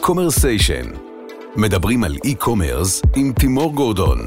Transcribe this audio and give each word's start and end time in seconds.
Commersation. 0.00 0.86
מדברים 1.56 2.04
על 2.04 2.16
e-commerce 2.24 3.02
עם 3.16 3.32
תימור 3.32 3.74
גורדון. 3.74 4.18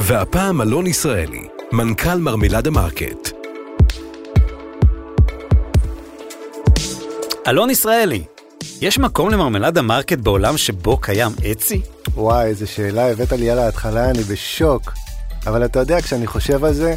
והפעם 0.00 0.62
אלון 0.62 0.86
ישראלי, 0.86 1.48
מנכ"ל 1.72 2.14
מרמלדה 2.14 2.70
מרקט. 2.70 3.30
אלון 7.48 7.70
ישראלי, 7.70 8.24
יש 8.80 8.98
מקום 8.98 9.30
למרמלדה 9.30 9.82
מרקט 9.82 10.18
בעולם 10.18 10.56
שבו 10.56 10.96
קיים 10.96 11.32
Etsy? 11.52 11.80
וואי, 12.14 12.46
איזה 12.46 12.66
שאלה 12.66 13.10
הבאת 13.10 13.32
לי 13.32 13.50
על 13.50 13.58
ההתחלה, 13.58 14.10
אני 14.10 14.22
בשוק. 14.22 14.92
אבל 15.46 15.64
אתה 15.64 15.78
יודע, 15.78 16.00
כשאני 16.00 16.26
חושב 16.26 16.64
על 16.64 16.72
זה, 16.72 16.96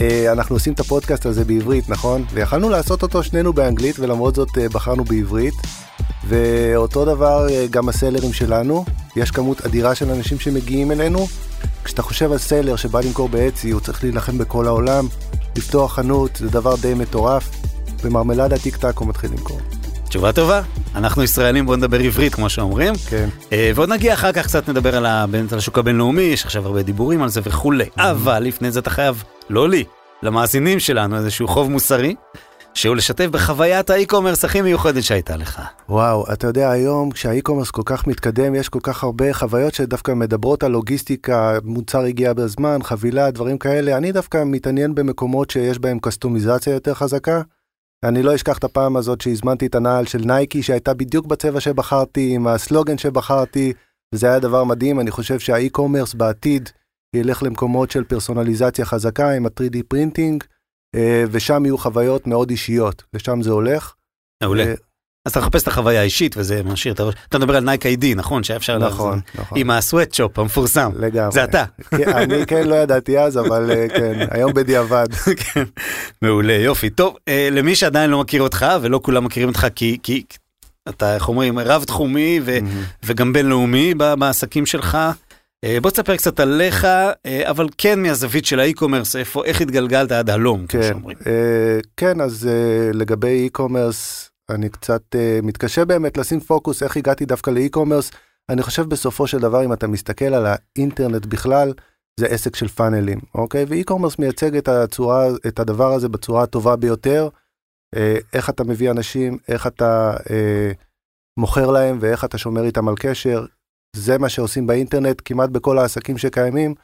אה, 0.00 0.32
אנחנו 0.32 0.56
עושים 0.56 0.72
את 0.72 0.80
הפודקאסט 0.80 1.26
הזה 1.26 1.44
בעברית, 1.44 1.88
נכון? 1.88 2.24
ויכלנו 2.32 2.68
לעשות 2.68 3.02
אותו 3.02 3.22
שנינו 3.22 3.52
באנגלית, 3.52 3.98
ולמרות 3.98 4.34
זאת 4.34 4.58
אה, 4.58 4.68
בחרנו 4.68 5.04
בעברית. 5.04 5.54
ואותו 6.28 7.04
דבר 7.04 7.46
אה, 7.50 7.66
גם 7.70 7.88
הסלרים 7.88 8.32
שלנו, 8.32 8.84
יש 9.16 9.30
כמות 9.30 9.60
אדירה 9.60 9.94
של 9.94 10.10
אנשים 10.10 10.38
שמגיעים 10.38 10.92
אלינו. 10.92 11.26
כשאתה 11.84 12.02
חושב 12.02 12.32
על 12.32 12.38
סלר 12.38 12.76
שבא 12.76 13.00
למכור 13.00 13.28
באצי, 13.28 13.70
הוא 13.70 13.80
צריך 13.80 14.04
להילחם 14.04 14.38
בכל 14.38 14.66
העולם, 14.66 15.06
לפתוח 15.56 15.94
חנות, 15.94 16.36
זה 16.36 16.48
דבר 16.48 16.76
די 16.76 16.94
מטורף. 16.94 17.50
במרמלדה 18.04 18.58
טיק 18.58 18.76
טק 18.76 18.98
הוא 18.98 19.08
מתחיל 19.08 19.30
למכור. 19.30 19.60
תשובה 20.08 20.32
טובה, 20.32 20.62
אנחנו 20.94 21.22
ישראלים 21.22 21.66
בוא 21.66 21.76
נדבר 21.76 21.98
עברית 22.00 22.34
כמו 22.34 22.50
שאומרים. 22.50 22.94
כן. 23.06 23.28
אה, 23.52 23.70
ועוד 23.74 23.88
נגיע 23.88 24.14
אחר 24.14 24.32
כך 24.32 24.46
קצת 24.46 24.68
נדבר 24.68 24.96
על, 24.96 25.06
ה... 25.06 25.26
על 25.52 25.58
השוק 25.58 25.78
הבינלאומי, 25.78 26.22
יש 26.22 26.44
עכשיו 26.44 26.66
הרבה 26.66 26.82
דיבורים 26.82 27.22
על 27.22 27.28
זה 27.28 27.40
וכולי. 27.44 27.84
אבל 27.98 28.42
לפני 28.42 28.70
זה 28.70 28.80
אתה 28.80 28.90
חייב, 28.90 29.22
לא 29.50 29.68
לי, 29.68 29.84
למאזינים 30.22 30.80
שלנו 30.80 31.16
איזשהו 31.16 31.48
חוב 31.48 31.70
מוסרי, 31.70 32.14
שהוא 32.74 32.96
לשתף 32.96 33.26
בחוויית 33.26 33.90
ה 33.90 33.95
e-commerce 33.95 34.44
הכי 34.44 34.62
מיוחדת 34.62 35.02
שהייתה 35.02 35.36
לך. 35.36 35.62
וואו, 35.88 36.32
אתה 36.32 36.46
יודע, 36.46 36.70
היום 36.70 37.10
כשה 37.10 37.30
e-commerce 37.30 37.70
כל 37.70 37.82
כך 37.84 38.06
מתקדם, 38.06 38.54
יש 38.54 38.68
כל 38.68 38.78
כך 38.82 39.04
הרבה 39.04 39.34
חוויות 39.34 39.74
שדווקא 39.74 40.12
מדברות 40.12 40.62
על 40.62 40.70
לוגיסטיקה, 40.70 41.58
מוצר 41.64 42.00
הגיע 42.00 42.32
בזמן, 42.32 42.78
חבילה, 42.82 43.30
דברים 43.30 43.58
כאלה. 43.58 43.96
אני 43.96 44.12
דווקא 44.12 44.42
מתעניין 44.46 44.94
במקומות 44.94 45.50
שיש 45.50 45.78
בהם 45.78 45.98
קסטומיזציה 45.98 46.72
יותר 46.72 46.94
חזקה. 46.94 47.42
אני 48.04 48.22
לא 48.22 48.34
אשכח 48.34 48.58
את 48.58 48.64
הפעם 48.64 48.96
הזאת 48.96 49.20
שהזמנתי 49.20 49.66
את 49.66 49.74
הנעל 49.74 50.06
של 50.06 50.18
נייקי 50.18 50.62
שהייתה 50.62 50.94
בדיוק 50.94 51.26
בצבע 51.26 51.60
שבחרתי, 51.60 52.34
עם 52.34 52.46
הסלוגן 52.46 52.98
שבחרתי, 52.98 53.72
וזה 54.14 54.26
היה 54.26 54.38
דבר 54.38 54.64
מדהים, 54.64 55.00
אני 55.00 55.10
חושב 55.10 55.38
שה 55.38 55.55
e-commerce 55.55 56.14
בעתיד 56.14 56.68
ילך 57.16 57.42
למקומות 57.42 57.90
של 57.90 58.04
פרסונליזציה 58.04 58.84
חזקה 58.84 59.30
עם 59.30 59.46
ה-3D 59.46 59.76
printing, 59.88 60.44
ושם 61.30 61.64
יהיו 61.64 61.78
חוויות 61.78 62.26
מאוד 62.26 62.50
אישיות, 62.50 63.02
לשם 63.14 63.42
זה 63.42 63.50
הולך. 63.50 63.94
מעולה. 64.42 64.64
אה, 64.64 64.74
אז 65.26 65.32
אתה 65.32 65.40
מחפש 65.40 65.62
את 65.62 65.68
החוויה 65.68 66.00
האישית 66.00 66.36
וזה 66.36 66.62
משאיר 66.62 66.94
את 66.94 67.00
הראש. 67.00 67.14
אתה 67.28 67.38
מדבר 67.38 67.56
על 67.56 67.64
Nike 67.64 67.86
iD, 67.86 68.14
נכון? 68.14 68.44
שהיה 68.44 68.56
אפשר... 68.56 68.78
נכון, 68.78 69.20
נכון. 69.34 69.58
עם 69.58 69.70
ה 69.70 69.77
sweatshop 69.77 70.38
המפורסם. 70.38 70.90
לגמרי. 70.98 71.32
זה 71.32 71.44
אתה. 71.44 71.64
כן, 71.98 72.08
אני 72.08 72.46
כן 72.46 72.68
לא 72.68 72.74
ידעתי 72.74 73.18
אז, 73.18 73.38
אבל 73.38 73.70
אה, 73.70 73.88
כן, 73.88 74.26
היום 74.30 74.52
בדיעבד. 74.52 75.06
כן, 75.44 75.64
מעולה, 76.22 76.52
יופי. 76.52 76.90
טוב, 76.90 77.16
אה, 77.28 77.48
למי 77.52 77.74
שעדיין 77.74 78.10
לא 78.10 78.20
מכיר 78.20 78.42
אותך, 78.42 78.66
ולא 78.82 79.00
כולם 79.02 79.24
מכירים 79.24 79.48
אותך 79.48 79.66
כי, 79.74 80.24
אתה, 80.88 81.14
איך 81.14 81.28
אומרים, 81.28 81.58
רב-תחומי 81.58 82.40
וגם 83.04 83.32
בינלאומי 83.32 83.94
בעסקים 83.94 84.66
שלך, 84.66 84.94
אה, 84.94 85.12
בוא 85.82 85.90
תספר 85.90 86.16
קצת 86.16 86.40
עליך, 86.40 86.84
אה, 86.84 87.50
אבל 87.50 87.68
כן 87.78 88.02
מהזווית 88.02 88.44
של 88.44 88.60
ה 88.60 88.65
e-commerce, 88.65 89.16
איפה, 89.16 89.44
איך 89.44 89.60
התגלגלת 89.60 90.12
עד 90.12 90.30
הלום, 90.30 90.66
כמו 90.66 90.80
כן, 90.80 90.88
שאומרים. 90.88 91.16
אה, 91.26 91.78
כן, 91.96 92.20
אז 92.20 92.48
אה, 92.48 92.90
לגבי 92.94 93.48
e-commerce, 93.48 94.30
אני 94.50 94.68
קצת 94.68 95.02
אה, 95.14 95.38
מתקשה 95.42 95.84
באמת 95.84 96.18
לשים 96.18 96.40
פוקוס 96.40 96.82
איך 96.82 96.96
הגעתי 96.96 97.24
דווקא 97.24 97.50
לאי-קומרס. 97.50 98.10
אני 98.48 98.62
חושב 98.62 98.82
בסופו 98.82 99.26
של 99.26 99.38
דבר, 99.38 99.64
אם 99.64 99.72
אתה 99.72 99.86
מסתכל 99.86 100.24
על 100.24 100.46
האינטרנט 100.46 101.26
בכלל, 101.26 101.72
זה 102.20 102.26
עסק 102.26 102.56
של 102.56 102.68
פאנלים, 102.68 103.18
אוקיי? 103.34 103.64
ואי-קומרס 103.68 104.18
מייצג 104.18 104.56
את, 104.56 104.68
הצורה, 104.68 105.28
את 105.46 105.58
הדבר 105.58 105.92
הזה 105.92 106.08
בצורה 106.08 106.42
הטובה 106.42 106.76
ביותר. 106.76 107.28
אה, 107.96 108.16
איך 108.32 108.50
אתה 108.50 108.64
מביא 108.64 108.90
אנשים, 108.90 109.38
איך 109.48 109.66
אתה 109.66 110.16
אה, 110.30 110.72
מוכר 111.36 111.70
להם 111.70 111.98
ואיך 112.00 112.24
אתה 112.24 112.38
שומר 112.38 112.64
איתם 112.64 112.88
על 112.88 112.94
קשר. 112.98 113.44
זה 113.96 114.18
מה 114.18 114.28
שעושים 114.28 114.66
באינטרנט 114.66 115.22
כמעט 115.24 115.50
בכל 115.50 115.78
העסקים 115.78 116.18
שקיימים. 116.18 116.74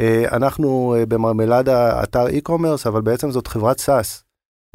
אה, 0.00 0.36
אנחנו 0.36 0.94
אה, 0.98 1.06
במרמלדה 1.06 2.02
אתר 2.02 2.26
e-commerce, 2.26 2.88
אבל 2.88 3.00
בעצם 3.00 3.30
זאת 3.30 3.46
חברת 3.46 3.80
SaaS. 3.80 4.22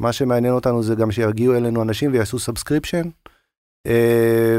מה 0.02 0.12
שמעניין 0.12 0.54
אותנו 0.54 0.82
זה 0.82 0.94
גם 0.94 1.10
שיגיעו 1.10 1.56
אלינו 1.56 1.82
אנשים 1.82 2.12
ויעשו 2.12 2.38
subscription. 2.38 3.08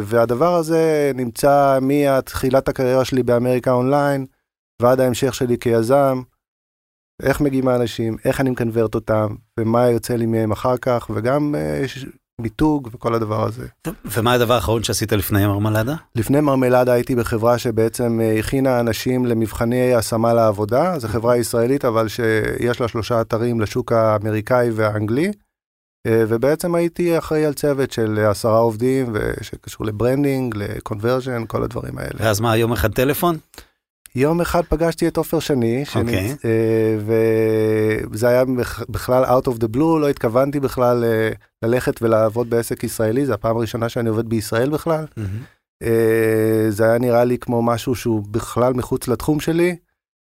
והדבר 0.01 0.55
הזה 0.55 1.11
נמצא 1.15 1.79
מתחילת 1.81 2.69
הקריירה 2.69 3.05
שלי 3.05 3.23
באמריקה 3.23 3.71
אונליין 3.71 4.25
ועד 4.81 4.99
ההמשך 4.99 5.33
שלי 5.33 5.57
כיזם. 5.57 6.21
איך 7.21 7.41
מגיעים 7.41 7.67
האנשים, 7.67 8.17
איך 8.25 8.41
אני 8.41 8.49
מקנברט 8.49 8.95
אותם, 8.95 9.35
ומה 9.59 9.89
יוצא 9.89 10.15
לי 10.15 10.25
מהם 10.25 10.51
אחר 10.51 10.77
כך, 10.77 11.11
וגם 11.15 11.55
אה, 11.55 11.83
מיתוג 12.41 12.89
וכל 12.93 13.13
הדבר 13.15 13.45
הזה. 13.45 13.67
טוב, 13.81 13.93
ומה 14.05 14.33
הדבר 14.33 14.53
האחרון 14.53 14.83
שעשית 14.83 15.13
לפני 15.13 15.47
מרמלדה? 15.47 15.95
לפני 16.15 16.41
מרמלדה 16.41 16.93
הייתי 16.93 17.15
בחברה 17.15 17.57
שבעצם 17.57 18.19
אה, 18.21 18.39
הכינה 18.39 18.79
אנשים 18.79 19.25
למבחני 19.25 19.93
השמה 19.93 20.33
לעבודה, 20.33 20.99
זו 20.99 21.07
חברה 21.07 21.37
ישראלית 21.37 21.85
אבל 21.85 22.07
שיש 22.07 22.81
לה 22.81 22.87
שלושה 22.87 23.21
אתרים 23.21 23.61
לשוק 23.61 23.91
האמריקאי 23.91 24.69
והאנגלי, 24.71 25.31
אה, 26.07 26.23
ובעצם 26.27 26.75
הייתי 26.75 27.17
אחראי 27.17 27.45
על 27.45 27.53
צוות 27.53 27.91
של 27.91 28.25
עשרה 28.29 28.57
עובדים 28.57 29.15
שקשור 29.41 29.85
ל 29.85 29.92
branding, 29.92 30.55
ל 30.57 30.64
conversion, 30.64 31.45
כל 31.47 31.63
הדברים 31.63 31.97
האלה. 31.97 32.19
ואז 32.19 32.39
מה, 32.39 32.57
יום 32.57 32.71
אחד 32.71 32.91
טלפון? 32.91 33.37
יום 34.15 34.41
אחד 34.41 34.61
פגשתי 34.69 35.07
את 35.07 35.17
עופר 35.17 35.39
שני, 35.39 35.83
אוקיי. 35.95 36.29
שנצ- 36.33 36.45
אה, 36.45 36.97
וזה 38.11 38.27
היה 38.27 38.45
בכ- 38.45 38.83
בכלל 38.89 39.25
out 39.25 39.45
of 39.47 39.55
the 39.55 39.75
blue, 39.75 39.99
לא 40.01 40.09
התכוונתי 40.09 40.59
בכלל 40.59 41.03
אה, 41.03 41.29
ללכת 41.61 42.01
ולעבוד 42.01 42.49
בעסק 42.49 42.83
ישראלי, 42.83 43.25
זו 43.25 43.33
הפעם 43.33 43.57
הראשונה 43.57 43.89
שאני 43.89 44.09
עובד 44.09 44.29
בישראל 44.29 44.69
בכלל. 44.69 45.05
אה, 45.83 46.65
זה 46.69 46.85
היה 46.89 46.97
נראה 46.99 47.23
לי 47.23 47.37
כמו 47.37 47.61
משהו 47.61 47.95
שהוא 47.95 48.23
בכלל 48.31 48.73
מחוץ 48.73 49.07
לתחום 49.07 49.39
שלי, 49.39 49.75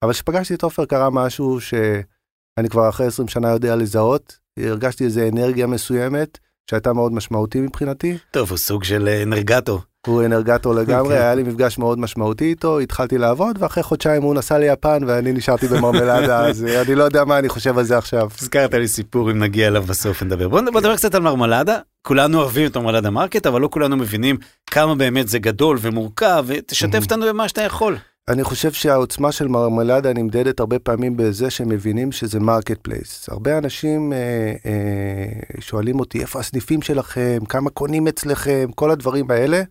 אבל 0.03 0.13
כשפגשתי 0.13 0.53
את 0.53 0.63
עופר 0.63 0.85
קרה 0.85 1.09
משהו 1.09 1.61
שאני 1.61 2.69
כבר 2.69 2.89
אחרי 2.89 3.07
20 3.07 3.27
שנה 3.27 3.49
יודע 3.49 3.75
לזהות, 3.75 4.37
הרגשתי 4.59 5.03
איזו 5.05 5.21
אנרגיה 5.33 5.67
מסוימת 5.67 6.37
שהייתה 6.69 6.93
מאוד 6.93 7.13
משמעותי 7.13 7.61
מבחינתי. 7.61 8.17
טוב, 8.31 8.49
הוא 8.49 8.57
סוג 8.57 8.83
של 8.83 9.07
אנרגטור. 9.23 9.81
הוא 10.07 10.25
אנרגטור 10.25 10.73
לגמרי, 10.75 11.15
כן. 11.15 11.21
היה 11.21 11.35
לי 11.35 11.43
מפגש 11.43 11.77
מאוד 11.77 11.99
משמעותי 11.99 12.45
איתו, 12.45 12.79
התחלתי 12.79 13.17
לעבוד, 13.17 13.55
ואחרי 13.59 13.83
חודשיים 13.83 14.23
הוא 14.23 14.35
נסע 14.35 14.57
ליפן 14.57 15.03
ואני 15.07 15.31
נשארתי 15.31 15.67
במרמלדה, 15.67 16.45
אז 16.47 16.63
אה, 16.65 16.81
אני 16.81 16.95
לא 16.95 17.03
יודע 17.03 17.23
מה 17.25 17.39
אני 17.39 17.49
חושב 17.49 17.77
על 17.77 17.83
זה 17.83 17.97
עכשיו. 17.97 18.29
הזכרת 18.41 18.73
לי 18.73 18.87
סיפור 18.87 19.31
אם 19.31 19.39
נגיע 19.39 19.67
אליו 19.67 19.83
בסוף 19.83 20.23
נדבר. 20.23 20.47
בוא 20.49 20.61
נדבר 20.61 20.95
קצת 20.95 21.15
על 21.15 21.21
מרמלדה. 21.21 21.77
כולנו 22.01 22.39
אוהבים 22.39 22.65
את 22.67 22.77
מרמלדה 22.77 23.09
מרקט, 23.09 23.45
אבל 23.47 23.61
לא 23.61 23.67
כולנו 23.67 23.97
מבינים 23.97 24.37
כמה 24.71 24.95
באמת 24.95 25.27
זה 25.27 25.39
גדול 25.39 25.77
ומורכב, 25.81 26.43
ותשתף 26.47 26.99
Mhm. 26.99 27.03
אותנו 27.03 27.25
במה 27.25 27.47
שאתה 27.47 27.61
יכול. 27.61 27.97
אני 28.27 28.43
חושב 28.43 28.71
שהעוצמה 28.71 29.31
של 29.31 29.47
מרמלדה 29.47 30.13
נמדדת 30.13 30.59
הרבה 30.59 30.79
פעמים 30.79 31.17
בזה 31.17 31.49
שהם 31.49 31.69
מבינים 31.69 32.11
שזה 32.11 32.39
marketplace. 32.39 33.29
הרבה 33.29 33.57
אנשים 33.57 34.13
אה, 34.13 34.17
אה, 34.65 35.25
שואלים 35.59 35.99
אותי 35.99 36.21
איפה 36.21 36.39
הסניפים 36.39 36.81
שלכם, 36.81 37.37
כמה 37.49 37.69
קונים 37.69 38.07
אצלכם, 38.07 38.69
כל 38.75 38.91
הדברים 38.91 39.31
האלה. 39.31 39.61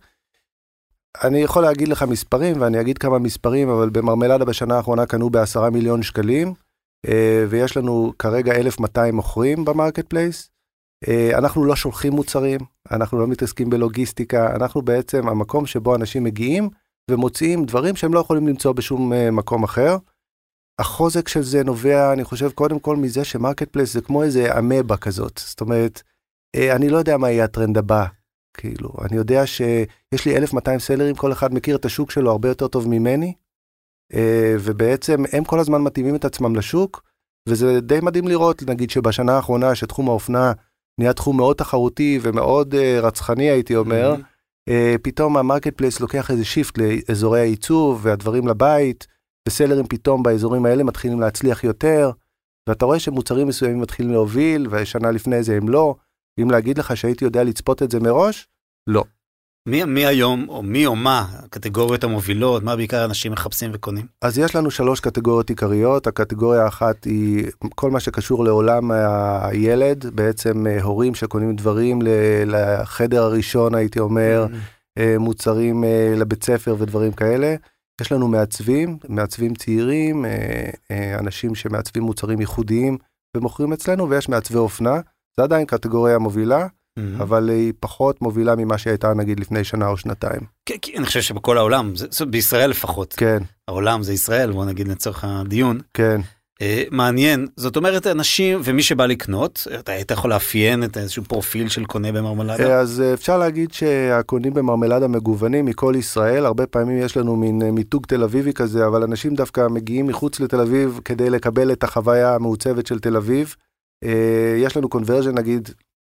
אני 1.23 1.39
יכול 1.39 1.63
להגיד 1.63 1.87
לך 1.87 2.03
מספרים 2.03 2.61
ואני 2.61 2.81
אגיד 2.81 2.97
כמה 2.97 3.19
מספרים, 3.19 3.69
אבל 3.69 3.89
במרמלדה 3.89 4.45
בשנה 4.45 4.75
האחרונה 4.75 5.05
קנו 5.05 5.29
בעשרה 5.29 5.69
מיליון 5.69 6.03
שקלים, 6.03 6.53
אה, 7.07 7.45
ויש 7.49 7.77
לנו 7.77 8.13
כרגע 8.19 8.53
1,200 8.55 9.15
מוכרים 9.15 9.65
ב 9.65 10.07
marketplace. 10.07 10.49
אה, 11.07 11.37
אנחנו 11.37 11.65
לא 11.65 11.75
שולחים 11.75 12.13
מוצרים, 12.13 12.59
אנחנו 12.91 13.19
לא 13.19 13.27
מתעסקים 13.27 13.69
בלוגיסטיקה, 13.69 14.55
אנחנו 14.55 14.81
בעצם 14.81 15.27
המקום 15.27 15.65
שבו 15.65 15.95
אנשים 15.95 16.23
מגיעים 16.23 16.69
ומוציאים 17.11 17.65
דברים 17.65 17.95
שהם 17.95 18.13
לא 18.13 18.19
יכולים 18.19 18.47
למצוא 18.47 18.71
בשום 18.71 19.13
אה, 19.13 19.31
מקום 19.31 19.63
אחר. 19.63 19.97
החוזק 20.79 21.27
של 21.27 21.41
זה 21.41 21.63
נובע, 21.63 22.13
אני 22.13 22.23
חושב, 22.23 22.51
קודם 22.51 22.79
כל 22.79 22.97
מזה 22.97 23.25
ש 23.25 23.69
marketplace 23.69 23.93
זה 23.93 24.01
כמו 24.01 24.23
איזה 24.23 24.59
אמבה 24.59 24.97
כזאת. 24.97 25.39
זאת 25.45 25.61
אומרת, 25.61 26.01
אני 26.55 26.89
לא 26.89 26.97
יודע 26.97 27.17
מה 27.17 27.31
יהיה 27.31 27.43
הטרנד 27.43 27.77
הבא. 27.77 28.05
כאילו, 28.53 28.89
אני 29.01 29.17
יודע 29.17 29.47
שיש 29.47 30.25
לי 30.25 30.37
1200 30.37 30.79
סלרים, 30.79 31.15
כל 31.15 31.31
אחד 31.31 31.53
מכיר 31.53 31.75
את 31.75 31.85
השוק 31.85 32.11
שלו 32.11 32.31
הרבה 32.31 32.49
יותר 32.49 32.67
טוב 32.67 32.87
ממני, 32.87 33.33
אה, 34.13 34.17
ובעצם 34.59 35.23
הם 35.31 35.43
כל 35.43 35.59
הזמן 35.59 35.81
מתאימים 35.81 36.15
את 36.15 36.25
עצמם 36.25 36.55
לשוק, 36.55 37.03
וזה 37.49 37.81
די 37.81 37.99
מדהים 38.01 38.27
לראות, 38.27 38.63
נגיד 38.63 38.89
שבשנה 38.89 39.35
האחרונה, 39.35 39.75
שתחום 39.75 40.09
האופנה 40.09 40.51
נהיה 40.99 41.13
תחום 41.13 41.37
מאוד 41.37 41.55
תחרותי 41.55 42.19
ומאוד 42.21 42.73
uh, 42.73 42.77
רצחני, 43.01 43.49
הייתי 43.49 43.75
אומר, 43.75 44.15
Uh, 44.69 44.97
פתאום 45.01 45.37
ה 45.37 45.77
marketplace 45.77 45.99
לוקח 45.99 46.31
איזה 46.31 46.45
shift 46.45 46.77
לאזורי 46.77 47.39
העיצוב 47.39 47.99
והדברים 48.03 48.47
לבית, 48.47 49.07
ו 49.47 49.52
sellers 49.52 49.87
פתאום 49.87 50.23
באזורים 50.23 50.65
האלה 50.65 50.83
מתחילים 50.83 51.19
להצליח 51.19 51.63
יותר, 51.63 52.11
ואתה 52.69 52.85
רואה 52.85 52.99
שמוצרים 52.99 53.47
מסוימים 53.47 53.81
מתחילים 53.81 54.11
להוביל, 54.11 54.67
ושנה 54.71 55.11
לפני 55.11 55.43
זה 55.43 55.57
הם 55.57 55.69
לא. 55.69 55.95
אם 56.41 56.51
להגיד 56.51 56.77
לך 56.77 56.97
שהייתי 56.97 57.25
יודע 57.25 57.43
לצפות 57.43 57.83
את 57.83 57.91
זה 57.91 57.99
מראש, 57.99 58.47
לא. 58.87 59.03
מי, 59.65 59.83
מי 59.83 60.05
היום, 60.05 60.45
או 60.49 60.63
מי 60.63 60.85
או 60.85 60.95
מה, 60.95 61.25
הקטגוריות 61.31 62.03
המובילות, 62.03 62.63
מה 62.63 62.75
בעיקר 62.75 63.05
אנשים 63.05 63.31
מחפשים 63.31 63.71
וקונים? 63.73 64.05
אז 64.21 64.37
יש 64.37 64.55
לנו 64.55 64.71
שלוש 64.71 64.99
קטגוריות 64.99 65.49
עיקריות. 65.49 66.07
הקטגוריה 66.07 66.63
האחת 66.63 67.03
היא 67.03 67.45
כל 67.75 67.91
מה 67.91 67.99
שקשור 67.99 68.45
לעולם 68.45 68.91
הילד, 69.41 70.05
בעצם 70.15 70.67
אה, 70.67 70.81
הורים 70.81 71.15
שקונים 71.15 71.55
דברים 71.55 71.99
לחדר 72.45 73.23
הראשון, 73.23 73.75
הייתי 73.75 73.99
אומר, 73.99 74.45
אה, 74.97 75.15
מוצרים 75.19 75.83
אה, 75.83 76.13
לבית 76.17 76.43
ספר 76.43 76.75
ודברים 76.79 77.11
כאלה. 77.11 77.55
יש 78.01 78.11
לנו 78.11 78.27
מעצבים, 78.27 78.97
מעצבים 79.09 79.55
צעירים, 79.55 80.25
אנשים 81.19 81.55
שמעצבים 81.55 82.03
מוצרים 82.03 82.39
ייחודיים 82.39 82.97
ומוכרים 83.37 83.73
אצלנו, 83.73 84.09
ויש 84.09 84.29
מעצבי 84.29 84.57
אופנה. 84.57 84.99
זה 85.37 85.43
עדיין 85.43 85.65
קטגוריה 85.65 86.17
מובילה, 86.17 86.67
Mm-hmm. 86.99 87.23
אבל 87.23 87.49
היא 87.49 87.73
פחות 87.79 88.21
מובילה 88.21 88.55
ממה 88.55 88.77
שהייתה 88.77 89.13
נגיד 89.13 89.39
לפני 89.39 89.63
שנה 89.63 89.87
או 89.87 89.97
שנתיים. 89.97 90.39
כן, 90.65 90.75
כי 90.81 90.97
אני 90.97 91.05
חושב 91.05 91.21
שבכל 91.21 91.57
העולם, 91.57 91.95
זה, 91.95 92.25
בישראל 92.25 92.69
לפחות, 92.69 93.13
כן, 93.17 93.37
העולם 93.67 94.03
זה 94.03 94.13
ישראל, 94.13 94.51
בוא 94.51 94.65
נגיד 94.65 94.87
לצורך 94.87 95.23
הדיון. 95.23 95.79
כן. 95.93 96.21
אה, 96.61 96.83
מעניין, 96.91 97.47
זאת 97.57 97.75
אומרת 97.75 98.07
אנשים, 98.07 98.61
ומי 98.63 98.83
שבא 98.83 99.05
לקנות, 99.05 99.67
אתה 99.79 99.91
היית 99.91 100.11
יכול 100.11 100.29
לאפיין 100.29 100.83
את 100.83 100.97
איזשהו 100.97 101.23
פרופיל 101.23 101.69
של 101.69 101.85
קונה 101.85 102.11
במרמלדה? 102.11 102.69
אה, 102.69 102.79
אז 102.79 103.01
אה, 103.01 103.13
אפשר 103.13 103.37
להגיד 103.37 103.73
שהקונים 103.73 104.53
במרמלדה 104.53 105.07
מגוונים 105.07 105.65
מכל 105.65 105.93
ישראל, 105.97 106.45
הרבה 106.45 106.67
פעמים 106.67 106.97
יש 106.97 107.17
לנו 107.17 107.35
מין 107.35 107.61
מיתוג 107.61 108.05
תל 108.05 108.23
אביבי 108.23 108.53
כזה, 108.53 108.87
אבל 108.87 109.03
אנשים 109.03 109.35
דווקא 109.35 109.67
מגיעים 109.67 110.07
מחוץ 110.07 110.39
לתל 110.39 110.59
אביב 110.59 110.99
כדי 111.05 111.29
לקבל 111.29 111.71
את 111.71 111.83
החוויה 111.83 112.35
המעוצבת 112.35 112.87
של 112.87 112.99
תל 112.99 113.17
אביב. 113.17 113.55
אה, 114.03 114.55
יש 114.57 114.77
לנו 114.77 114.89
קונברג'ן 114.89 115.37
נגיד 115.37 115.69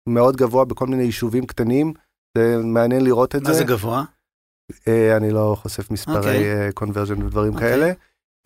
מאוד 0.09 0.37
גבוה 0.37 0.65
בכל 0.65 0.87
מיני 0.87 1.03
יישובים 1.03 1.45
קטנים, 1.45 1.93
זה 2.37 2.57
מעניין 2.63 3.03
לראות 3.03 3.35
את 3.35 3.41
מה 3.41 3.53
זה. 3.53 3.57
זה 3.57 3.63
גבוה? 3.63 4.03
אה, 4.87 5.17
אני 5.17 5.31
לא 5.31 5.55
חושף 5.61 5.91
מספרי 5.91 6.17
אוקיי. 6.17 6.71
קונברג'ן 6.73 7.23
ודברים 7.23 7.53
אוקיי. 7.53 7.69
כאלה. 7.69 7.91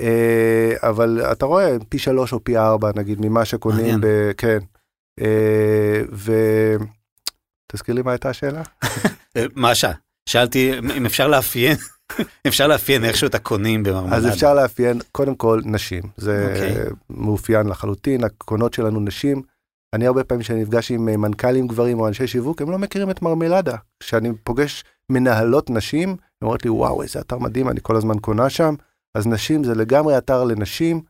אה, 0.01 0.89
אבל 0.89 1.21
אתה 1.31 1.45
רואה 1.45 1.77
פי 1.89 1.99
שלוש 1.99 2.33
או 2.33 2.43
פי 2.43 2.57
ארבע 2.57 2.91
נגיד 2.95 3.25
ממה 3.25 3.45
שקונים. 3.45 4.01
ב- 4.01 4.31
כן. 4.37 4.59
אה, 5.21 6.01
ו... 6.11 6.33
תזכיר 7.71 7.95
לי 7.95 8.01
מה 8.01 8.11
הייתה 8.11 8.29
השאלה? 8.29 8.61
אה, 9.37 9.45
מה? 9.55 9.71
שאלתי 10.29 10.79
אם 10.97 11.05
אפשר 11.05 11.27
לאפיין, 11.27 11.77
אפשר 12.47 12.67
לאפיין 12.67 13.05
איכשהו 13.05 13.27
את 13.27 13.35
הקונים 13.35 13.83
במרמלדה. 13.83 14.15
אז 14.15 14.27
אפשר 14.27 14.53
לאפיין 14.53 14.99
קודם 15.11 15.35
כל 15.35 15.61
נשים, 15.65 16.03
זה 16.17 16.47
אוקיי. 16.49 16.85
מאופיין 17.09 17.67
לחלוטין, 17.67 18.23
הקונות 18.23 18.73
שלנו 18.73 18.99
נשים. 18.99 19.41
אני 19.95 20.07
הרבה 20.07 20.23
פעמים 20.23 20.43
כשאני 20.43 20.61
נפגש 20.61 20.91
עם 20.91 21.09
אה, 21.09 21.17
מנכ"לים 21.17 21.67
גברים 21.67 21.99
או 21.99 22.07
אנשי 22.07 22.27
שיווק, 22.27 22.61
הם 22.61 22.71
לא 22.71 22.77
מכירים 22.77 23.09
את 23.09 23.21
מרמלדה. 23.21 23.75
כשאני 23.99 24.29
פוגש 24.43 24.83
מנהלות 25.11 25.69
נשים, 25.69 26.09
הן 26.09 26.15
אומרות 26.41 26.65
לי, 26.65 26.69
וואו, 26.69 27.03
איזה 27.03 27.19
אתר 27.19 27.37
מדהים, 27.37 27.69
אני 27.69 27.79
כל 27.83 27.95
הזמן 27.95 28.19
קונה 28.19 28.49
שם. 28.49 28.75
אז 29.17 29.27
נשים 29.27 29.63
זה 29.63 29.75
לגמרי 29.75 30.17
אתר 30.17 30.43
לנשים, 30.43 31.01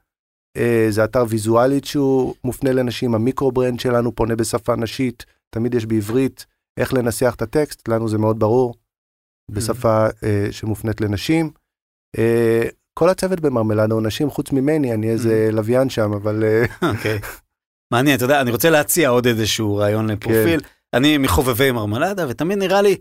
אה, 0.58 0.88
זה 0.90 1.04
אתר 1.04 1.26
ויזואלית 1.30 1.86
שהוא 1.86 2.34
מופנה 2.44 2.72
לנשים, 2.72 3.16
המיקרו 3.16 3.52
ברנד 3.52 3.80
שלנו 3.80 4.16
פונה 4.16 4.36
בשפה 4.36 4.76
נשית, 4.76 5.26
תמיד 5.50 5.74
יש 5.74 5.86
בעברית 5.86 6.46
איך 6.78 6.94
לנסח 6.94 7.34
את 7.36 7.42
הטקסט, 7.42 7.88
לנו 7.88 8.10
זה 8.10 8.18
מאוד 8.18 8.40
ברור, 8.40 8.76
בשפה 9.52 10.06
אה, 10.24 10.48
שמופנית 10.52 11.02
לנשים. 11.02 11.52
אה, 12.18 12.64
כל 12.94 13.10
הצוות 13.10 13.40
במרמלדה 13.40 13.94
הוא 13.94 14.02
נשים, 14.02 14.30
חוץ 14.30 14.52
ממני, 14.52 14.94
אני 14.94 15.10
איזה 15.10 15.50
לוויין 15.52 15.90
שם, 15.90 16.14
אבל 16.14 16.44
אה, 16.44 16.90
אוקיי. 16.92 17.20
מעניין, 17.94 18.16
אתה 18.16 18.26
יודע, 18.26 18.42
אני 18.42 18.52
רוצה 18.52 18.70
להציע 18.70 19.10
עוד 19.10 19.26
איזשהו 19.28 19.76
רעיון 19.76 20.10
לפרופיל. 20.10 20.60
כן. 20.60 20.68
אני 20.94 21.18
מחובבי 21.18 21.72
מרמלדה, 21.72 22.26
ותמיד 22.30 22.58
נראה 22.58 22.82
לי 22.82 22.96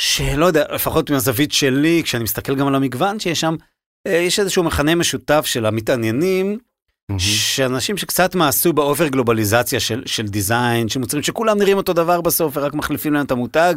שלא 0.00 0.46
יודע, 0.46 0.64
לפחות 0.74 1.10
מהזווית 1.10 1.52
שלי, 1.52 2.02
כשאני 2.04 2.24
מסתכל 2.24 2.54
גם 2.54 2.66
על 2.66 2.74
המגוון 2.74 3.20
שיש 3.20 3.40
שם, 3.40 3.56
יש 4.08 4.40
איזשהו 4.40 4.64
מכנה 4.64 4.94
משותף 4.94 5.46
של 5.46 5.66
המתעניינים, 5.66 6.58
שאנשים 7.18 7.96
שקצת 7.96 8.34
מאסו 8.34 8.72
באובר 8.72 9.08
גלובליזציה 9.08 9.80
של, 9.80 10.02
של 10.06 10.26
דיזיין, 10.26 10.88
של 10.88 11.00
מוצרים 11.00 11.22
שכולם 11.22 11.58
נראים 11.58 11.76
אותו 11.76 11.92
דבר 11.92 12.20
בסוף 12.20 12.56
ורק 12.56 12.74
מחליפים 12.74 13.12
להם 13.12 13.26
את 13.26 13.30
המותג, 13.30 13.74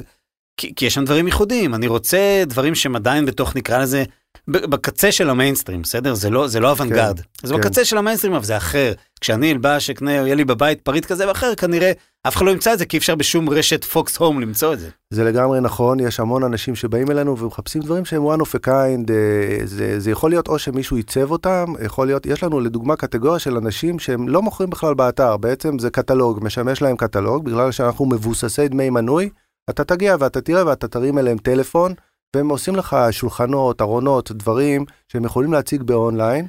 כי, 0.57 0.75
כי 0.75 0.86
יש 0.86 0.94
שם 0.94 1.06
דברים 1.06 1.25
ייחודיים. 1.25 1.75
אני 1.75 1.88
רוצה 1.88 2.44
דברים 2.48 2.75
שהם 2.75 2.95
עדיין 2.95 3.25
בתוך, 3.25 3.56
נקרא 3.56 3.77
לזה, 3.77 4.03
בקצה 4.48 5.12
של 5.12 5.30
המיינסטרים, 5.30 5.81
בסדר? 5.81 6.13
זה 6.13 6.30
לא, 6.30 6.48
זה 6.48 6.59
לא 6.59 6.71
אוונגרד. 6.71 7.21
זה 7.44 7.53
כן. 7.53 7.59
בקצה 7.59 7.86
של 7.86 7.98
המיינסטרים, 7.98 8.33
אבל 8.33 8.44
זה 8.44 8.57
אחר. 8.57 8.94
כשאני 9.21 9.51
אלבש, 9.51 9.89
אקנה, 9.89 10.12
יהיה 10.12 10.36
לי 10.36 10.45
בבית 10.45 10.81
פריט 10.81 11.06
כזה 11.06 11.27
ואחר, 11.27 11.56
כנראה 11.56 11.92
אף 12.27 12.36
אחד 12.36 12.45
לא 12.45 12.51
ימצא 12.51 12.74
את 12.74 12.80
זה, 12.80 12.86
כי 12.86 12.98
אי 12.98 13.00
אפשר 13.00 13.15
בשום 13.15 13.50
רשת 13.50 13.83
פוקס 13.83 14.18
הום 14.18 14.42
למצוא 14.42 14.74
את 14.74 14.80
זה. 14.80 14.89
זה 15.09 15.24
לגמרי 15.24 15.62
נכון, 15.62 16.00
יש 16.00 16.19
המון 16.19 16.44
אנשים 16.44 16.75
שבאים 16.75 17.12
אלינו 17.12 17.38
ומחפשים 17.38 17.81
דברים 17.81 18.06
שהם 18.06 18.27
one 18.27 18.39
of 18.39 18.56
a 18.56 18.68
kind, 18.68 19.12
אה, 19.12 19.57
זה, 19.65 20.00
זה 20.00 20.12
יכול 20.12 20.30
להיות 20.30 20.48
או 20.48 20.59
שמישהו 20.59 20.98
עיצב 20.98 21.31
אותם, 21.31 21.65
יכול 21.86 22.07
להיות, 22.07 22.25
יש 22.25 22.44
לנו 22.44 22.59
לדוגמה 22.59 22.95
קטגוריה 22.95 23.39
של 23.39 23.57
אנשים 23.57 24.00
שהם 24.00 24.30
לא 24.30 24.42
מוכרים 24.42 24.69
בכלל 24.69 24.94
באתר, 24.94 25.38
בעצם 25.38 25.80
זה 25.80 25.89
קטלוג, 25.89 26.39
משמש 26.42 26.81
להם 26.81 26.95
קטלוג, 26.95 27.45
בגלל 27.45 27.71
שאנחנו 27.71 28.06
מבוססי 28.06 28.68
דמי 28.68 28.89
מנוי, 28.89 29.30
אתה 29.69 29.84
תגיע 29.84 30.16
ואתה 30.19 30.42
תראה 30.42 30.68
ואתה 30.68 30.88
תרים 30.88 31.18
אליהם 31.18 31.38
טלפון, 31.38 31.94
והם 32.36 32.50
עושים 32.50 32.75
לך 32.75 32.98
שולחנות, 33.12 33.81
ארונות, 33.81 34.31
דברים 34.31 34.86
שהם 35.08 35.25
יכולים 35.25 35.54
להציג 35.54 35.84
באונליין, 35.84 36.48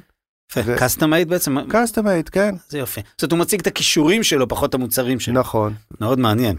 קאסטום 0.77 1.09
מייד 1.09 1.29
בעצם, 1.29 1.57
made, 1.57 2.29
כן, 2.31 2.55
זה 2.69 2.77
יופי. 2.77 3.01
זאת 3.11 3.23
אומרת, 3.23 3.31
הוא 3.31 3.39
מציג 3.39 3.59
את 3.59 3.67
הכישורים 3.67 4.23
שלו, 4.23 4.47
פחות 4.47 4.69
את 4.69 4.75
המוצרים 4.75 5.19
שלו. 5.19 5.33
נכון. 5.33 5.73
מאוד 6.01 6.19
מעניין. 6.19 6.57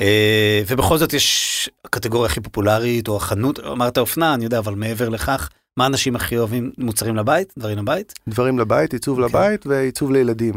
אה, 0.00 0.62
ובכל 0.66 0.98
זאת 0.98 1.12
יש 1.12 1.70
הקטגוריה 1.84 2.30
הכי 2.30 2.40
פופולרית, 2.40 3.08
או 3.08 3.16
החנות, 3.16 3.60
אמרת 3.60 3.98
אופנה, 3.98 4.34
אני 4.34 4.44
יודע, 4.44 4.58
אבל 4.58 4.74
מעבר 4.74 5.08
לכך, 5.08 5.48
מה 5.76 5.86
אנשים 5.86 6.16
הכי 6.16 6.38
אוהבים? 6.38 6.72
מוצרים 6.78 7.16
לבית? 7.16 7.52
דברים 7.58 7.78
לבית? 7.78 8.12
דברים 8.28 8.58
לבית, 8.58 8.92
עיצוב 8.92 9.20
אוקיי. 9.20 9.40
לבית 9.40 9.66
ועיצוב 9.66 10.12
לילדים. 10.12 10.54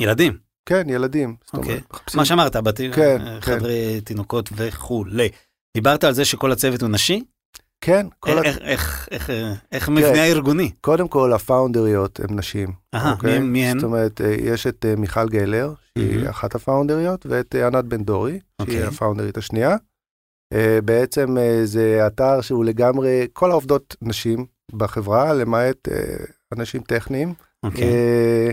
ילדים, 0.00 0.36
כן, 0.68 0.90
ילדים. 0.90 1.36
אוקיי. 1.54 1.80
מה 2.14 2.24
שאמרת, 2.24 2.56
בתים, 2.56 2.92
כן, 2.92 3.16
אה, 3.20 3.40
כן. 3.40 3.40
חדרי 3.40 4.00
תינוקות 4.00 4.50
וכולי. 4.56 5.28
דיברת 5.76 6.04
על 6.04 6.12
זה 6.14 6.24
שכל 6.24 6.52
הצוות 6.52 6.82
הוא 6.82 6.90
נשי? 6.90 7.24
כן, 7.80 8.06
כל 8.20 8.30
איך- 8.44 8.58
איך- 8.58 9.08
איך- 9.10 9.30
אה, 9.30 9.52
איך 9.72 9.88
מבנה 9.88 10.22
הארגוני? 10.22 10.70
קודם 10.80 11.08
כל 11.08 11.32
הפאונדריות 11.32 12.20
הן 12.20 12.36
נשים. 12.38 12.68
אהה, 12.94 13.12
אוקיי? 13.12 13.38
מי- 13.38 13.48
מי 13.48 13.66
הן? 13.66 13.78
זאת 13.78 13.84
אומרת, 13.84 14.20
אה, 14.20 14.34
יש 14.40 14.66
את 14.66 14.84
אה, 14.88 14.96
מיכל 14.96 15.28
גלר, 15.28 15.74
שהיא 15.98 16.16
מהמם. 16.16 16.28
אחת 16.28 16.54
הפאונדריות, 16.54 17.26
ואת 17.26 17.54
אה, 17.54 17.66
ענת 17.66 17.84
בן 17.84 18.04
דורי, 18.04 18.30
שהיא 18.32 18.40
אוקיי. 18.58 18.82
הפאונדרית 18.82 19.36
השנייה. 19.38 19.76
אה, 20.52 20.78
בעצם 20.84 21.38
אה, 21.38 21.60
זה 21.64 22.06
אתר 22.06 22.40
שהוא 22.40 22.64
לגמרי, 22.64 23.26
כל 23.32 23.50
העובדות 23.50 23.96
נשים 24.02 24.46
בחברה, 24.72 25.34
למעט 25.34 25.88
אה, 25.90 26.16
אנשים 26.56 26.82
טכניים, 26.82 27.34
אוקיי. 27.62 27.84
אה, 27.84 28.50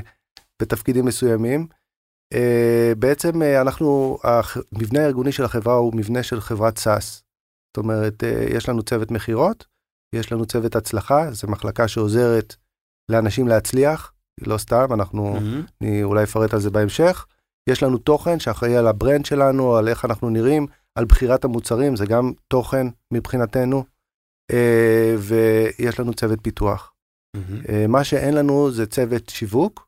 בתפקידים 0.62 1.06
מסוימים. 1.06 1.68
אה, 2.36 2.94
בעצם 3.00 3.42
אה, 3.42 3.62
אנחנו, 3.62 4.18
המבנה 4.24 5.00
הארגוני 5.00 5.32
של 5.32 5.44
החברה 5.44 5.74
הוא 5.74 5.96
מבנה 5.96 6.24
של 6.24 6.42
חברת 6.42 6.78
SaaS. 6.78 7.24
זאת 7.70 7.78
אומרת, 7.78 8.24
אה, 8.24 8.46
יש 8.50 8.70
לנו 8.70 8.84
צוות 8.84 9.12
מכירות, 9.12 9.66
יש 10.16 10.32
לנו 10.32 10.46
צוות 10.46 10.76
הצלחה, 10.76 11.32
זו 11.32 11.48
מחלקה 11.48 11.88
שעוזרת 11.88 12.56
לאנשים 13.12 13.48
להצליח, 13.48 14.14
לא 14.42 14.58
סתם, 14.58 14.88
אנחנו, 14.94 15.34
מהמם. 15.34 15.64
אני 15.82 16.04
אולי 16.04 16.24
אפרט 16.24 16.54
על 16.54 16.60
זה 16.60 16.70
בהמשך. 16.70 17.26
יש 17.70 17.84
לנו 17.84 17.98
תוכן 17.98 18.40
שאחראי 18.40 18.78
על 18.78 18.88
ה 18.88 18.94
brand 18.94 19.26
שלנו, 19.26 19.76
על 19.76 19.88
איך 19.88 20.06
אנחנו 20.06 20.30
נראים, 20.30 20.68
על 20.96 21.06
בחירת 21.06 21.46
המוצרים, 21.46 21.96
זה 21.96 22.06
גם 22.06 22.32
תוכן 22.48 22.88
מבחינתנו. 23.14 23.84
ויש 25.18 26.00
לנו 26.00 26.14
צוות 26.14 26.40
פיתוח. 26.42 26.94
אה, 27.70 27.88
מה 27.88 28.04
שאין 28.04 28.34
לנו 28.34 28.72
זה 28.72 28.86
צוות 28.86 29.30
שיווק, 29.30 29.85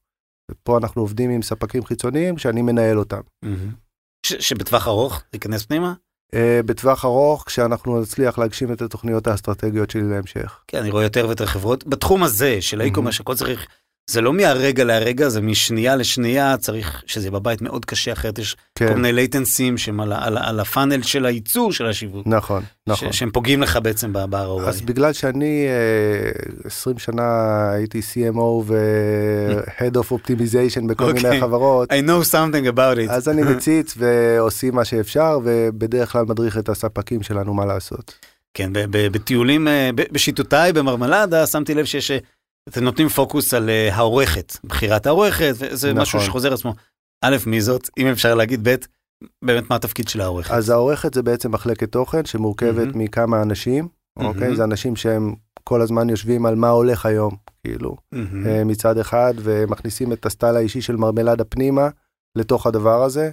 ופה 0.51 0.77
אנחנו 0.77 1.01
עובדים 1.01 1.29
עם 1.29 1.41
ספקים 1.41 1.85
חיצוניים 1.85 2.37
שאני 2.37 2.61
מנהל 2.61 2.99
אותם. 2.99 3.21
שבטווח 4.25 4.87
ארוך 4.87 5.23
ייכנס 5.33 5.65
פנימה? 5.65 5.93
אה, 6.33 6.59
בטווח 6.65 7.05
ארוך, 7.05 7.43
כשאנחנו 7.47 8.01
נצליח 8.01 8.37
להגשים 8.39 8.73
את 8.73 8.81
התוכניות 8.81 9.27
האסטרטגיות 9.27 9.89
שלי 9.89 10.09
להמשך. 10.09 10.59
כן, 10.67 10.77
אני 10.77 10.89
רואה 10.89 11.03
יותר 11.03 11.25
ויותר 11.27 11.45
חברות. 11.45 11.87
בתחום 11.87 12.23
הזה 12.23 12.57
של 12.61 12.81
ה 12.81 12.84
e-commerce, 12.84 13.13
Mhm. 13.13 13.17
שהכל 13.17 13.35
צריך, 13.35 13.67
זה 14.09 14.21
לא 14.21 14.33
מהרגע 14.33 14.83
להרגע, 14.83 15.29
זה 15.29 15.41
משנייה 15.41 15.95
לשנייה, 15.95 16.57
צריך 16.57 17.03
שזה 17.05 17.31
בבית 17.31 17.61
מאוד 17.61 17.85
קשה, 17.85 18.13
אחרת 18.13 18.39
יש 18.39 18.53
כל 18.53 18.87
כן, 18.87 18.93
מיני 18.93 19.13
latency-ים 19.13 19.77
שהם 19.77 19.99
על, 19.99 20.13
על, 20.13 20.37
על 20.37 20.59
ה 20.59 20.65
funnel 20.65 21.01
של 21.01 21.25
הייצור 21.25 21.71
של 21.71 21.85
השיווק, 21.85 22.27
נכון, 22.27 22.63
נכון. 22.87 23.11
שהם 23.11 23.31
פוגעים 23.31 23.61
לך 23.61 23.79
בעצם 23.83 24.13
ב-ROI. 24.13 24.61
אז 24.67 24.81
בגלל 24.81 25.13
שאני 25.13 25.65
אה, 25.67 26.31
20 26.65 26.97
שנה 26.97 27.23
הייתי 27.71 27.99
CMO 28.13 28.63
ו-Head 28.65 29.95
of 29.95 30.11
Optimization 30.11 30.87
בכל 30.87 31.03
אוקיי. 31.03 31.23
מיני 31.29 31.41
חברות, 31.41 31.91
I 31.91 31.95
know 31.95 32.31
something 32.31 32.75
about 32.75 33.07
it. 33.07 33.11
אז 33.11 33.29
אני 33.29 33.41
מציץ 33.51 33.93
ועושים 33.97 34.75
מה 34.75 34.85
שאפשר, 34.85 35.39
ובדרך 35.43 36.11
כלל 36.11 36.25
מדריך 36.25 36.57
את 36.57 36.69
הספקים 36.69 37.23
שלנו 37.23 37.53
מה 37.53 37.65
לעשות. 37.65 38.13
כן, 38.53 38.71
בטיולים, 38.91 39.67
אה, 39.67 39.89
בשיטותיי 40.11 40.73
במרמלדה, 40.73 41.47
שמתי 41.47 41.73
לב 41.73 41.85
שיש, 41.85 42.11
אה, 42.11 42.17
אתם 42.67 42.83
נותנים 42.83 43.09
פוקוס 43.09 43.53
על 43.53 43.69
אה, 43.69 43.95
העורכת, 43.95 44.57
בחירת 44.63 45.05
העורכת, 45.07 45.53
וזה 45.57 45.89
נכון. 45.89 46.01
משהו 46.01 46.21
שחוזר 46.21 46.53
עצמו. 46.53 46.73
א', 47.21 47.35
מי 47.45 47.61
זאת, 47.61 47.89
אם 47.97 48.07
אפשר 48.07 48.35
להגיד, 48.35 48.69
ב', 48.69 48.75
באמת 49.45 49.69
מה 49.69 49.75
התפקיד 49.75 50.07
של 50.07 50.21
העורכת? 50.21 50.51
אז 50.51 50.69
העורכת 50.69 51.13
זה 51.13 51.21
בעצם 51.23 51.51
מחלקת 51.51 51.91
תוכן 51.91 52.25
שמורכבת 52.25 52.87
מהמם. 52.87 52.99
מכמה 53.03 53.41
אנשים, 53.41 53.87
אוקיי? 54.17 54.41
מהמם. 54.41 54.55
זה 54.55 54.63
אנשים 54.63 54.95
שהם 54.95 55.33
כל 55.63 55.81
הזמן 55.81 56.09
יושבים 56.09 56.45
על 56.45 56.55
מה 56.55 56.69
הולך 56.69 57.05
היום, 57.05 57.35
כאילו. 57.63 57.95
אה, 58.45 58.63
מצד 58.65 58.97
אחד, 58.97 59.33
ומכניסים 59.37 60.13
את 60.13 60.25
הסטייל 60.25 60.55
האישי 60.55 60.81
של 60.81 60.95
מרמלדה 60.95 61.43
פנימה 61.43 61.89
לתוך 62.35 62.67
הדבר 62.67 63.03
הזה. 63.03 63.29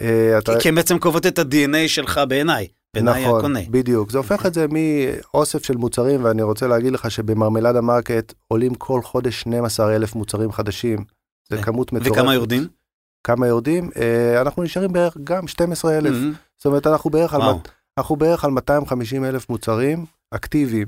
אה, 0.00 0.38
אתה- 0.38 0.54
כי- 0.54 0.60
כי 0.60 0.68
הן 0.68 0.74
בעצם 0.74 0.98
קובעות 0.98 1.26
את 1.26 1.38
ה-DNA 1.38 1.88
שלך 1.88 2.20
בעיניי 2.28 2.66
נכון, 2.96 3.38
הקונה. 3.38 3.60
בדיוק. 3.70 4.10
זה 4.10 4.18
הופך 4.18 4.46
את 4.46 4.54
זה 4.54 4.66
מאוסף 4.70 5.64
של 5.64 5.76
מוצרים, 5.76 6.24
ואני 6.24 6.42
רוצה 6.42 6.66
להגיד 6.66 6.92
לך 6.92 7.10
שבמרמלדה 7.10 7.80
מרקט 7.80 8.32
עולים 8.48 8.74
כל 8.74 9.02
חודש 9.02 9.40
12,000 9.40 10.14
מוצרים 10.14 10.52
חדשים. 10.52 11.04
זה 11.50 11.56
כן. 11.56 11.62
כמות 11.62 11.92
מטורפת. 11.92 12.12
וכמה 12.12 12.34
יורדים? 12.34 12.68
כמה 13.24 13.46
יורדים? 13.46 13.90
אה, 13.96 14.40
אנחנו 14.40 14.62
נשארים 14.62 14.92
בערך 14.92 15.16
גם 15.24 15.48
12,000. 15.48 16.12
מהמם. 16.12 16.32
זאת 16.56 16.66
אומרת, 16.66 16.86
אנחנו 16.86 17.10
בערך, 17.10 17.34
על, 17.34 17.42
אנחנו 17.98 18.16
בערך 18.16 18.44
על 18.44 18.50
250 18.50 19.24
אלף 19.24 19.48
מוצרים 19.48 20.04
אקטיביים. 20.30 20.86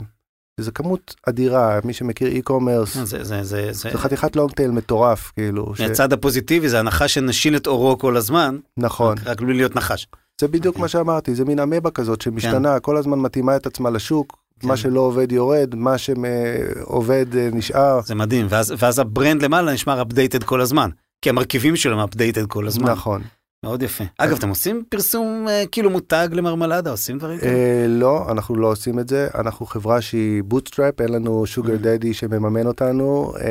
זו 0.60 0.70
כמות 0.74 1.14
אדירה, 1.28 1.78
מי 1.84 1.92
שמכיר 1.92 2.28
e-commerce, 2.28 2.98
זה, 3.04 3.04
זה, 3.04 3.24
זה, 3.24 3.42
זה, 3.42 3.90
זה 3.90 3.98
חתיכת 3.98 4.36
long 4.36 4.50
tail 4.52 4.70
מטורף, 4.70 5.32
כאילו. 5.34 5.76
ש... 5.76 5.80
מהצד 5.80 6.12
הפוזיטיבי 6.12 6.68
זה 6.68 6.78
הנחש 6.78 7.14
שמשיל 7.14 7.56
את 7.56 7.66
עורו 7.66 7.98
כל 7.98 8.16
הזמן, 8.16 8.58
נכון, 8.76 9.16
רק 9.24 9.40
בלי 9.40 9.54
להיות 9.54 9.76
נחש. 9.76 10.06
זה 10.40 10.48
בדיוק 10.48 10.66
אוקיי. 10.66 10.82
מה 10.82 10.88
שאמרתי, 10.88 11.34
זה 11.34 11.44
מין 11.44 11.58
אמבה 11.58 11.90
כזאת 11.90 12.20
שמשתנה, 12.20 12.80
כל 12.80 12.96
הזמן 12.96 13.18
מתאימה 13.18 13.56
את 13.56 13.66
עצמה 13.66 13.90
לשוק, 13.90 14.36
כן. 14.60 14.68
מה 14.68 14.76
שלא 14.76 15.00
עובד 15.00 15.32
יורד, 15.32 15.74
מה 15.74 15.98
שעובד 15.98 17.36
אה, 17.36 17.48
נשאר. 17.52 18.00
זה 18.04 18.14
מדהים, 18.14 18.46
ואז, 18.50 18.74
ואז 18.78 18.98
ה 18.98 19.06
brand 19.06 19.42
למעלה 19.42 19.72
נשמר 19.72 20.02
updated 20.02 20.44
כל 20.44 20.60
הזמן, 20.60 20.90
כי 21.22 21.30
המרכיבים 21.30 21.76
שלו 21.76 22.00
הם 22.00 22.08
updated 22.08 22.46
כל 22.48 22.66
הזמן. 22.66 22.90
נכון. 22.90 23.22
מאוד 23.64 23.82
יפה. 23.82 24.04
אגב, 24.18 24.36
אתם 24.36 24.48
עושים 24.48 24.82
פרסום 24.88 25.46
אה, 25.48 25.64
כאילו 25.72 25.90
מותג 25.90 26.28
למרמלדה, 26.32 26.90
עושים 26.90 27.18
דברים 27.18 27.38
כאלה? 27.38 27.52
אה, 27.52 27.86
לא, 27.88 28.26
אנחנו 28.30 28.56
לא 28.56 28.66
עושים 28.66 28.98
את 28.98 29.08
זה, 29.08 29.28
אנחנו 29.34 29.66
חברה 29.66 30.00
שהיא 30.00 30.42
bootstrap, 30.42 31.00
אין 31.00 31.08
לנו 31.08 31.46
sugar 31.46 31.76
daddy 31.76 32.14
שמממן 32.14 32.66
אותנו, 32.66 33.32
אה, 33.40 33.46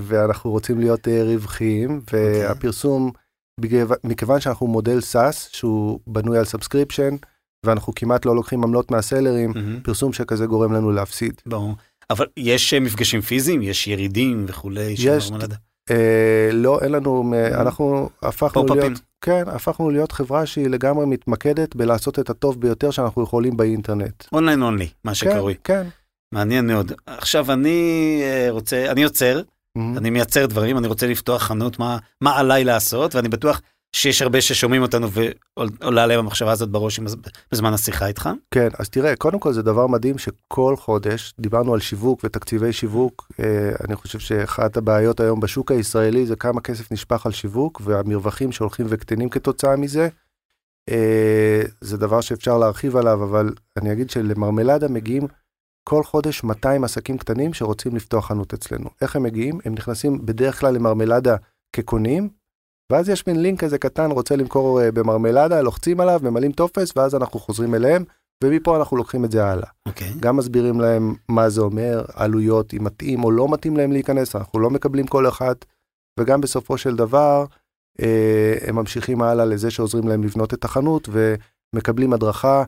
ואנחנו 0.00 0.50
רוצים 0.50 0.78
להיות 0.78 1.08
אה, 1.08 1.22
רווחיים, 1.24 2.00
אוקיי. 2.06 2.44
והפרסום, 2.46 3.02
בגלל- 3.08 3.20
מכיוון 4.04 4.40
שאנחנו 4.40 4.66
מודל 4.66 5.00
SaaS, 5.00 5.48
שהוא 5.52 6.00
בנוי 6.06 6.38
על 6.38 6.44
subscription, 6.44 7.16
ואנחנו 7.66 7.92
כמעט 7.96 8.26
לא 8.26 8.36
לוקחים 8.36 8.62
עמלות 8.64 8.90
מה 8.90 9.02
sellers, 9.02 9.52
מהמם. 9.54 9.80
פרסום 9.80 10.12
שכזה 10.12 10.46
גורם 10.46 10.72
לנו 10.72 10.92
להפסיד. 10.92 11.40
ברור. 11.46 11.74
אבל 12.10 12.26
יש 12.36 12.74
אה, 12.74 12.80
מפגשים 12.80 13.20
פיזיים, 13.20 13.62
יש 13.62 13.86
ירידים 13.86 14.44
וכולי 14.48 14.94
יש. 14.98 15.30
אה, 15.90 16.50
לא, 16.52 16.80
אין 16.80 16.92
לנו, 16.92 17.34
אנחנו 17.54 18.08
הפכנו 18.22 18.66
פופ-אפים. 18.66 18.92
להיות, 18.92 19.00
כן, 19.20 19.42
הפכנו 19.46 19.90
להיות 19.90 20.12
חברה 20.12 20.46
שהיא 20.46 20.66
לגמרי 20.66 21.06
מתמקדת 21.06 21.76
בלעשות 21.76 22.18
את 22.18 22.30
הטוב 22.30 22.60
ביותר 22.60 22.90
שאנחנו 22.90 23.22
יכולים 23.22 23.56
באינטרנט. 23.56 24.24
אונליין 24.32 24.62
אונלי, 24.62 24.88
מה 25.04 25.10
כן, 25.10 25.14
שקרוי. 25.14 25.54
כן. 25.64 25.86
מעניין 26.34 26.66
מאוד. 26.66 26.92
עכשיו 27.06 27.52
אני 27.52 28.20
אה, 28.22 28.46
רוצה, 28.50 28.90
אני 28.90 29.02
יוצר, 29.02 29.40
Mhm. 29.78 29.98
אני 29.98 30.10
מייצר 30.10 30.46
דברים, 30.46 30.78
אני 30.78 30.86
רוצה 30.86 31.06
לפתוח 31.06 31.42
חנות, 31.42 31.78
מה, 31.78 31.98
מה 32.20 32.38
עליי 32.38 32.64
לעשות, 32.64 33.14
ואני 33.14 33.28
בטוח 33.28 33.60
שיש 33.94 34.22
הרבה 34.22 34.40
ששומעים 34.40 34.82
אותנו 34.82 35.08
ועולה 35.10 36.06
להם 36.06 36.18
המחשבה 36.18 36.52
הזאת 36.52 36.70
בראש 36.70 37.00
בזמן 37.52 37.72
השיחה 37.72 38.06
איתך. 38.06 38.28
כן, 38.50 38.68
אז 38.78 38.88
תראה, 38.88 39.16
קודם 39.16 39.38
כל 39.38 39.52
זה 39.52 39.62
דבר 39.62 39.86
מדהים 39.86 40.18
שכל 40.18 40.76
חודש, 40.76 41.34
דיברנו 41.40 41.74
על 41.74 41.80
שיווק 41.80 42.20
ותקציבי 42.24 42.72
שיווק, 42.72 43.28
אה, 43.40 43.72
אני 43.88 43.96
חושב 43.96 44.18
שאחת 44.18 44.76
הבעיות 44.76 45.20
היום 45.20 45.40
בשוק 45.40 45.72
הישראלי 45.72 46.26
זה 46.26 46.36
כמה 46.36 46.60
כסף 46.60 46.92
נשפך 46.92 47.26
על 47.26 47.32
שיווק 47.32 47.80
והמרווחים 47.84 48.52
שהולכים 48.52 48.86
וקטנים 48.88 49.28
כתוצאה 49.28 49.76
מזה. 49.76 50.08
אה, 50.90 51.62
זה 51.80 51.96
דבר 51.96 52.20
שאפשר 52.20 52.58
להרחיב 52.58 52.96
עליו, 52.96 53.24
אבל 53.24 53.52
אני 53.76 53.92
אגיד 53.92 54.10
שלמרמלדה 54.10 54.88
מגיעים 54.88 55.26
כל 55.84 56.02
חודש 56.02 56.44
200 56.44 56.84
עסקים 56.84 57.18
קטנים 57.18 57.54
שרוצים 57.54 57.96
לפתוח 57.96 58.26
חנות 58.26 58.54
אצלנו. 58.54 58.90
איך 59.00 59.16
הם 59.16 59.22
מגיעים? 59.22 59.58
הם 59.64 59.74
נכנסים 59.74 60.26
בדרך 60.26 60.60
כלל 60.60 60.74
למרמלדה 60.74 61.36
כקונים, 61.76 62.28
ואז 62.92 63.08
יש 63.08 63.26
מין 63.26 63.42
לינק 63.42 63.60
כזה 63.60 63.78
קטן, 63.78 64.10
רוצה 64.10 64.36
למכור 64.36 64.82
אה, 64.82 64.92
במרמלדה, 64.92 65.60
לוחצים 65.60 66.00
עליו, 66.00 66.20
ממלאים 66.22 66.52
טופס, 66.52 66.96
ואז 66.96 67.14
אנחנו 67.14 67.40
חוזרים 67.40 67.74
אליהם, 67.74 68.04
ומפה 68.44 68.76
אנחנו 68.76 68.96
לוקחים 68.96 69.24
את 69.24 69.30
זה 69.30 69.46
הלאה. 69.46 69.68
אוקיי. 69.86 70.12
גם 70.20 70.36
מסבירים 70.36 70.80
להם 70.80 71.14
מה 71.28 71.48
זה 71.48 71.60
אומר, 71.60 72.04
עלויות, 72.14 72.74
אם 72.74 72.84
מתאים 72.84 73.24
או 73.24 73.30
לא 73.30 73.48
מתאים 73.48 73.76
להם 73.76 73.92
להיכנס, 73.92 74.36
אנחנו 74.36 74.58
לא 74.58 74.70
מקבלים 74.70 75.06
כל 75.06 75.28
אחד, 75.28 75.54
וגם 76.20 76.40
בסופו 76.40 76.78
של 76.78 76.96
דבר, 76.96 77.44
אה, 78.00 78.54
הם 78.66 78.74
ממשיכים 78.74 79.22
הלאה 79.22 79.44
לזה 79.44 79.70
שעוזרים 79.70 80.08
להם 80.08 80.24
לבנות 80.24 80.54
את 80.54 80.64
החנות, 80.64 81.08
ומקבלים 81.12 82.12
הדרכה. 82.12 82.64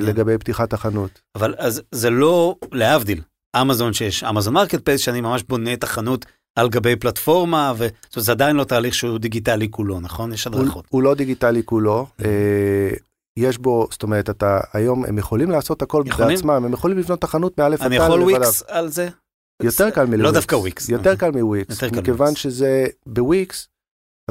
לגבי 0.00 0.38
פתיחת 0.38 0.72
החנות. 0.72 1.20
אבל 1.34 1.54
אז 1.58 1.82
זה 1.92 2.10
לא 2.10 2.56
להבדיל. 2.72 3.22
אמזון 3.60 3.92
שיש 3.92 4.24
אמזון 4.24 4.54
marketplace 4.54 5.00
שאני 5.00 5.20
ממש 5.20 5.42
בונה 5.42 5.72
את 5.72 5.84
החנות 5.84 6.26
על 6.56 6.68
גבי 6.68 6.96
פלטפורמה 6.96 7.72
וזאת 7.76 7.92
אומרת, 8.16 8.24
זה 8.26 8.32
עדיין 8.32 8.56
לא 8.56 8.64
תהליך 8.64 8.94
שהוא 8.94 9.18
דיגיטלי 9.18 9.68
כולו 9.70 10.00
נכון 10.00 10.32
יש 10.32 10.46
הוא, 10.46 10.60
הדרכות. 10.60 10.86
הוא 10.88 11.02
לא 11.02 11.14
דיגיטלי 11.14 11.62
כולו, 11.64 12.06
אה, 12.24 12.90
יש 13.38 13.58
בו, 13.58 13.88
זאת 13.90 14.02
אומרת, 14.02 14.30
אתה, 14.30 14.60
היום 14.72 15.04
הם 15.04 15.18
יכולים 15.18 15.50
לעשות 15.50 15.82
הכל 15.82 16.02
יכולים? 16.06 16.36
בעצמם, 16.36 16.50
הם 16.50 16.72
יכולים 16.72 16.98
לבנות 16.98 17.18
את 17.18 17.24
החנות 17.24 17.58
מאלף 17.58 17.80
עד 17.80 17.86
אני 17.86 17.96
יכול. 17.96 18.22
וויקס 18.22 18.62
על 18.68 18.88
זה? 18.88 19.08
יותר 19.62 19.90
קל 19.90 20.04
מלוויקס. 20.04 20.24
לא 20.24 20.32
דווקא 20.32 20.54
וויקס. 20.54 20.88
יותר 20.88 21.16
קל 21.16 21.30
מוויקס, 21.30 21.82
מכיוון. 21.82 22.34
שזה 22.34 22.86
בוויקס, 23.06 23.68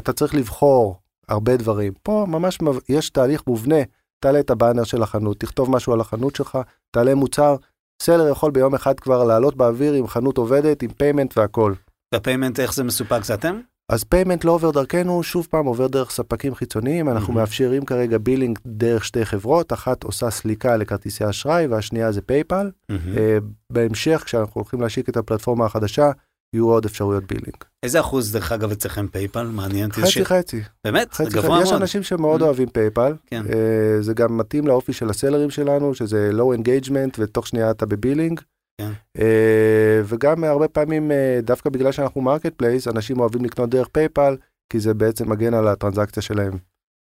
אתה 0.00 0.12
צריך 0.12 0.34
לבחור 0.34 0.96
הרבה 1.28 1.56
דברים. 1.56 1.92
פה 2.02 2.26
ממש 2.28 2.58
יש 2.88 3.10
תהליך 3.10 3.42
מובנה, 3.46 3.76
תעלה 4.20 4.40
את 4.40 4.50
הבאנר 4.50 4.84
של 4.84 5.02
החנות, 5.02 5.40
תכתוב 5.40 5.70
משהו 5.70 5.92
על 5.92 6.00
החנות 6.00 6.36
שלך, 6.36 6.58
תעלה 6.90 7.14
מוצר, 7.14 7.56
seller 8.02 8.28
יכול 8.28 8.50
ביום 8.50 8.74
אחד 8.74 9.00
כבר 9.00 9.24
לעלות 9.24 9.56
באוויר 9.56 9.94
עם 9.94 10.06
חנות 10.06 10.38
עובדת, 10.38 10.82
עם 10.82 10.90
payment 10.90 11.38
והכל. 11.38 11.74
וה 12.14 12.24
payment 12.24 12.60
איך 12.60 12.74
זה 12.74 12.84
מסופק 12.84 13.24
זה 13.24 13.34
אתם? 13.34 13.60
אז 13.92 14.04
payment 14.04 14.44
לא 14.44 14.52
עובר 14.52 14.70
דרכנו, 14.70 15.22
שוב 15.22 15.46
פעם 15.50 15.66
עובר 15.66 15.86
דרך 15.86 16.10
ספקים 16.10 16.54
חיצוניים, 16.54 17.08
אנחנו 17.08 17.32
מהמם. 17.32 17.40
מאפשרים 17.40 17.84
כרגע 17.84 18.18
billing 18.18 18.58
דרך 18.66 19.04
שתי 19.04 19.24
חברות, 19.24 19.72
אחת 19.72 20.02
עושה 20.02 20.30
סליקה 20.30 20.76
לכרטיסי 20.76 21.28
אשראי 21.28 21.66
והשנייה 21.66 22.12
זה 22.12 22.22
פייפל. 22.22 22.70
אה, 22.90 23.38
בהמשך, 23.72 24.22
כשאנחנו 24.24 24.60
הולכים 24.60 24.80
להשיק 24.80 25.08
את 25.08 25.16
הפלטפורמה 25.16 25.66
החדשה, 25.66 26.10
יהיו 26.54 26.68
עוד 26.68 26.84
אפשרויות 26.84 27.24
billing. 27.24 27.56
איזה 27.82 28.00
אחוז 28.00 28.32
דרך 28.32 28.52
אגב 28.52 28.70
אצלכם 28.72 29.08
פייפל 29.08 29.46
מעניין 29.46 29.90
אותי. 29.90 30.02
חצי 30.02 30.24
חצי, 30.24 30.60
באמת? 30.84 31.12
חצי 31.14 31.42
חצי, 31.42 31.62
יש. 31.62 31.72
אנשים 31.72 32.02
שמאוד 32.02 32.40
Mm. 32.40 32.44
אוהבים 32.44 32.68
פייפל, 32.68 33.12
כן. 33.26 33.42
אה, 33.52 34.02
זה 34.02 34.14
גם 34.14 34.36
מתאים 34.38 34.66
לאופי 34.66 34.92
של 34.92 35.10
ה 35.10 35.15
sellers 35.15 35.50
שלנו, 35.50 35.94
שזה 35.94 36.30
low 36.32 36.58
engagement 36.58 37.14
ותוך 37.18 37.46
שנייה 37.46 37.70
אתה 37.70 37.86
ב 37.86 37.92
billing. 37.92 38.40
כן. 38.80 38.90
אה, 39.18 40.00
וגם 40.04 40.44
הרבה 40.44 40.68
פעמים, 40.68 41.12
אה, 41.12 41.38
דווקא 41.42 41.70
בגלל 41.70 41.92
שאנחנו 41.92 42.20
marketplace, 42.20 42.88
אנשים 42.88 43.20
אוהבים 43.20 43.44
לקנות 43.44 43.70
דרך 43.70 43.88
פייפל, 43.88 44.36
כי 44.72 44.80
זה 44.80 44.94
בעצם 44.94 45.30
מגן 45.30 45.54
על 45.54 45.68
הטרנזקציה 45.68 46.22
שלהם. 46.22 46.52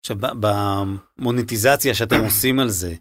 עכשיו 0.06 0.18
במוניטיזציה 0.40 1.94
שאתם 1.94 2.24
עושים 2.24 2.60
על 2.60 2.70
זה, 2.70 2.94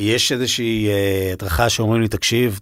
יש 0.00 0.32
איזושהי 0.32 0.88
הדרכה 1.32 1.68
שאומרים 1.68 2.02
לי 2.02 2.08
תקשיב, 2.08 2.60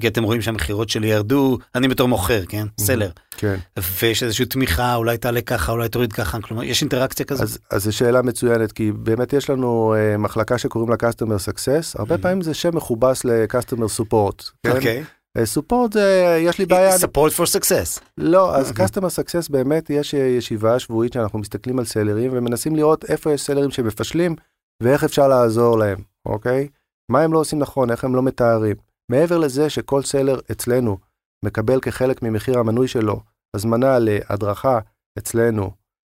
כי 0.00 0.08
אתם 0.08 0.22
רואים 0.22 0.42
שהמכירות 0.42 0.88
שלי 0.88 1.06
ירדו, 1.06 1.58
אני 1.74 1.88
בתור 1.88 2.08
מוכר, 2.08 2.44
כן? 2.48 2.66
seller. 2.80 3.10
כן. 3.36 3.56
ויש 4.00 4.22
איזושהי 4.22 4.46
תמיכה, 4.46 4.94
אולי 4.94 5.18
תעלה 5.18 5.40
ככה, 5.40 5.72
אולי 5.72 5.88
תוריד 5.88 6.12
ככה, 6.12 6.40
כלומר, 6.40 6.64
יש 6.64 6.80
אינטראקציה 6.80 7.26
כזאת? 7.26 7.42
אז, 7.42 7.58
אז 7.70 7.84
זו 7.84 7.96
שאלה 7.96 8.22
מצוינת, 8.22 8.72
כי 8.72 8.92
באמת 8.92 9.32
יש 9.32 9.50
לנו 9.50 9.94
uh, 9.94 10.18
מחלקה 10.18 10.58
שקוראים 10.58 10.90
לה 10.90 10.96
Customer 10.96 11.48
Success, 11.48 11.98
הרבה. 11.98 12.18
פעמים 12.18 12.42
זה 12.42 12.54
שם 12.54 12.76
מכובס 12.76 13.24
ל-Customer 13.24 14.00
Support. 14.00 14.50
כן? 14.62 14.76
אוקיי. 14.76 15.04
סופורט 15.44 15.92
זה, 15.92 16.38
יש 16.42 16.58
לי 16.58 16.66
בעיה, 16.66 16.96
support 16.96 17.30
for 17.36 17.60
success. 17.60 18.00
לא, 18.18 18.56
אז 18.56 18.70
Customer 18.70 19.20
Success 19.20 19.50
באמת 19.50 19.90
יש 19.90 20.14
אה, 20.14 20.20
ישיבה 20.20 20.78
שבועית 20.78 21.12
שאנחנו 21.12 21.38
מסתכלים 21.38 21.78
על 21.78 21.84
סלרים 21.84 22.30
ומנסים 22.34 22.76
לראות 22.76 23.04
איפה 23.04 23.32
יש 23.32 23.40
סלרים 23.40 23.70
שמפשלים 23.70 24.36
ואיך 24.82 25.04
אפשר 25.04 25.28
לעזור 25.28 25.78
להם, 25.78 25.98
אוקיי? 26.26 26.68
מה 27.08 27.22
הם 27.22 27.32
לא 27.32 27.38
עושים 27.38 27.58
נכון, 27.58 27.90
איך 27.90 28.04
הם 28.04 28.14
לא 28.14 28.22
מתארים. 28.22 28.76
מעבר 29.10 29.38
לזה 29.38 29.70
שכל 29.70 30.02
סלר 30.02 30.40
אצלנו 30.52 30.98
מקבל 31.44 31.80
כחלק 31.80 32.22
ממחיר 32.22 32.58
המנוי 32.58 32.88
שלו 32.88 33.20
הזמנה 33.56 33.98
להדרכה 33.98 34.78
אצלנו, 35.18 35.70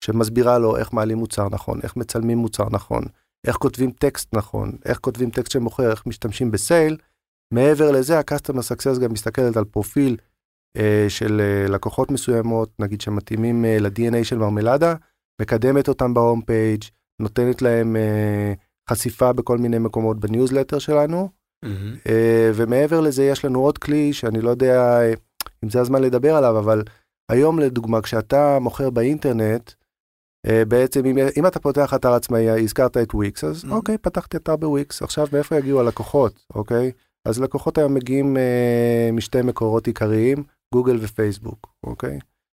שמסבירה 0.04 0.58
לו 0.58 0.76
איך 0.76 0.92
מעלים 0.92 1.18
מוצר 1.18 1.48
נכון, 1.48 1.80
איך 1.82 1.96
מצלמים 1.96 2.38
מוצר 2.38 2.68
נכון, 2.70 3.04
איך 3.46 3.56
כותבים 3.56 3.90
טקסט 3.90 4.34
נכון, 4.34 4.72
איך 4.84 4.98
כותבים 4.98 5.30
טקסט 5.30 5.52
שמוכר, 5.52 5.90
איך 5.90 6.06
משתמשים 6.06 6.50
בסייל. 6.50 6.96
מעבר 7.54 7.90
לזה, 7.90 8.18
ה-Customer 8.18 8.72
Success 8.72 9.00
גם 9.00 9.12
מסתכלת 9.12 9.56
על 9.56 9.64
פרופיל 9.64 10.16
אה, 10.76 11.06
של 11.08 11.40
אה, 11.40 11.68
לקוחות 11.68 12.10
מסוימות, 12.10 12.70
נגיד 12.78 13.00
שמתאימים 13.00 13.64
אה, 13.64 13.78
ל-DNA 13.80 14.24
של 14.24 14.38
מרמלדה, 14.38 14.94
מקדמת 15.42 15.88
אותם 15.88 16.14
ב 16.14 16.20
home 16.20 16.42
page, 16.42 16.84
נותנת 17.22 17.62
להם 17.62 17.96
אה, 17.96 18.52
חשיפה 18.90 19.32
בכל 19.32 19.58
מיני 19.58 19.78
מקומות 19.78 20.20
בניוזלטר 20.20 20.78
שלנו, 20.78 21.28
מהמם. 21.62 21.94
אה, 22.08 22.50
ומעבר 22.54 23.00
לזה 23.00 23.24
יש 23.24 23.44
לנו 23.44 23.60
עוד 23.60 23.78
כלי 23.78 24.12
שאני 24.12 24.40
לא 24.40 24.50
יודע 24.50 25.00
אה, 25.00 25.12
אם 25.64 25.70
זה 25.70 25.80
הזמן 25.80 26.02
לדבר 26.02 26.36
עליו, 26.36 26.58
אבל 26.58 26.82
היום 27.28 27.58
לדוגמה, 27.58 28.02
כשאתה 28.02 28.58
מוכר 28.60 28.90
באינטרנט, 28.90 29.72
אה, 30.46 30.64
בעצם 30.64 31.06
אם, 31.06 31.16
אם 31.36 31.46
אתה 31.46 31.60
פותח 31.60 31.94
אתר 31.94 32.12
עצמאי, 32.12 32.50
הזכרת 32.50 32.96
את 32.96 33.14
וויקס, 33.14 33.44
אז 33.44 33.64
Mhm. 33.64 33.70
אוקיי, 33.70 33.98
פתחתי 33.98 34.36
אתר 34.36 34.56
בוויקס, 34.56 35.02
עכשיו 35.02 35.26
מאיפה 35.32 35.56
יגיעו 35.56 35.80
הלקוחות, 35.80 36.46
אוקיי? 36.54 36.92
אז 37.24 37.40
לקוחות 37.40 37.78
היום 37.78 37.94
מגיעים 37.94 38.36
אה, 38.36 39.10
משתי 39.12 39.42
מקורות 39.42 39.86
עיקריים, 39.86 40.44
גוגל 40.74 40.96
ופייסבוק, 41.00 41.72
אוקיי? 41.84 42.18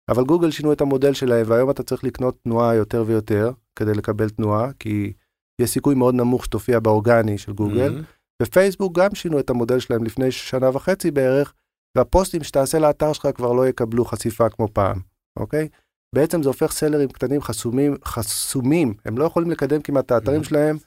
אבל 0.10 0.24
גוגל 0.24 0.52
שינו 0.52 0.74
את 0.74 0.82
המודל 0.82 1.14
שלהם, 1.14 1.46
והיום 1.50 1.70
אתה 1.70 1.84
צריך 1.84 2.04
לקנות 2.04 2.38
תנועה 2.44 2.76
יותר 2.76 3.04
ויותר 3.08 3.52
כדי 3.76 3.94
לקבל 3.94 4.30
תנועה, 4.30 4.70
כי 4.80 5.14
יש 5.62 5.70
סיכוי 5.70 5.96
מאוד 5.96 6.16
נמוך 6.16 6.46
שתופיע 6.46 6.80
באורגני 6.80 7.38
של 7.38 7.54
גוגל. 7.54 8.00
Mhm. 8.02 8.17
ופייסבוק 8.44 8.98
גם 8.98 9.16
שינו 9.16 9.40
את 9.40 9.50
המודל 9.50 9.80
שלהם 9.80 10.04
לפני 10.04 10.32
שנה 10.32 10.70
וחצי 10.70 11.12
בערך, 11.12 11.54
והפוסטים 11.98 12.44
שתעשה 12.44 12.80
לאתר 12.80 13.14
שלך 13.14 13.28
כבר 13.36 13.54
לא 13.54 13.68
יקבלו 13.68 14.06
חשיפה 14.06 14.50
כמו 14.50 14.68
פעם, 14.74 15.00
אוקיי? 15.40 15.68
בעצם 16.16 16.44
זה 16.44 16.50
הופך 16.50 16.72
סלרים 16.72 17.10
קטנים 17.10 17.42
חסומים, 17.42 17.96
חסומים, 18.06 18.94
הם 19.06 19.18
לא 19.18 19.24
יכולים 19.26 19.52
לקדם 19.52 19.82
כמעט 19.82 20.06
את 20.06 20.12
האתרים 20.12 20.42
Mhm. 20.42 20.44
שלהם, 20.44 20.78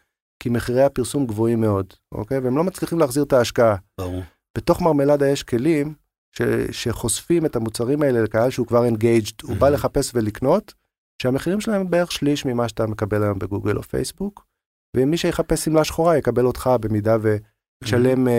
כי 0.42 0.48
מחירי 0.48 0.82
הפרסום 0.82 1.26
גבוהים 1.26 1.60
מאוד, 1.60 1.86
אוקיי? 2.12 2.38
והם 2.38 2.56
לא 2.56 2.64
מצליחים 2.64 2.98
להחזיר 2.98 3.22
את 3.22 3.32
ההשקעה. 3.32 3.76
ברור. 4.00 4.22
בתוך 4.58 4.82
מרמלדה 4.82 5.28
יש 5.28 5.42
כלים 5.42 5.94
ש, 6.36 6.42
שחושפים 6.70 7.46
את 7.46 7.56
המוצרים 7.56 8.02
האלה 8.02 8.22
לקהל 8.22 8.50
שהוא 8.50 8.66
כבר 8.66 8.84
engaged, 8.84 9.32
הוא 9.42 9.56
בא 9.56 9.66
Mhm. 9.66 9.70
לחפש 9.70 10.10
ולקנות, 10.14 10.74
שהמחירים 11.22 11.60
שלהם 11.60 11.80
הם 11.80 11.90
בערך 11.90 12.12
שליש 12.12 12.46
ממה 12.46 12.68
שאתה 12.68 12.86
מקבל 12.86 13.22
היום 13.22 13.38
בגוגל 13.38 13.76
או 13.76 13.82
פייסבוק, 13.82 14.44
ומי 14.96 15.16
שיחפש 15.16 15.64
שמלה 15.64 15.84
שחורה 15.84 16.16
יקבל 16.16 16.46
אותך 16.46 16.70
במידה 16.80 17.16
וישלם 17.22 18.28
uh, 18.28 18.30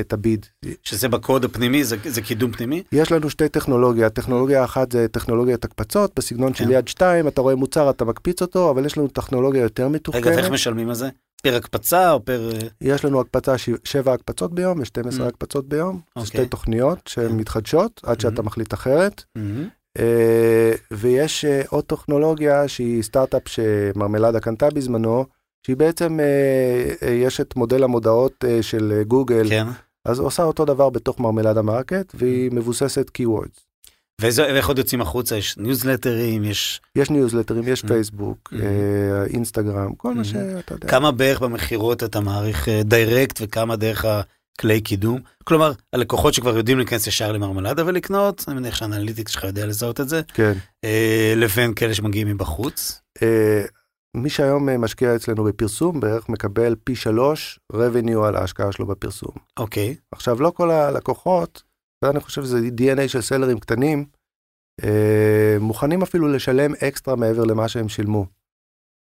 את 0.00 0.12
ה 0.12 0.19
bid. 0.19 0.46
שזה 0.82 1.08
בקוד 1.08 1.44
הפנימי, 1.44 1.84
זה, 1.84 1.96
זה 2.04 2.22
קידום 2.22 2.52
פנימי? 2.52 2.82
יש 2.92 3.12
לנו 3.12 3.30
שתי 3.30 3.48
טכנולוגיה, 3.48 4.10
טכנולוגיה 4.10 4.64
אחת 4.64 4.92
זה 4.92 5.08
טכנולוגיית 5.08 5.64
הקפצות, 5.64 6.12
בסגנון 6.16 6.54
של 6.54 6.64
כן. 6.64 6.70
יד 6.70 6.88
שתיים, 6.88 7.28
אתה 7.28 7.40
רואה 7.40 7.54
מוצר, 7.54 7.90
אתה 7.90 8.04
מקפיץ 8.04 8.42
אותו, 8.42 8.70
אבל 8.70 8.86
יש 8.86 8.98
לנו 8.98 9.08
טכנולוגיה 9.08 9.62
יותר 9.62 9.82
רגע, 9.82 9.92
מתוחכמת. 9.92 10.26
ואיך 10.26 10.50
משלמים 10.50 10.88
על 10.88 10.94
זה? 10.94 11.08
פר 11.42 11.56
הקפצה 11.56 12.12
או 12.12 12.24
פר... 12.24 12.50
אה, 12.54 12.58
יש 12.80 13.04
לנו 13.04 13.20
הקפצה 13.20 13.58
ש... 13.58 13.70
שבע 13.84 14.12
הקפצות 14.12 14.54
ביום 14.54 14.78
ו-12 14.80 15.18
Mm. 15.20 15.22
הקפצות 15.22 15.68
ביום, 15.68 15.96
זה 15.96 16.20
אוקיי. 16.20 16.26
שתי 16.26 16.46
תוכניות 16.46 16.98
שהן 17.08 17.28
כן. 17.28 17.36
מתחדשות 17.36 18.00
עד 18.04 18.20
שאתה 18.20 18.42
Mhm. 18.42 18.44
מחליט 18.44 18.74
אחרת. 18.74 19.24
Mhm. 19.38 19.40
אה, 19.98 20.72
ויש 20.90 21.44
אה, 21.44 21.62
עוד 21.68 21.84
טכנולוגיה 21.84 22.68
שהיא 22.68 23.02
סטארט-אפ 23.02 23.42
שמרמלדה 23.48 24.40
קנתה 24.40 24.70
בזמנו, 24.70 25.24
שהיא 25.66 25.76
בעצם, 25.76 26.20
אה, 26.20 26.26
אה, 27.08 27.12
יש 27.14 27.40
את 27.40 27.56
מודל 27.56 27.82
המודעות 27.84 28.44
אה, 28.48 28.62
של 28.62 29.02
גוגל, 29.06 29.48
כן. 29.48 29.66
אז 30.04 30.18
עושה 30.20 30.42
אותו 30.42 30.64
דבר 30.64 30.90
בתוך 30.90 31.20
מרמלדה 31.20 31.62
מרקט, 31.62 32.12
והיא 32.14 32.50
מבוססת 32.52 33.10
keywords. 33.18 33.60
ואיך 34.20 34.68
עוד 34.68 34.78
יוצאים 34.78 35.00
החוצה? 35.00 35.36
יש 35.36 35.56
ניוזלטרים, 35.56 36.44
יש... 36.44 36.80
יש 36.96 37.10
ניוזלטרים, 37.10 37.62
יש. 37.66 37.82
פייסבוק, 37.82 38.52
Mhm. 38.52 38.56
אה, 38.62 39.24
אינסטגרם, 39.24 39.94
כל 39.94 40.14
מה. 40.14 40.24
שאתה 40.24 40.74
יודע. 40.74 40.88
כמה 40.88 41.10
בערך 41.12 41.40
במכירות 41.40 42.02
אתה 42.04 42.20
מעריך 42.20 42.68
direct 42.84 43.38
וכמה 43.42 43.76
דרך 43.76 44.04
הכלי 44.04 44.80
קידום? 44.80 45.20
כלומר, 45.44 45.72
הלקוחות 45.92 46.34
שכבר 46.34 46.56
יודעים 46.56 46.78
להיכנס 46.78 47.06
ישר 47.06 47.32
למרמלדה 47.32 47.82
ולקנות, 47.86 48.44
אני 48.48 48.56
מניח 48.56 48.74
שה 48.76 48.90
analytics 48.90 49.32
שלך 49.32 49.44
יודע 49.44 49.66
לזהות 49.66 50.00
את 50.00 50.08
זה, 50.08 50.20
כן. 50.34 50.52
לבין 51.36 51.74
כאלה 51.74 51.94
שמגיעים 51.94 52.28
מבחוץ. 52.28 53.00
מי 54.16 54.30
שהיום 54.30 54.68
אה, 54.68 54.78
משקיע 54.78 55.16
אצלנו 55.16 55.44
בפרסום, 55.44 56.00
בערך 56.00 56.28
מקבל 56.28 56.74
פי 56.84 56.96
שלוש 56.96 57.60
revenue 57.72 58.24
על 58.26 58.36
ההשקעה 58.36 58.72
שלו 58.72 58.86
בפרסום. 58.86 59.32
אוקיי. 59.56 59.96
עכשיו, 60.12 60.42
לא 60.42 60.50
כל 60.50 60.70
הלקוחות, 60.70 61.62
ואני 62.04 62.20
חושב 62.20 62.42
שזה 62.42 62.58
DNA 62.58 63.08
של 63.08 63.20
סלרים 63.20 63.58
קטנים, 63.58 64.04
אה, 64.84 65.56
מוכנים 65.60 66.02
אפילו 66.02 66.28
לשלם 66.28 66.72
אקסטרה 66.74 67.16
מעבר 67.16 67.44
למה 67.44 67.68
שהם 67.68 67.88
שילמו. 67.88 68.26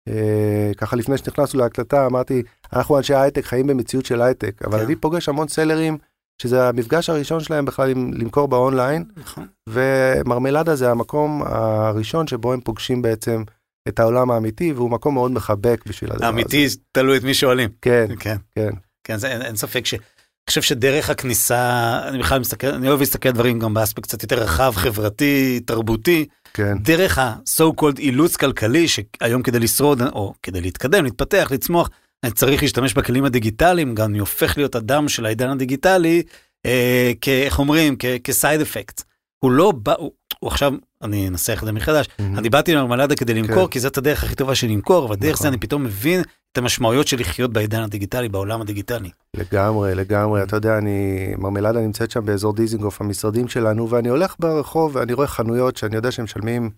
אה, 0.09 0.73
ככה 0.77 0.97
לפני 0.97 1.19
שנכנסנו 1.19 1.61
להקלטה 1.61 2.07
אמרתי, 2.07 2.43
אנחנו 2.73 2.99
אנשי 2.99 3.15
הייטק 3.15 3.45
חיים 3.45 3.67
במציאות 3.67 4.07
של 4.07 4.23
הייטק, 4.23 4.63
אבל 4.65 4.79
כן. 4.79 4.85
אני 4.85 4.97
פוגש 4.97 5.29
המון 5.29 5.49
סלרים 5.49 5.99
שזה 6.43 6.69
המפגש 6.69 7.11
הראשון 7.11 7.41
שלהם 7.41 7.65
בכלל 7.65 7.91
עם 7.91 8.11
למכור 8.15 8.49
באונליין, 8.49 9.05
נכון. 9.17 9.47
ומרמלדה 9.69 10.77
זה 10.77 10.91
המקום 10.91 11.43
הראשון 11.43 12.27
שבו 12.27 12.53
הם 12.53 12.61
פוגשים 12.61 13.03
בעצם 13.03 13.43
את 13.89 13.99
העולם 13.99 14.31
האמיתי, 14.31 14.73
והוא 14.73 14.91
מקום 14.91 15.15
מאוד 15.15 15.31
מחבק 15.33 15.85
בשביל 15.87 16.13
הדבר 16.13 16.27
הזה. 16.27 16.35
אמיתי, 16.35 16.67
תלוי 16.93 17.17
את 17.19 17.23
מי 17.23 17.35
שואלים. 17.35 17.69
כן, 17.83 18.07
כן. 18.19 18.37
כן. 18.55 18.71
כן, 19.05 19.17
זה, 19.17 19.29
אין, 19.29 19.43
אין 19.43 19.57
ספק 19.57 19.87
ש... 19.87 19.95
אני 19.95 20.51
חושב 20.51 20.63
שדרך 20.63 21.11
הכניסה, 21.11 22.01
אני 22.09 22.19
בכלל 22.19 22.41
מסתכל, 22.41 22.67
אני 22.67 22.89
אוהב 22.89 23.01
להסתכל 23.01 23.29
על 23.29 23.35
דברים 23.35 23.59
גם 23.59 23.75
באספקט 23.75 24.03
קצת 24.07 24.23
יותר 24.23 24.43
רחב, 24.43 24.73
חברתי, 24.77 25.61
תרבותי, 25.67 26.27
כן, 26.55 26.79
דרך 26.79 27.19
ה-so 27.19 27.81
called 27.81 27.99
אילוץ 27.99 28.37
כלכלי, 28.37 28.87
שהיום 28.89 29.43
כדי 29.43 29.59
לשרוד, 29.59 30.03
או 30.03 30.35
כדי 30.43 30.61
להתקדם, 30.61 31.05
להתפתח, 31.05 31.49
לצמוח, 31.51 31.91
אני 32.25 32.33
צריך 32.33 32.63
להשתמש 32.63 32.95
בכלים 32.95 33.25
הדיגיטליים, 33.25 33.95
גם 33.95 34.11
אני 34.11 34.19
הופך 34.19 34.57
להיות 34.57 34.77
אדם 34.77 35.09
של 35.09 35.27
העידן 35.27 35.51
הדיגיטלי, 35.51 36.23
אה, 36.67 37.13
כ- 37.21 37.29
איך 37.29 37.59
אומרים, 37.59 37.97
כ-side 37.99 38.61
effect. 38.63 39.03
הוא 39.45 39.51
לא 39.53 39.73
בא, 39.73 39.95
הוא, 39.99 40.13
הוא 40.39 40.51
עכשיו, 40.51 40.73
אני 41.05 41.29
אנסח 41.29 41.59
את 41.61 41.67
זה 41.67 41.73
מחדש. 41.73 42.09
אני 42.19 42.51
באתי 42.51 42.75
למרמלדה 42.75 43.17
כדי 43.17 43.35
למכור, 43.35 43.67
כן. 43.67 43.71
כי 43.71 43.81
זאת 43.81 43.99
הדרך 43.99 44.25
הכי 44.25 44.35
טובה 44.35 44.55
של 44.55 44.67
למכור, 44.67 45.07
אבל 45.07 45.17
דרך 45.17 45.33
נכון. 45.33 45.43
זה 45.43 45.49
אני 45.49 45.59
פתאום 45.59 45.85
מבין 45.85 46.23
את 46.53 46.59
המשמעויות 46.59 47.07
של 47.09 47.21
לחיות 47.21 47.53
בעידן 47.53 47.81
הדיגיטלי, 47.81 48.29
בעולם 48.29 48.61
הדיגיטלי. 48.61 49.11
לגמרי, 49.37 49.95
לגמרי. 49.95 50.43
אתה 50.43 50.57
יודע, 50.57 50.79
אני, 50.79 51.29
מרמלדה 51.39 51.81
נמצאת 51.81 52.11
שם 52.11 52.25
באזור 52.25 52.53
דיזינגוף, 52.53 53.01
המשרדים 53.01 53.49
שלנו, 53.49 53.91
ואני 53.91 54.09
הולך 54.09 54.35
ברחוב 54.39 54.97
ואני 54.97 55.13
רואה 55.13 55.27
חנויות 55.27 55.77
שאני 55.77 55.97
יודע 55.97 56.11
שהם 56.11 56.25
משלמים 56.25 56.71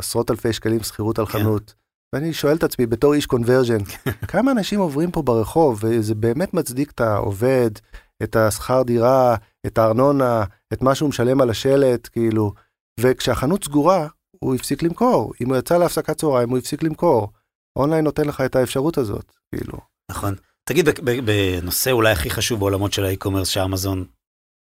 עשרות 0.00 0.30
אלפי 0.30 0.52
שקלים 0.52 0.82
שכירות 0.82 1.18
על 1.18 1.26
כן. 1.26 1.38
חנות. 1.38 1.74
ואני 2.14 2.32
שואל 2.32 2.56
את 2.56 2.64
עצמי, 2.64 2.86
בתור 2.86 3.14
איש 3.14 3.26
קונברג'ן, 3.26 3.78
כמה 4.32 4.50
אנשים 4.50 4.80
עוברים 4.80 5.10
פה 5.10 5.22
ברחוב, 5.22 5.78
וזה 5.82 6.14
באמת 6.14 6.54
מצדיק 6.54 6.90
את 6.90 7.00
העובד, 7.00 7.70
את 8.22 8.36
השכר 8.36 8.82
דירה, 8.82 9.36
את 9.66 9.78
הארנונה, 9.78 10.44
את 10.72 10.82
מה 10.82 10.94
שהוא 10.94 11.08
משלם 11.08 11.40
על 11.40 11.50
השלט, 11.50 12.08
כאילו. 12.12 12.52
וכשהחנות 12.98 13.64
סגורה, 13.64 14.08
הוא 14.38 14.54
הפסיק 14.54 14.82
למכור. 14.82 15.32
אם 15.40 15.48
הוא 15.48 15.56
יצא 15.56 15.78
להפסקת 15.78 16.18
צהריים, 16.18 16.50
הוא 16.50 16.58
הפסיק 16.58 16.82
למכור. 16.82 17.28
אונליין 17.78 18.04
נותן 18.04 18.24
לך 18.24 18.40
את 18.40 18.56
האפשרות 18.56 18.98
הזאת, 18.98 19.32
כאילו. 19.54 19.78
נכון. 20.10 20.34
תגיד, 20.64 20.88
בנושא 21.24 21.90
אולי 21.90 22.12
הכי 22.12 22.30
חשוב 22.30 22.58
בעולמות 22.58 22.92
של 22.92 23.04
האי-קומרס, 23.04 23.48
שאמזון 23.48 24.04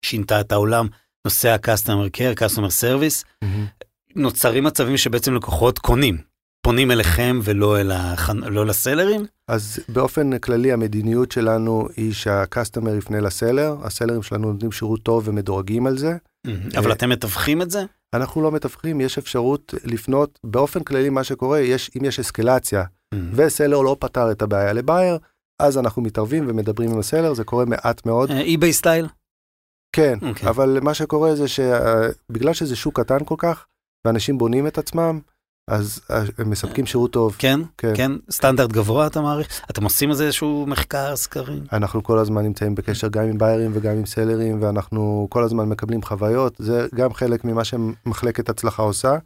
שינתה 0.04 0.40
את 0.40 0.52
העולם, 0.52 0.86
נושא 1.26 1.48
ה-customer 1.48 2.16
care, 2.16 2.38
customer 2.40 2.70
service, 2.80 3.46
נוצרים 4.16 4.64
מצבים 4.64 4.96
שבעצם 4.96 5.34
לקוחות 5.34 5.78
קונים, 5.78 6.18
פונים 6.62 6.90
אליכם 6.90 7.40
ולא 7.44 7.80
אל 7.80 7.90
החנ... 7.90 8.44
לא 8.44 8.66
לסלרים? 8.66 9.26
אז 9.48 9.78
באופן 9.88 10.38
כללי 10.38 10.72
המדיניות 10.72 11.32
שלנו 11.32 11.88
היא 11.96 12.12
שהקסטומר 12.12 12.94
יפנה 12.94 13.20
לסלר, 13.20 13.76
הסלרים 13.82 14.22
שלנו 14.22 14.52
נותנים 14.52 14.72
שירות 14.72 15.02
טוב 15.02 15.28
ומדורגים 15.28 15.86
על 15.86 15.98
זה. 15.98 16.16
אבל 16.78 16.92
אתם 16.92 17.08
מתווכים 17.08 17.62
את 17.62 17.70
זה? 17.70 17.84
אנחנו 18.14 18.42
לא 18.42 18.52
מתווכים, 18.52 19.00
יש 19.00 19.18
אפשרות 19.18 19.74
לפנות, 19.84 20.38
באופן 20.44 20.84
כללי 20.84 21.10
מה 21.10 21.24
שקורה, 21.24 21.60
יש, 21.60 21.90
אם 21.98 22.04
יש 22.04 22.18
אסקלציה 22.18 22.84
וסלר 23.32 23.80
לא 23.80 23.96
פתר 24.00 24.30
את 24.30 24.42
הבעיה 24.42 24.72
לבייר, 24.72 25.18
אז 25.62 25.78
אנחנו 25.78 26.02
מתערבים 26.02 26.44
ומדברים 26.48 26.90
עם 26.90 26.98
הסלר, 26.98 27.34
זה 27.34 27.44
קורה 27.44 27.64
מעט 27.64 28.06
מאוד. 28.06 28.30
אי-ביי 28.30 28.72
סטייל? 28.72 29.06
כן, 29.92 30.18
אוקיי. 30.22 30.48
אבל 30.48 30.78
מה 30.82 30.94
שקורה 30.94 31.36
זה 31.36 31.48
שבגלל 31.48 32.52
שזה 32.52 32.76
שוק 32.76 33.00
קטן 33.00 33.24
כל 33.24 33.34
כך, 33.38 33.66
ואנשים 34.06 34.38
בונים 34.38 34.66
את 34.66 34.78
עצמם, 34.78 35.20
אז 35.68 36.00
אה, 36.10 36.22
הם 36.38 36.50
מספקים 36.50 36.86
שירות 36.86 37.12
טוב. 37.12 37.36
כן, 37.38 37.60
כן. 37.78 37.92
כן, 37.96 38.12
סטנדרט 38.30 38.72
גבוה 38.72 39.06
אתה 39.06 39.20
מעריך? 39.20 39.60
אתם 39.70 39.84
עושים 39.84 40.10
איזה 40.10 40.24
איזשהו 40.24 40.64
מחקר, 40.68 41.16
סקרים? 41.16 41.64
אנחנו 41.72 42.02
כל 42.02 42.18
הזמן 42.18 42.42
נמצאים 42.42 42.74
בקשר 42.74 43.08
גם 43.08 43.24
עם 43.24 43.38
ביירים 43.38 43.70
וגם 43.74 43.96
עם 43.96 44.06
סלרים, 44.06 44.62
ואנחנו 44.62 45.26
כל 45.30 45.44
הזמן 45.44 45.68
מקבלים 45.68 46.02
חוויות. 46.02 46.54
זה 46.58 46.86
גם 46.94 47.14
חלק 47.14 47.44
ממה 47.44 47.64
שמחלקת 47.64 48.48
הצלחה 48.48 48.82
עושה. 48.82 49.16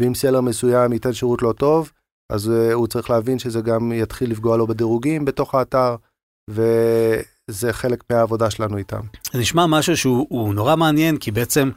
ואם 0.00 0.14
סלר 0.14 0.40
מסוים 0.40 0.92
ייתן 0.92 1.12
שירות 1.12 1.42
לא 1.42 1.52
טוב, 1.52 1.90
אז 2.30 2.48
uh, 2.48 2.72
הוא 2.72 2.86
צריך 2.86 3.10
להבין 3.10 3.38
שזה 3.38 3.60
גם 3.60 3.92
יתחיל 3.92 4.30
לפגוע 4.30 4.56
לו 4.56 4.66
בדירוגים 4.66 5.24
בתוך 5.24 5.54
האתר, 5.54 5.96
וזה 6.50 7.72
חלק 7.72 8.04
מהעבודה 8.10 8.50
שלנו 8.50 8.76
איתם. 8.76 9.00
זה 9.32 9.38
נשמע 9.38 9.66
משהו 9.66 9.96
שהוא 9.96 10.26
הוא 10.30 10.54
נורא 10.54 10.76
מעניין, 10.76 11.16
כי 11.16 11.30
בעצם 11.30 11.70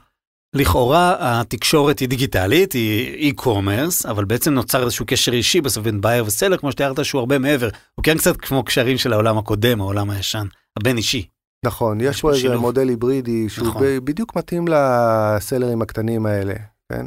לכאורה 0.53 1.15
התקשורת 1.19 1.99
היא 1.99 2.09
דיגיטלית, 2.09 2.73
היא 2.73 3.33
e-commerce, 3.33 4.09
אבל 4.09 4.25
בעצם 4.25 4.53
נוצר 4.53 4.83
איזשהו 4.83 5.05
קשר 5.07 5.33
אישי 5.33 5.61
בסוף 5.61 5.83
בין 5.83 6.01
buyer 6.01 6.25
ו 6.25 6.29
seller, 6.29 6.57
כמו 6.57 6.71
שתיארת 6.71 7.05
שהוא 7.05 7.19
הרבה 7.19 7.39
מעבר. 7.39 7.69
הוא 7.95 8.03
כן 8.03 8.17
קצת 8.17 8.37
כמו 8.37 8.63
קשרים 8.63 8.97
של 8.97 9.13
העולם 9.13 9.37
הקודם, 9.37 9.81
העולם 9.81 10.09
הישן, 10.09 10.47
הבין 10.79 10.97
אישי. 10.97 11.27
נכון, 11.65 12.01
יש 12.01 12.21
פה 12.21 12.33
איזה. 12.33 12.57
מודל 12.57 12.89
היברידי 12.89 13.49
שהוא 13.49 13.67
נכון. 13.67 13.83
בדיוק 14.03 14.35
מתאים 14.35 14.65
לסלרים 14.67 15.81
הקטנים 15.81 16.25
האלה, 16.25 16.53
כן? 16.91 17.05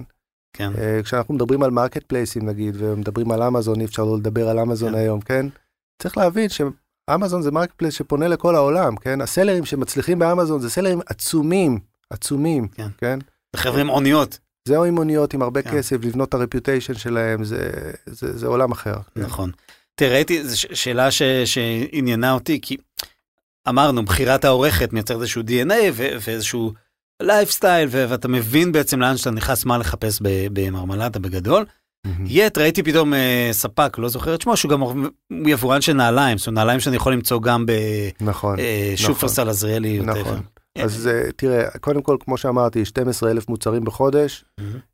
כן, 0.53 0.71
אה, 0.79 1.03
כשאנחנו 1.03 1.35
מדברים 1.35 1.63
על 1.63 1.71
מרקט 1.71 2.03
פלייסים 2.03 2.47
נגיד, 2.47 2.75
ומדברים 2.79 3.33
על 3.33 3.43
אמזון, 3.43 3.81
אי 3.81 3.85
אפשר 3.85 4.05
לא 4.05 4.17
לדבר 4.17 4.49
על 4.49 4.59
אמזון 4.59 4.93
כן. 4.93 4.99
היום, 4.99 5.21
כן? 5.21 5.47
צריך 6.03 6.17
להבין 6.17 6.49
שאמזון 6.49 7.43
זה 7.43 7.51
marketplace 7.51 7.95
שפונה 7.95 8.29
לכל 8.29 8.55
העולם, 8.55 8.97
כן? 8.97 9.21
הסלרים 9.21 9.65
שמצליחים 9.65 10.19
באמזון 10.19 10.61
זה 10.61 10.71
סלרים 10.71 11.01
עצומים, 11.07 11.79
עצומים, 12.11 12.69
כן. 12.69 12.89
כן? 12.99 13.19
חבר'ה 13.57 13.81
עם 13.81 13.89
אוניות. 13.89 14.39
זה 14.69 14.77
או 14.77 14.85
עם 14.85 14.95
מוניות 14.95 15.35
עם 15.35 15.43
הרבה 15.43 15.63
כן. 15.63 15.71
כסף, 15.73 15.97
לבנות 16.05 16.29
את 16.29 16.35
ה 16.35 16.40
reputation 16.40 16.95
שלהם, 16.95 17.45
זה, 17.45 17.71
זה, 18.07 18.39
זה 18.39 18.47
עולם 18.47 18.73
אחר. 18.73 18.95
נכון. 19.17 19.51
תראה, 19.95 20.13
ראיתי, 20.13 20.45
זו 20.45 20.57
שאלה 20.73 21.11
ש- 21.11 21.23
שעניינה 21.45 22.33
אותי, 22.33 22.59
כי 22.63 22.77
אמרנו, 23.69 24.05
בחירת 24.05 24.45
העורכת 24.45 24.93
מייצרת 24.93 25.21
איזשהו 25.21 25.43
DNA 25.43 25.73
ו- 25.93 26.09
ואיזשהו 26.21 26.73
לייפסטייל, 27.23 27.89
ו- 27.93 28.05
ואתה 28.09 28.29
מבין 28.29 28.73
בעצם 28.73 29.01
לאן 29.01 29.17
שאתה 29.17 29.31
נכנס, 29.31 29.65
מה 29.65 29.79
לחפש 29.79 30.19
ב- 30.23 30.47
במרמלדה 30.53 31.19
בגדול. 31.19 31.65
יט, 32.27 32.59
ראיתי 32.59 32.83
פתאום 32.83 33.15
אה, 33.15 33.49
ספק, 33.53 33.99
לא 33.99 34.09
זוכר 34.09 34.35
את 34.35 34.43
שמו, 34.43 34.57
שהוא 34.57 34.71
גם 34.71 34.83
יבואן 35.47 35.81
של 35.81 35.93
נעליים, 35.93 36.39
זאת 36.39 36.47
אומרת, 36.47 36.59
נעליים 36.59 36.81
שאני 36.81 36.97
יכול 36.97 37.13
למצוא 37.13 37.41
גם 37.43 37.67
נכון, 38.21 38.57
בשופרסל 38.95 39.49
עזריאלי. 39.49 40.01
נכון. 40.01 40.41
אז 40.85 41.07
אה, 41.07 41.33
תראה, 41.37 41.79
קודם 41.81 42.03
כל, 42.03 42.17
כמו 42.21 42.37
שאמרתי, 42.37 42.85
12 42.85 43.31
אלף 43.31 43.49
מוצרים 43.49 43.85
בחודש. 43.85 44.45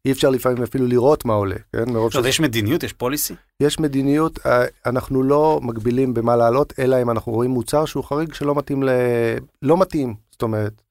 אי 0.04 0.12
אפשר 0.12 0.30
לפעמים 0.30 0.62
אפילו 0.62 0.86
לראות 0.86 1.24
מה 1.24 1.34
עולה, 1.34 1.56
כן? 1.72 1.92
מרוב 1.92 2.12
שזה... 2.12 2.28
יש 2.28 2.40
מדיניות, 2.40 2.82
יש 2.82 2.92
פוליסי? 2.92 3.34
יש 3.60 3.80
מדיניות, 3.80 4.38
אה, 4.46 4.64
אנחנו 4.86 5.22
לא 5.22 5.60
מגבילים 5.62 6.14
במה 6.14 6.36
לעלות, 6.36 6.72
אלא 6.78 7.02
אם 7.02 7.10
אנחנו 7.10 7.32
רואים 7.32 7.50
מוצר 7.50 7.84
שהוא 7.84 8.04
חריג 8.04 8.34
שלא 8.34 8.54
מתאים 8.54 8.82
ל... 8.82 8.88
לא 9.62 9.76
מתאים, 9.76 10.14
זאת 10.30 10.42
אומרת, 10.42 10.82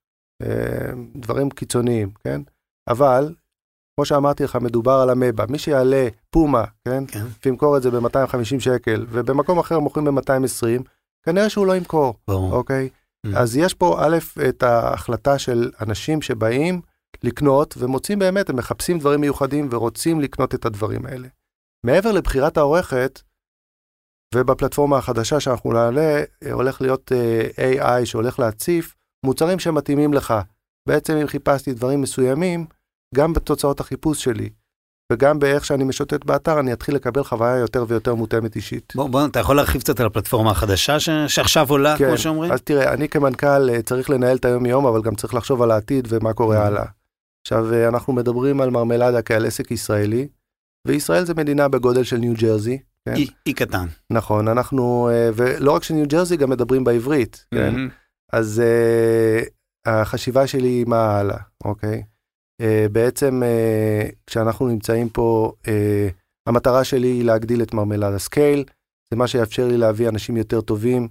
אה, 0.42 0.92
דברים 1.16 1.50
קיצוניים, 1.50 2.10
כן? 2.24 2.42
אבל, 2.88 3.34
כמו 3.96 4.06
שאמרתי 4.06 4.44
לך, 4.44 4.56
מדובר 4.56 4.94
על 4.94 5.10
המבה. 5.10 5.46
מי 5.50 5.58
שיעלה 5.58 6.08
פומה, 6.30 6.64
כן? 6.86 7.04
כן. 7.08 7.26
וימכור 7.46 7.78
את 7.78 7.82
זה 7.82 7.92
ב-250 7.92 8.60
שקל, 8.60 9.06
ובמקום 9.10 9.60
אחר 9.60 9.80
מוכרים 9.80 10.16
ב-220, 10.16 10.84
כנראה 11.26 11.50
שהוא 11.50 11.68
לא 11.68 11.76
ימכור, 11.76 12.14
ברור. 12.28 12.54
אוקיי? 12.54 12.90
Mm. 13.28 13.38
אז 13.38 13.58
יש 13.58 13.74
פה 13.74 13.98
א', 14.00 14.18
את 14.50 14.64
ההחלטה 14.64 15.40
של 15.40 15.72
אנשים 15.82 16.22
שבאים 16.22 16.82
לקנות 17.24 17.76
ומוצאים 17.78 18.20
באמת, 18.20 18.50
הם 18.50 18.56
מחפשים 18.56 19.00
דברים 19.00 19.22
מיוחדים 19.22 19.68
ורוצים 19.72 20.22
לקנות 20.22 20.56
את 20.56 20.66
הדברים 20.66 21.06
האלה. 21.06 21.28
מעבר 21.86 22.12
לבחירת 22.12 22.58
העורכת, 22.58 23.22
ובפלטפורמה 24.36 24.98
החדשה 24.98 25.40
שאנחנו 25.40 25.74
נעלה, 25.74 26.24
אה, 26.44 26.52
הולך 26.52 26.82
להיות 26.82 27.12
אה, 27.12 28.02
AI 28.02 28.06
שהולך 28.06 28.40
להציף 28.40 28.96
מוצרים 29.26 29.60
שמתאימים 29.60 30.14
לך. 30.14 30.34
בעצם 30.88 31.14
אם 31.18 31.28
חיפשתי 31.28 31.74
דברים 31.74 32.02
מסוימים, 32.02 32.66
גם 33.16 33.34
בתוצאות 33.34 33.80
החיפוש 33.80 34.24
שלי, 34.24 34.50
וגם 35.12 35.40
באיך 35.40 35.66
שאני 35.66 35.84
משוטט 35.84 36.26
באתר, 36.26 36.60
אני 36.60 36.74
אתחיל 36.74 36.96
לקבל 36.96 37.24
חוויה 37.24 37.58
יותר 37.58 37.86
ויותר 37.88 38.16
מותאמת 38.16 38.56
אישית. 38.56 38.94
בוא, 38.96 39.10
בוא, 39.10 39.26
אתה 39.26 39.40
יכול 39.40 39.56
להרחיב 39.56 39.82
קצת 39.82 40.00
על 40.00 40.06
הפלטפורמה 40.06 40.52
החדשה 40.52 41.00
ש... 41.00 41.10
שעכשיו 41.28 41.70
עולה, 41.70 41.98
כן, 41.98 42.08
כמו 42.08 42.18
שאומרים? 42.18 42.52
אז 42.52 42.62
תראה, 42.62 42.94
אני 42.94 43.10
כמנכ"ל 43.10 43.70
אה, 43.70 43.82
צריך 43.82 44.10
לנהל 44.10 44.38
את 44.38 44.46
היום-יום, 44.46 44.86
אבל 44.86 45.02
גם 45.02 45.16
צריך 45.16 45.34
לחשוב 45.34 45.62
על 45.62 45.72
העתיד 45.72 46.08
ומה 46.10 46.34
קורה 46.34 46.58
Mhm. 46.64 46.68
הלאה. 46.68 46.86
עכשיו, 47.46 47.74
אה, 47.74 47.88
אנחנו 47.88 48.14
מדברים 48.14 48.62
על 48.62 48.70
מרמלדה 48.70 49.22
כעל 49.22 49.46
עסק 49.46 49.72
ישראלי, 49.72 50.28
וישראל 50.88 51.26
זה 51.26 51.34
מדינה 51.34 51.68
בגודל 51.68 52.04
של 52.04 52.18
ניו 52.18 52.34
ג'רזי, 52.34 52.78
כן? 53.06 53.16
אי, 53.16 53.28
אי 53.46 53.54
קטן. 53.54 53.86
נכון, 54.10 54.48
אנחנו, 54.48 55.10
אה, 55.14 55.30
ולא 55.36 55.72
רק 55.72 55.84
של 55.84 55.94
ניו 55.94 56.08
ג'רזי, 56.08 56.38
גם 56.38 56.50
מדברים 56.50 56.84
בעברית, 56.84 57.46
כן? 57.54 57.74
מהמם. 57.74 57.90
אז 58.34 58.62
uh, 58.62 59.50
החשיבה 59.86 60.48
שלי 60.48 60.68
היא 60.68 60.86
מה 60.88 61.18
הלאה, 61.20 61.38
אוקיי? 61.66 62.04
Uh, 62.62 62.90
בעצם 62.92 63.42
uh, 63.44 64.12
כשאנחנו 64.28 64.68
נמצאים 64.68 65.10
פה, 65.10 65.52
uh, 65.64 65.70
המטרה 66.48 66.84
שלי 66.84 67.08
היא 67.08 67.24
להגדיל 67.24 67.62
את 67.62 67.74
מרמלדה 67.74 68.20
scale, 68.20 68.64
זה 69.14 69.18
מה 69.18 69.28
שיאפשר 69.28 69.68
לי 69.68 69.78
להביא 69.78 70.10
אנשים 70.10 70.38
יותר 70.38 70.62
טובים, 70.62 71.08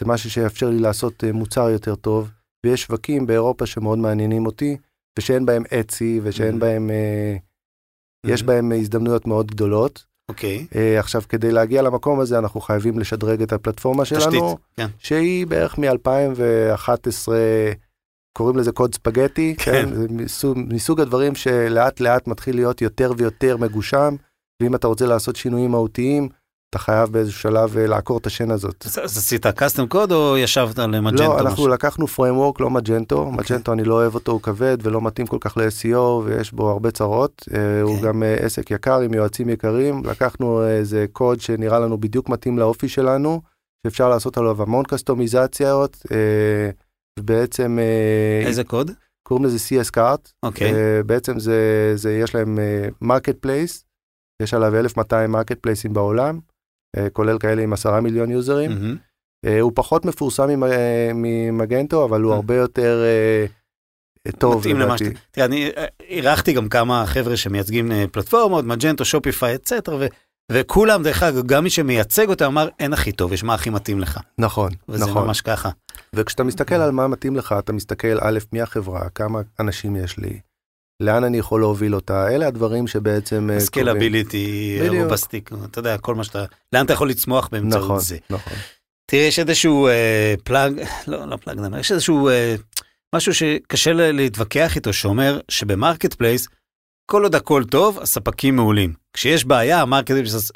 זה 0.00 0.06
משהו 0.06 0.30
שיאפשר 0.30 0.70
לי 0.70 0.78
לעשות 0.78 1.24
מוצר 1.24 1.68
יותר 1.70 1.94
טוב, 1.94 2.30
ויש 2.66 2.82
שווקים 2.82 3.26
באירופה 3.26 3.66
שמאוד 3.66 3.98
מעניינים 3.98 4.46
אותי, 4.46 4.76
ושאין 5.18 5.46
בהם 5.46 5.62
Etsy, 5.80 6.20
ושאין 6.22 6.54
Mhm. 6.56 6.58
בהם, 6.60 6.90
uh, 6.90 8.30
יש 8.30 8.42
בהם 8.42 8.72
הזדמנויות 8.72 9.26
מאוד 9.26 9.46
גדולות. 9.50 10.04
אוקיי. 10.28 10.66
Uh, 10.72 10.76
עכשיו, 10.98 11.22
כדי 11.28 11.52
להגיע 11.52 11.82
למקום 11.82 12.20
הזה, 12.20 12.38
אנחנו 12.38 12.60
חייבים 12.60 12.98
לשדרג 12.98 13.42
את 13.42 13.52
הפלטפורמה 13.52 14.04
שלנו. 14.04 14.24
תשתית, 14.26 14.42
כן. 14.76 14.86
שהיא 14.98 15.46
בערך 15.46 15.78
מ-2011, 15.78 17.28
קוראים 18.36 18.56
לזה 18.56 18.72
קוד 18.72 18.94
ספגטי, 18.94 19.54
כן. 19.58 19.72
כן, 19.72 19.94
זה 19.94 20.06
מסוג, 20.10 20.58
מסוג 20.58 21.00
הדברים 21.00 21.34
שלאט 21.34 22.00
לאט 22.00 22.26
מתחיל 22.26 22.56
להיות 22.56 22.82
יותר 22.82 23.12
ויותר 23.16 23.56
מגושם, 23.56 24.16
ואם 24.62 24.74
אתה 24.74 24.86
רוצה 24.86 25.06
לעשות 25.06 25.36
שינויים 25.36 25.70
מהותיים, 25.70 26.28
אתה 26.70 26.78
חייב 26.78 27.08
באיזשהו 27.08 27.40
שלב 27.40 27.76
אה, 27.76 27.86
לעקור 27.86 28.18
את 28.18 28.26
השן 28.26 28.50
הזאת. 28.50 28.86
אז, 28.86 29.18
עשית 29.18 29.46
קאסטום 29.46 29.86
קוד 29.86 30.12
או 30.12 30.38
ישבת 30.38 30.78
על 30.78 31.00
מג'נטו? 31.00 31.22
לא, 31.22 31.40
אנחנו 31.40 31.52
משהו? 31.52 31.68
לקחנו 31.68 32.06
framework, 32.06 32.56
לא 32.60 32.70
מג'נטו, 32.70 33.30
מג'נטו 33.30 33.72
אני 33.72 33.84
לא 33.84 33.94
אוהב 33.94 34.14
אותו, 34.14 34.32
הוא 34.32 34.40
כבד 34.40 34.78
ולא 34.82 35.00
מתאים 35.00 35.26
כל 35.26 35.38
כך 35.40 35.56
ל-SEO 35.56 35.98
ויש 35.98 36.52
בו 36.52 36.70
הרבה 36.70 36.90
צרות, 36.90 37.42
אה, 37.54 37.82
הוא 37.82 37.94
אוקיי. 37.94 38.08
גם 38.08 38.22
אה, 38.22 38.34
עסק 38.34 38.70
יקר 38.70 39.00
עם 39.00 39.14
יועצים 39.14 39.48
יקרים, 39.48 40.02
לקחנו 40.04 40.66
איזה 40.66 41.06
קוד 41.12 41.40
שנראה 41.40 41.78
לנו 41.78 41.98
בדיוק 41.98 42.28
מתאים 42.28 42.58
לאופי 42.58 42.88
שלנו, 42.88 43.40
שאפשר 43.86 44.08
לעשות 44.08 44.38
עליו 44.38 44.62
המון 44.62 44.84
קסטומיזציות, 44.84 45.96
אה, 47.18 47.22
ובעצם 47.22 47.78
אה, 47.78 48.46
איזה 48.46 48.64
קוד? 48.64 48.90
קוראים 49.28 49.44
לזה 49.46 49.58
CS 49.58 49.90
קארט, 49.90 50.32
אוקיי. 50.42 50.72
בעצם 51.06 51.38
זה, 51.38 51.92
זה 51.94 52.12
יש 52.14 52.34
להם 52.34 52.58
marketplace, 53.00 53.84
יש 54.42 54.54
עליו 54.54 54.76
1200 54.76 55.30
מרקט 55.30 55.58
פלייסים 55.58 55.92
בעולם, 55.92 56.40
אה, 56.96 57.10
כולל 57.10 57.38
כאלה 57.38 57.62
עם 57.62 57.72
10 57.72 58.00
מיליון 58.00 58.30
יוזרים. 58.30 58.70
מהמם. 58.70 58.96
אה, 59.46 59.60
הוא 59.60 59.72
פחות 59.74 60.04
מפורסם 60.04 60.48
ממ- 60.48 60.64
אה, 60.64 61.10
ממגנטו, 61.14 62.04
אבל 62.04 62.20
הוא 62.22 62.30
אה. 62.30 62.36
הרבה 62.36 62.54
יותר 62.56 63.02
אה, 63.04 63.46
טוב 64.38 64.58
מתאים 64.60 64.76
למה. 64.78 64.98
שאתה... 64.98 65.10
תראה, 65.30 65.46
אני 65.46 65.70
אה, 65.76 65.84
אירחתי 66.08 66.52
גם 66.52 66.68
כמה 66.68 67.06
חבר'ה 67.06 67.36
שמייצגים 67.36 67.92
אה, 67.92 68.04
פלטפורמות, 68.12 68.64
מג'נטו, 68.64 69.04
שופיפיי, 69.04 69.54
et 69.54 69.66
cetera, 69.66 70.06
וכולם, 70.52 71.02
דרך 71.02 71.22
אגב, 71.22 71.46
גם 71.46 71.64
מי 71.64 71.70
שמייצג 71.70 72.28
אותם 72.28 72.44
אמר, 72.44 72.68
אין 72.78 72.92
הכי 72.92 73.12
טוב, 73.12 73.32
יש 73.32 73.44
מה 73.44 73.54
הכי 73.54 73.70
מתאים 73.70 74.00
לך. 74.00 74.20
נכון, 74.38 74.72
וזה 74.88 75.04
נכון. 75.04 75.26
ממש 75.26 75.40
ככה. 75.40 75.70
וכשאתה 76.14 76.44
מסתכל 76.44 76.74
על 76.74 76.90
מה 76.90 77.08
מתאים 77.08 77.36
לך, 77.36 77.54
אתה 77.58 77.72
מסתכל 77.72 78.18
א', 78.20 78.38
מי 78.52 78.62
החברה, 78.62 79.08
כמה 79.08 79.40
אנשים 79.60 79.96
יש 79.96 80.18
לי, 80.18 80.40
לאן 81.00 81.24
אני 81.24 81.38
יכול 81.38 81.60
להוביל 81.60 81.94
אותה, 81.94 82.28
אלה 82.28 82.46
הדברים 82.46 82.86
שבעצם 82.86 83.50
אה. 83.52 83.60
scalability. 83.60 84.78
robust, 84.88 85.50
אתה 85.64 85.78
יודע, 85.78 85.98
כל 85.98 86.14
מה 86.14 86.24
שאתה... 86.24 86.44
לאן 86.72 86.84
אתה 86.84 86.92
יכול 86.92 87.08
לצמוח 87.08 87.48
באמצעות 87.52 87.84
נכון, 87.84 88.00
זה. 88.00 88.16
נכון. 88.30 88.52
תראה, 89.06 89.22
יש 89.22 89.38
איזשהו 89.38 89.86
אה, 89.88 90.34
פלאג, 90.44 90.80
לא, 91.06 91.24
לא 91.28 91.36
פלאג, 91.36 91.60
נאמר, 91.60 91.78
יש 91.78 91.92
איזשהו 91.92 92.28
אה, 92.28 92.54
משהו 93.14 93.34
שקשה 93.34 93.92
להתווכח 93.92 94.76
איתו, 94.76 94.92
שאומר 94.92 95.40
שב 95.48 96.14
marketplace, 96.14 96.48
כל 97.06 97.22
עוד 97.22 97.34
הכל 97.34 97.64
טוב, 97.64 97.98
הספקים 98.02 98.56
מעולים. 98.56 98.92
כשיש 99.12 99.44
בעיה, 99.44 99.80
ה 99.80 100.10
marketplace- 100.10 100.50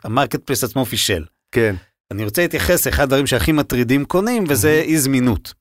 place 0.45 0.65
עצמו 0.65 0.85
פישל. 0.85 1.25
כן, 1.53 1.75
אני 2.11 2.25
רוצה 2.25 2.43
להתייחס 2.43 2.87
לאחד 2.87 3.03
הדברים 3.03 3.27
שהכי 3.27 3.53
מטרידים 3.53 4.05
קונים, 4.05 4.45
וזה 4.49 4.83
אי 4.85 4.99
זמינות. 4.99 5.55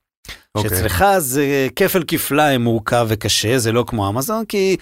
אוקיי. 0.54 0.70
שאצלך 0.70 1.04
זה 1.18 1.68
כפל 1.76 2.02
כפליים 2.06 2.60
מורכב 2.60 3.06
וקשה, 3.08 3.58
זה 3.58 3.72
לא 3.72 3.84
כמו 3.88 4.08
אמזון, 4.08 4.44
כי... 4.44 4.76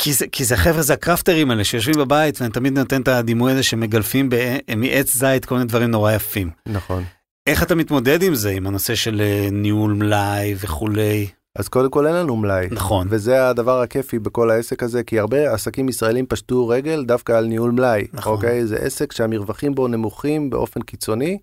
כי 0.00 0.12
זה, 0.12 0.26
כי 0.32 0.44
זה 0.44 0.56
חבר'ה, 0.56 0.82
זה 0.82 0.92
הקרפטרים 0.92 1.50
האלה 1.50 1.64
שיושבים 1.64 1.94
בבית, 1.98 2.40
ואני 2.40 2.52
תמיד 2.52 2.78
נותן 2.78 3.02
את 3.02 3.08
הדימוי 3.08 3.52
הזה 3.52 3.62
שמגלפים 3.62 4.28
ב- 4.30 4.56
מעץ 4.76 5.14
זית 5.14 5.44
כל 5.44 5.54
מיני 5.54 5.66
דברים 5.66 5.90
נורא 5.90 6.12
יפים. 6.12 6.50
נכון. 6.66 7.04
איך 7.46 7.62
אתה 7.62 7.74
מתמודד 7.74 8.22
עם 8.22 8.34
זה, 8.34 8.50
עם 8.50 8.66
הנושא 8.66 8.94
של 8.94 9.20
אה, 9.20 9.48
ניהול 9.52 9.92
מלאי 9.92 10.54
וכולי? 10.60 11.26
אז 11.56 11.68
קודם 11.68 11.90
כל 11.90 12.06
אין 12.06 12.14
לנו 12.14 12.36
מלאי. 12.36 12.68
נכון. 12.70 13.06
וזה 13.10 13.48
הדבר 13.48 13.80
הכיפי 13.80 14.18
בכל 14.18 14.50
העסק 14.50 14.82
הזה, 14.82 15.02
כי 15.02 15.18
הרבה 15.18 15.52
עסקים 15.52 15.88
ישראלים 15.88 16.26
פשטו 16.26 16.68
רגל 16.68 17.04
דווקא 17.04 17.32
על 17.32 17.46
ניהול 17.46 17.70
מלאי. 17.70 18.06
נכון. 18.12 18.32
אוקיי? 18.32 18.66
זה 18.66 18.76
עסק 18.76 19.12
שהמרווחים 19.12 19.74
בו 19.74 19.88
נמוכים 19.88 20.50
באופן 20.50 20.80
קיצוני. 20.80 21.38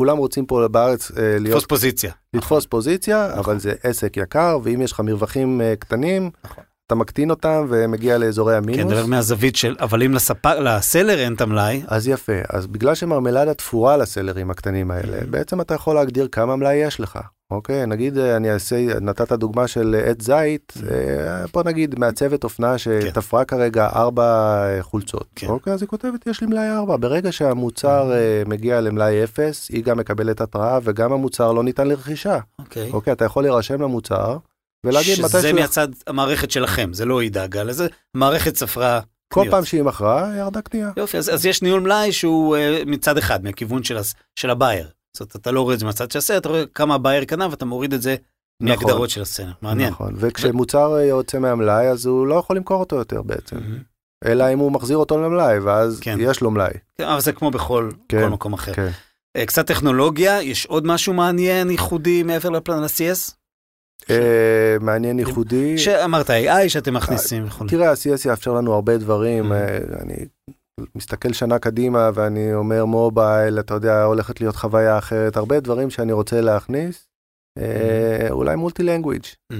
כולם 0.00 0.18
רוצים 0.18 0.46
פה 0.46 0.68
בארץ 0.70 1.10
אה, 1.10 1.38
להיות, 1.38 1.56
תפוס 1.56 1.66
פוזיציה. 1.66 2.12
לתפוס 2.34 2.66
פוזיציה, 2.66 3.26
נכון. 3.28 3.38
אבל 3.38 3.58
זה 3.58 3.74
עסק 3.82 4.16
יקר, 4.16 4.58
ואם 4.62 4.82
יש 4.82 4.92
לך 4.92 5.00
מרווחים 5.00 5.60
אה, 5.60 5.74
קטנים, 5.76 6.30
נכון. 6.44 6.64
אתה 6.90 6.98
מקטין 6.98 7.30
אותם 7.30 7.66
ומגיע 7.68 8.18
לאזורי 8.18 8.52
כן, 8.52 8.58
המינוס. 8.58 8.92
דבר 8.92 9.06
מהזווית 9.06 9.56
של, 9.56 9.76
אבל 9.80 10.02
אם 10.02 10.14
לספק, 10.14 10.54
לסלר 10.60 11.18
אין 11.18 11.34
את 11.34 11.40
המלאי, 11.40 11.82
אז 11.86 12.08
יפה, 12.08 12.32
אז 12.48 12.66
בגלל 12.66 12.94
שמרמלדה 12.94 13.54
תפורה 13.54 13.96
לסלרים 13.96 14.50
הקטנים 14.50 14.90
האלה, 14.90 15.18
Mhm. 15.18 15.26
בעצם 15.30 15.60
אתה 15.60 15.74
יכול 15.74 15.94
להגדיר 15.94 16.28
כמה 16.32 16.56
מלאי 16.56 16.74
יש 16.74 17.00
לך. 17.00 17.18
אוקיי, 17.50 17.86
נגיד 17.86 18.18
אה, 18.18 18.36
אני 18.36 18.52
אעשה, 18.52 18.76
נתת 19.00 19.32
דוגמה 19.32 19.66
של 19.68 19.96
אה, 19.98 20.10
עץ 20.10 20.22
זית, 20.22 20.72
Mhm. 20.76 20.92
אה, 20.92 21.44
בוא 21.54 21.62
נגיד 21.62 21.98
מעצבת 21.98 22.44
אופנה 22.44 22.78
שתפרה 22.78 23.44
כרגע 23.44 23.86
ארבע 23.86 24.56
חולצות. 24.80 25.24
כן. 25.36 25.46
אוקיי, 25.46 25.72
אז 25.72 25.82
היא 25.82 25.88
כותבת 25.88 26.26
יש 26.26 26.40
לי 26.40 26.46
מלאי 26.46 26.70
ארבע. 26.70 26.96
ברגע 26.96 27.32
שהמוצר 27.32 28.12
אה, 28.12 28.42
מגיע 28.46 28.80
למלאי 28.80 29.24
אפס, 29.24 29.68
היא 29.68 29.84
גם 29.84 29.98
מקבלת 29.98 30.40
התראה 30.40 30.78
וגם 30.82 31.12
המוצר 31.12 31.52
לא 31.52 31.64
ניתן 31.64 31.86
לרכישה. 31.88 32.38
אוקיי. 32.58 32.90
אוקיי, 32.92 33.12
אתה 33.12 33.24
יכול 33.24 33.42
להירשם 33.42 33.82
למוצר 33.82 34.36
ולהגיד 34.86 35.20
מתי 35.20 35.28
שזה. 35.28 35.52
מהצד 35.52 35.88
המערכת 36.06 36.50
שלכם, 36.50 36.92
זה 36.92 37.04
לא 37.04 37.20
היא 37.20 37.30
דאגה 37.30 37.62
לזה, 37.62 37.86
המערכת 38.14 38.56
ספרה 38.56 39.00
כל. 39.34 39.46
פעם 39.50 39.64
שהיא 39.64 39.82
מכרה, 39.82 40.32
ירדה 40.38 40.62
קנייה. 40.62 40.90
יופי, 40.96 41.18
אז, 41.18 41.34
אז 41.34 41.46
יש 41.46 41.62
ניהול 41.62 41.80
מלאי 41.80 42.12
שהוא 42.12 42.56
uh, 42.56 42.60
מצד 42.86 43.18
אחד, 43.18 43.44
מהכיוון 43.44 43.84
של, 43.84 43.98
של 44.36 44.50
הבייר. 44.50 44.88
זאת 45.16 45.20
אומרת, 45.20 45.36
אתה 45.36 45.50
לא 45.50 45.62
רואה 45.62 45.74
את 45.74 45.78
זה 45.78 45.86
מהצד 45.86 46.10
של 46.10 46.18
הסרט, 46.18 46.40
אתה 46.40 46.48
רואה 46.48 46.64
כמה 46.74 46.94
הבייר 46.94 47.24
קנה 47.24 47.48
ואתה 47.50 47.64
מוריד 47.64 47.94
את 47.94 48.02
זה 48.02 48.16
מהגדרות 48.62 49.10
של 49.10 49.22
הסצנה, 49.22 49.52
מעניין. 49.62 49.90
נכון, 49.90 50.14
וכשמוצר 50.16 50.98
יוצא 50.98 51.38
מהמלאי 51.38 51.88
אז 51.88 52.06
הוא 52.06 52.26
לא 52.26 52.34
יכול 52.34 52.56
למכור 52.56 52.80
אותו 52.80 52.96
יותר 52.96 53.22
בעצם. 53.22 53.56
אלא 54.24 54.52
אם 54.52 54.58
הוא 54.58 54.72
מחזיר 54.72 54.96
אותו 54.96 55.22
למלאי, 55.22 55.58
ואז 55.58 56.00
כן. 56.00 56.16
יש 56.20 56.40
לו 56.40 56.50
מלאי. 56.50 56.72
כן, 56.98 57.08
אבל 57.08 57.20
זה 57.20 57.32
כמו 57.32 57.50
בכל 57.50 57.90
כן, 58.08 58.28
מקום 58.28 58.52
אחר. 58.52 58.74
כן. 58.74 58.90
אה, 59.36 59.46
קצת 59.46 59.66
טכנולוגיה, 59.66 60.42
יש 60.42 60.66
עוד 60.66 60.86
משהו 60.86 61.14
מעניין, 61.14 61.70
ייחודי 61.70 62.22
מעבר 62.22 62.48
לפלן 62.48 62.82
ה-CS? 62.82 63.39
אה, 64.10 64.76
מעניין 64.80 65.18
ייחודי. 65.18 65.78
שאמרת 65.78 66.30
AI 66.30 66.68
שאתם 66.68 66.94
מכניסים 66.94 67.44
וכו'. 67.46 67.64
תראה, 67.68 67.90
ה-CS 67.90 68.28
יאפשר 68.28 68.52
לנו 68.52 68.74
הרבה 68.74 68.96
דברים. 68.96 69.52
Mm. 69.52 69.54
אה, 69.54 69.78
אני 70.02 70.14
מסתכל 70.94 71.32
שנה 71.32 71.58
קדימה 71.58 72.10
ואני 72.14 72.54
אומר 72.54 72.84
מובייל, 72.84 73.60
אתה 73.60 73.74
יודע, 73.74 74.02
הולכת 74.02 74.40
להיות 74.40 74.56
חוויה 74.56 74.98
אחרת, 74.98 75.36
הרבה 75.36 75.60
דברים 75.60 75.90
שאני 75.90 76.12
רוצה 76.12 76.40
להכניס. 76.40 77.08
אה, 77.58 78.26
אולי 78.30 78.56
מולטי 78.56 78.82
לנגוויג'. 78.82 79.24
Mhm. 79.52 79.56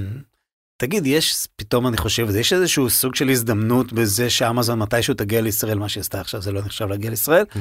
תגיד, 0.77 1.07
יש, 1.07 1.47
פתאום 1.57 1.87
אני 1.87 1.97
חושב, 1.97 2.37
יש 2.37 2.53
איזשהו 2.53 2.91
סוג 2.91 3.15
של 3.15 3.29
הזדמנות 3.29 3.93
בזה 3.93 4.31
שאמזון 4.31 4.79
מתישהו 4.79 5.15
תגיע 5.15 5.41
לישראל, 5.41 5.79
מה 5.79 5.89
שהיא 5.89 6.01
עשתה 6.01 6.21
עכשיו 6.21 6.43
זה 6.43 6.53
לא 6.53 6.61
נחשב 6.61 6.85
להגיע 6.85 7.11
לישראל, 7.11 7.45
אתה 7.53 7.59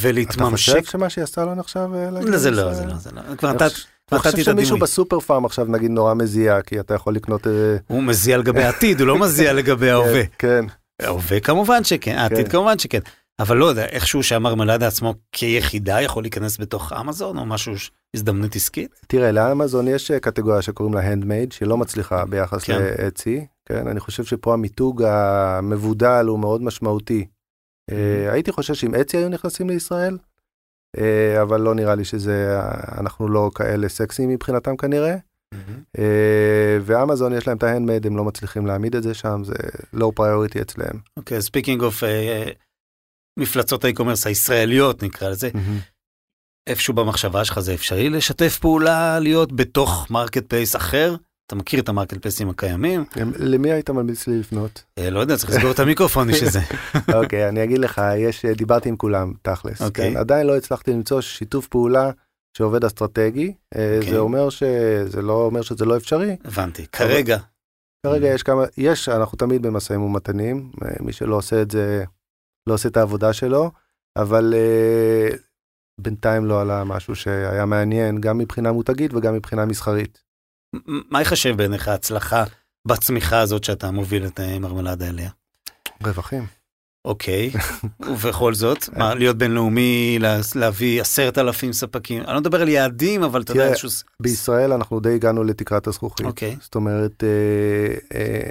ולהתממשק. 0.00 0.72
חושב 0.72 0.84
שמה 0.84 1.10
שהיא 1.10 1.24
עשתה 1.24 1.44
לא 1.44 1.54
נחשב 1.54 1.88
להגיע 2.12 2.30
לא, 2.30 2.38
זה 2.38 2.50
לא, 2.50 2.70
לישראל? 2.70 2.74
זה 2.74 2.86
לא, 2.86 2.98
זה 2.98 3.10
לא. 3.12 3.22
נתת- 4.12 4.30
חושב- 4.30 4.42
שמישהו. 4.42 4.78
בסופר 4.78 5.20
פארם 5.20 5.44
עכשיו 5.44 5.64
נגיד 5.68 5.90
נורא 5.90 6.14
מזיע, 6.14 6.62
כי 6.62 6.80
אתה 6.80 6.94
יכול 6.94 7.14
לקנות... 7.14 7.46
אה, 7.46 7.76
הוא 7.86 8.02
מזיע 8.02 8.38
לגבי 8.38 8.62
העתיד, 8.62 9.00
הוא 9.00 9.08
לא 9.08 9.18
מזיע 9.24 9.52
לגבי 9.52 9.90
ההווה. 9.90 10.22
כן, 10.38 10.64
ההווה 11.02 11.40
כמובן 11.40 11.84
שכן, 11.84 12.16
העתיד 12.18 12.44
כן. 12.46 12.50
כמובן 12.50 12.78
שכן. 12.78 12.98
אבל 13.38 13.56
לא 13.56 13.64
יודע, 13.66 13.84
איכשהו 13.84 14.22
שהמרמלדה 14.22 14.86
עצמו 14.86 15.14
כיחידה 15.32 16.00
יכול 16.00 16.22
להיכנס 16.24 16.60
בתוך 16.60 16.92
אמזון, 16.92 17.38
או 17.38 17.46
משהו, 17.46 17.72
הזדמנות 18.16 18.56
עסקית? 18.56 19.00
תראה, 19.06 19.32
לאמזון 19.32 19.88
יש 19.88 20.10
אה, 20.10 20.20
קטגוריה 20.20 20.62
שקוראים 20.62 20.94
לה 20.94 21.00
הנדמייד, 21.00 21.52
שהיא 21.52 21.68
לא 21.68 21.76
מצליחה 21.76 22.24
ביחס 22.26 22.64
כן. 22.64 22.78
לאצי, 22.98 23.46
כן? 23.68 23.86
אני 23.88 24.00
חושב 24.00 24.24
שפה 24.24 24.52
המיתוג 24.52 25.02
המבודל 25.02 26.24
הוא 26.28 26.38
מאוד 26.38 26.62
משמעותי. 26.62 27.26
אה, 27.90 28.32
הייתי 28.32 28.52
חושב 28.52 28.74
שאם 28.74 28.94
Etsy 28.94 29.16
היו 29.16 29.28
נכנסים 29.28 29.70
לישראל, 29.70 30.18
אבל 31.42 31.60
לא 31.60 31.74
נראה 31.74 31.94
לי 31.94 32.04
שזה, 32.04 32.60
אנחנו 32.98 33.28
לא 33.28 33.50
כאלה 33.54 33.88
סקסיים 33.88 34.28
מבחינתם 34.28 34.76
כנראה. 34.76 35.16
אה, 35.98 36.78
ואמזון 36.82 37.32
יש 37.32 37.46
להם 37.46 37.56
את 37.56 37.62
ה 37.62 37.66
handmade, 37.66 38.06
הם 38.06 38.16
לא 38.16 38.24
מצליחים 38.24 38.66
להעמיד 38.66 38.96
את 38.96 39.02
זה 39.02 39.14
שם, 39.14 39.42
זה 39.44 39.54
low 39.94 40.12
priority 40.20 40.60
אצלם. 40.62 41.00
אוקיי, 41.16 41.42
speaking 41.42 41.82
of 41.82 42.02
מפלצות 43.38 43.84
ה 43.84 43.88
e-commerce 43.88 44.26
הישראליות 44.26 45.02
נקרא 45.02 45.28
לזה, 45.28 45.50
איפשהו 46.68 46.94
במחשבה 46.94 47.44
שלך 47.44 47.60
זה 47.60 47.74
אפשרי 47.74 48.10
לשתף 48.10 48.58
פעולה, 48.58 49.18
להיות 49.18 49.52
בתוך 49.52 50.10
marketplace 50.10 50.76
אחר? 50.76 51.14
אתה 51.50 51.58
מכיר 51.58 51.80
את 51.80 51.88
המרקט 51.88 52.18
פלייסים 52.18 52.50
הקיימים? 52.50 53.04
למי 53.38 53.72
היית 53.72 53.90
ממליץ 53.90 54.26
לי 54.26 54.38
לפנות? 54.38 54.84
אה, 54.98 55.10
לא 55.10 55.20
יודע, 55.20 55.36
צריך 55.36 55.50
לסגור 55.50 55.70
את 55.70 55.78
המיקרופון 55.78 56.28
בשביל 56.28 56.50
זה. 56.50 56.60
אוקיי, 57.18 57.48
אני 57.48 57.64
אגיד 57.64 57.78
לך, 57.78 58.02
יש, 58.16 58.44
דיברתי 58.44 58.88
עם 58.88 58.96
כולם, 58.96 59.32
תכלס. 59.42 59.82
אוקיי. 59.82 60.10
כן? 60.10 60.16
עדיין 60.16 60.46
לא 60.46 60.56
הצלחתי 60.56 60.90
למצוא 60.90 61.20
שיתוף 61.20 61.68
פעולה 61.68 62.10
שעובד 62.56 62.84
אסטרטגי. 62.84 63.54
אה, 63.76 63.96
אוקיי. 63.96 64.10
זה 64.10 64.18
אומר 64.18 64.50
ש... 64.50 64.62
זה 65.06 65.22
לא 65.22 65.32
אומר 65.32 65.62
שזה 65.62 65.84
לא 65.84 65.96
אפשרי. 65.96 66.36
הבנתי. 66.44 66.86
כרגע, 66.86 67.38
כרגע 68.06 68.28
יש 68.28 68.42
כמה, 68.42 68.64
יש, 68.76 69.08
אנחנו 69.08 69.38
תמיד 69.38 69.62
במשאים 69.62 70.02
ומתנים, 70.02 70.70
אה, 70.84 70.90
מי 71.00 71.12
שלא 71.12 71.36
עושה 71.36 71.62
את 71.62 71.70
זה, 71.70 72.04
לא 72.66 72.74
עושה 72.74 72.88
את 72.88 72.96
העבודה 72.96 73.32
שלו, 73.32 73.70
אבל 74.16 74.54
בינתיים 76.00 76.44
לא 76.44 76.60
עלה 76.60 76.84
משהו 76.84 77.14
שהיה 77.14 77.64
מעניין, 77.64 78.20
גם 78.20 78.38
מבחינה 78.38 78.72
מותגית 78.72 79.14
וגם 79.14 79.34
מבחינה 79.34 79.64
מסחרית. 79.64 80.29
מה 81.10 81.22
יחשב 81.22 81.56
בעיניך 81.56 81.88
הצלחה 81.88 82.44
בצמיחה 82.88 83.40
הזאת 83.40 83.64
שאתה 83.64 83.90
מוביל 83.90 84.26
את 84.26 84.40
אה, 84.40 84.58
מרמלדה 84.58 85.08
אליה? 85.08 85.30
רווחים. 86.04 86.46
אוקיי, 87.04 87.50
ובכל 88.10 88.54
זאת, 88.54 88.88
מה, 88.96 89.14
להיות 89.14 89.38
בינלאומי, 89.38 90.16
לה- 90.20 90.40
להביא 90.54 91.00
עשרת 91.00 91.38
אלפים 91.38 91.72
ספקים, 91.72 92.22
אני 92.22 92.34
לא 92.34 92.40
מדבר 92.40 92.62
על 92.62 92.68
יעדים, 92.68 93.22
אבל 93.22 93.42
אתה 93.42 93.52
יודע, 93.52 93.68
איזשהו... 93.68 93.88
בישראל 94.22 94.72
אנחנו 94.72 95.00
די 95.00 95.14
הגענו 95.14 95.44
לתקרת 95.44 95.86
הזכוכית. 95.86 96.26
אוקיי, 96.26 96.56
זאת 96.60 96.74
אומרת, 96.74 97.24
אה, 97.24 98.18
אה, 98.18 98.50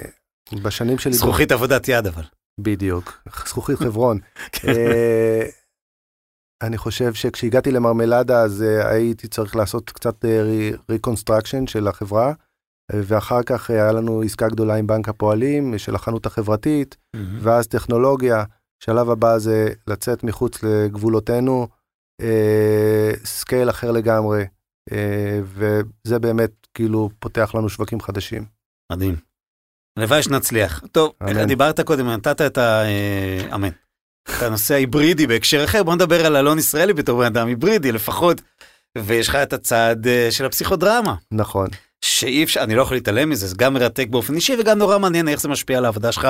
בשנים 0.62 0.98
שלי... 0.98 1.12
זכוכית 1.12 1.52
עבודת 1.52 1.88
יד 1.88 2.06
אבל. 2.06 2.22
בדיוק, 2.60 3.22
זכוכית 3.46 3.78
חברון. 3.78 4.18
אה, 6.62 6.66
אני 6.66 6.78
חושב 6.78 7.14
שכשהגעתי 7.14 7.70
למרמלדה 7.70 8.42
אז 8.42 8.62
אה, 8.62 8.90
הייתי 8.90 9.28
צריך 9.28 9.56
לעשות 9.56 9.90
קצת 9.90 10.24
reconstruction 10.90 11.66
של 11.66 11.88
החברה, 11.88 12.28
אה, 12.92 13.00
ואחר 13.04 13.42
כך 13.42 13.70
אה, 13.70 13.76
היה 13.76 13.92
לנו 13.92 14.22
עסקה 14.22 14.48
גדולה 14.48 14.74
עם 14.74 14.86
בנק 14.86 15.08
הפועלים 15.08 15.78
של 15.78 15.94
החנות 15.94 16.26
החברתית, 16.26 16.96
ואז 17.40 17.66
טכנולוגיה. 17.66 18.44
שלב 18.84 19.10
הבא 19.10 19.38
זה 19.38 19.68
לצאת 19.86 20.24
מחוץ 20.24 20.62
לגבולותינו, 20.62 21.68
אה, 22.20 23.12
scale 23.24 23.70
אחר 23.70 23.90
לגמרי, 23.90 24.44
אה, 24.92 25.40
וזה 25.44 26.18
באמת 26.18 26.50
כאילו 26.74 27.10
פותח 27.18 27.54
לנו 27.54 27.68
שווקים 27.68 28.00
חדשים. 28.00 28.44
מדהים. 28.92 29.16
הלוואי 29.98 30.22
שנצליח. 30.22 30.82
טוב, 30.92 31.12
אמן. 31.22 31.46
דיברת 31.46 31.80
קודם, 31.80 32.08
נתת 32.08 32.40
את 32.40 32.58
ה... 32.58 32.82
אה, 32.82 33.54
אמן. 33.54 33.68
את 34.28 34.42
הנושא 34.42 34.74
ההיברידי 34.74 35.26
בהקשר 35.26 35.64
אחר, 35.64 35.82
בוא 35.82 35.94
נדבר 35.94 36.26
על 36.26 36.36
אלון 36.36 36.58
ישראלי 36.58 36.92
בתור 36.92 37.18
בן 37.18 37.26
אדם 37.26 37.46
היברידי 37.46 37.92
לפחות, 37.92 38.40
ויש 38.98 39.28
לך 39.28 39.34
את 39.34 39.52
הצד 39.52 39.96
אה, 40.06 40.28
של 40.30 40.44
הפסיכודרמה, 40.44 41.14
נכון. 41.32 41.68
שאי 42.04 42.44
אפשר, 42.44 42.62
אני 42.62 42.74
לא 42.74 42.82
יכול 42.82 42.96
להתעלם 42.96 43.30
מזה, 43.30 43.46
זה 43.46 43.54
גם 43.58 43.74
מרתק 43.74 44.06
באופן 44.10 44.34
אישי 44.34 44.56
וגם 44.60 44.78
נורא 44.78 44.98
מעניין 44.98 45.28
איך 45.28 45.40
זה 45.40 45.48
משפיע 45.48 45.78
על 45.78 45.84
העבודה 45.84 46.12
שלך 46.12 46.28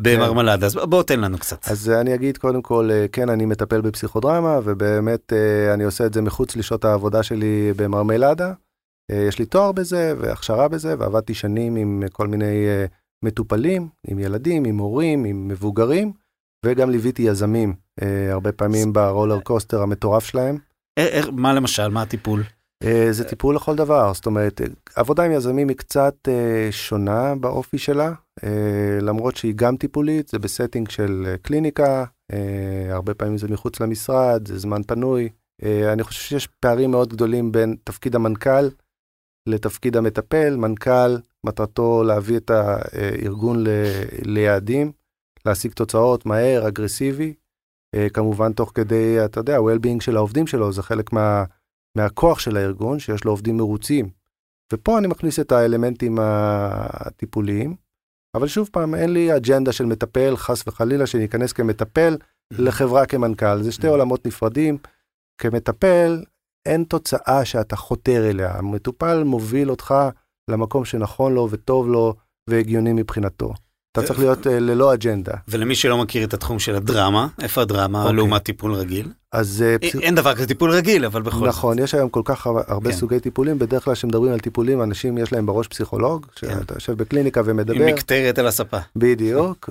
במרמלדה, 0.00 0.66
אז 0.66 0.74
בוא 0.74 1.02
תן 1.02 1.20
לנו 1.20 1.38
קצת. 1.38 1.68
אז 1.68 1.90
אה, 1.90 2.00
אני 2.00 2.14
אגיד 2.14 2.38
קודם 2.38 2.62
כל, 2.62 2.90
אה, 2.92 3.06
כן, 3.12 3.28
אני 3.28 3.46
מטפל 3.46 3.80
בפסיכודרמה, 3.80 4.58
ובאמת 4.64 5.32
אני 5.74 5.84
עושה 5.84 6.06
את 6.06 6.14
זה 6.14 6.22
מחוץ 6.22 6.56
לשעות 6.56 6.84
העבודה 6.84 7.22
שלי 7.22 7.72
במרמלדה. 7.76 8.52
יש 9.12 9.38
לי 9.38 9.46
תואר 9.46 9.72
בזה 9.72 10.14
והכשרה 10.18 10.68
בזה, 10.68 10.94
ועבדתי 10.98 11.34
שנים 11.34 11.76
עם 11.76 12.02
כל 12.12 12.26
מיני 12.26 12.66
מטופלים, 13.24 13.88
עם 14.08 14.18
ילדים, 14.18 14.64
עם 14.64 14.78
הורים, 14.78 15.24
עם 15.24 15.48
מבוגרים, 15.48 16.12
וגם 16.66 16.90
ליוויתי 16.90 17.22
יזמים, 17.22 17.74
אה, 18.02 18.32
הרבה 18.32 18.52
פעמים 18.52 18.92
ב 18.92 18.99
roller 18.99 19.40
coaster 19.40 19.82
המטורף 19.82 20.24
שלהם. 20.24 20.58
אה, 20.98 21.06
איך- 21.06 21.28
מה 21.32 21.52
למשל, 21.52 21.88
מה 21.88 22.02
הטיפול? 22.02 22.42
אה, 22.84 23.08
זה 23.10 23.24
טיפול 23.24 23.56
לכל 23.56 23.76
דבר, 23.76 24.14
זאת 24.14 24.26
אומרת, 24.26 24.60
אה, 24.60 24.66
עבודה 24.96 25.22
עם 25.24 25.32
יזמים 25.32 25.68
היא 25.68 25.76
קצת 25.76 26.14
אה, 26.28 26.68
שונה 26.70 27.34
באופי 27.34 27.78
שלה, 27.78 28.12
אה, 28.44 28.48
למרות 29.00 29.36
שהיא 29.36 29.52
גם 29.56 29.76
טיפולית, 29.76 30.28
זה 30.28 30.38
ב 30.38 30.44
setting 30.44 30.90
של 30.90 31.24
אה, 31.28 31.36
קליניקה, 31.38 32.04
אה, 32.32 32.38
הרבה 32.94 33.14
פעמים 33.14 33.38
זה 33.38 33.48
מחוץ 33.48 33.80
למשרד, 33.80 34.48
זה 34.48 34.58
זמן 34.58 34.82
פנוי. 34.82 35.28
אה, 35.62 35.92
אני 35.92 36.02
חושב 36.02 36.20
שיש 36.22 36.48
פערים 36.60 36.90
מאוד 36.90 37.08
גדולים 37.12 37.52
בין 37.52 37.76
תפקיד 37.84 38.14
המנכ"ל 38.14 38.68
לתפקיד 39.48 39.96
המטפל. 39.96 40.56
מנכ"ל, 40.56 41.16
מטרתו 41.46 42.02
להביא 42.06 42.36
את 42.36 42.50
הארגון 42.50 43.64
ל- 43.66 43.68
ליעדים, 44.22 44.92
להשיג 45.48 45.72
תוצאות 45.72 46.26
מהר, 46.26 46.68
אגרסיבי, 46.68 47.34
אה, 47.94 48.08
כמובן 48.08 48.52
תוך 48.52 48.72
כדי, 48.74 49.24
אתה 49.24 49.40
יודע, 49.40 49.56
ה-well-being 49.56 50.00
של 50.00 50.16
העובדים 50.16 50.46
שלו, 50.46 50.72
זה 50.72 50.82
חלק 50.82 51.12
מה... 51.12 51.44
מהכוח 51.96 52.38
של 52.38 52.56
הארגון, 52.56 52.98
שיש 52.98 53.24
לו 53.24 53.30
עובדים 53.30 53.56
מרוצים. 53.56 54.08
ופה 54.72 54.98
אני 54.98 55.06
מכניס 55.06 55.40
את 55.40 55.52
האלמנטים 55.52 56.18
הטיפוליים, 56.22 57.76
אבל 58.34 58.48
שוב 58.48 58.68
פעם, 58.72 58.94
אין 58.94 59.12
לי 59.12 59.36
אג'נדה 59.36 59.72
של 59.72 59.86
מטפל, 59.86 60.36
חס 60.36 60.66
וחלילה, 60.66 61.06
שאני 61.06 61.24
אכנס 61.24 61.52
כמטפל 61.52 62.16
לחברה 62.52 63.06
כמנכ"ל. 63.06 63.62
זה 63.62 63.72
שתי 63.72 63.86
עולמות 63.86 64.26
נפרדים. 64.26 64.78
כמטפל, 65.40 66.24
אין 66.66 66.84
תוצאה 66.84 67.44
שאתה 67.44 67.76
חותר 67.76 68.30
אליה. 68.30 68.58
המטופל 68.58 69.22
מוביל 69.24 69.70
אותך 69.70 69.94
למקום 70.50 70.84
שנכון 70.84 71.34
לו 71.34 71.48
וטוב 71.50 71.88
לו 71.88 72.14
והגיוני 72.50 72.92
מבחינתו. 72.92 73.54
אתה 73.98 74.06
צריך 74.06 74.18
להיות 74.18 74.46
uh, 74.46 74.50
ללא 74.50 74.94
אג'נדה. 74.94 75.32
ולמי 75.48 75.74
שלא 75.74 75.98
מכיר 75.98 76.24
את 76.24 76.34
התחום 76.34 76.58
של 76.58 76.74
הדרמה, 76.74 77.26
איפה 77.42 77.60
הדרמה 77.60 78.00
אוקיי. 78.02 78.16
לעומת 78.16 78.42
טיפול 78.42 78.72
רגיל? 78.74 79.08
אז 79.32 79.64
uh, 79.80 79.82
אין- 79.82 80.00
אין 80.02 80.14
דבר 80.14 80.34
כזה 80.34 80.46
טיפול 80.46 80.70
רגיל, 80.70 81.04
אבל 81.04 81.22
בכל 81.22 81.38
זאת. 81.38 81.48
נכון, 81.48 81.78
יש 81.78 81.94
היום 81.94 82.08
כל 82.08 82.22
כך 82.24 82.46
הרבה- 82.46 82.90
כן. 82.90 82.96
סוגי 82.96 83.20
טיפולים, 83.20 83.58
בדרך 83.58 83.84
כלל 83.84 83.94
כשמדברים 83.94 84.32
על 84.32 84.40
טיפולים, 84.40 84.82
אנשים 84.82 85.18
יש 85.18 85.32
להם 85.32 85.46
בראש 85.46 85.66
פסיכולוג, 85.68 86.26
כן. 86.26 86.48
שאתה 86.50 86.74
יושב 86.74 86.92
בקליניקה 86.92 87.40
עם 87.40 87.46
ומדבר, 87.48 87.86
מקטרת 87.86 88.38
על 88.38 88.46
הספה. 88.46 88.78
בדיוק, 88.96 89.70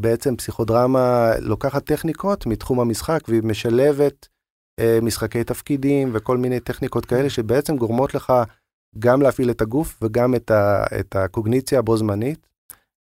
ובעצם 0.00 0.36
פסיכודרמה 0.36 1.32
לוקחת 1.40 1.84
טכניקות 1.84 2.46
מתחום 2.46 2.80
המשחק, 2.80 3.20
והיא 3.28 3.42
משלבת 3.44 4.28
אה, 4.80 4.98
משחקי 5.02 5.44
תפקידים 5.44 6.10
וכל 6.14 6.36
מיני 6.38 6.60
טכניקות 6.60 7.06
כאלה, 7.06 7.30
שבעצם 7.30 7.76
גורמות 7.76 8.14
לך 8.14 8.32
גם 8.98 9.22
להפעיל 9.22 9.50
את 9.50 9.60
הגוף 9.60 9.98
וגם 10.02 10.34
את, 10.34 10.50
ה, 10.50 10.84
את 11.00 11.16
הקוגניציה 11.16 11.82
בו 11.82 11.96
זמנית. 11.96 12.46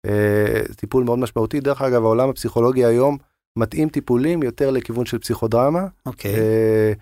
אה, 0.07 0.63
טיפול 0.77 1.05
מאוד 1.05 1.19
משמעותי. 1.19 1.61
דרך 1.61 1.83
אגב, 1.83 2.05
העולם 2.05 2.29
הפסיכולוגי 2.29 2.85
היום 2.85 3.19
מתאים 3.59 3.89
טיפולים 3.89 4.43
יותר 4.43 4.71
לכיוון 4.71 5.07
של 5.07 5.19
פסיכודרמה. 5.19 5.87
אוקיי. 6.07 6.35
אה, 6.35 6.93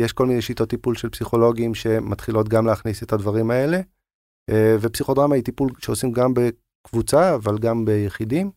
יש 0.00 0.12
כל 0.12 0.26
מיני 0.26 0.42
שיטות 0.42 0.70
טיפול 0.70 0.96
של 0.96 1.08
פסיכולוגים 1.08 1.74
שמתחילות 1.74 2.48
גם 2.48 2.66
להכניס 2.66 3.02
את 3.02 3.12
הדברים 3.12 3.50
האלה, 3.50 3.80
אה, 4.50 4.76
ופסיכודרמה 4.80 5.34
היא 5.34 5.44
טיפול 5.44 5.70
שעושים 5.78 6.12
גם 6.12 6.34
בקבוצה, 6.34 7.34
אבל 7.34 7.58
גם 7.58 7.84
ביחידים, 7.84 8.50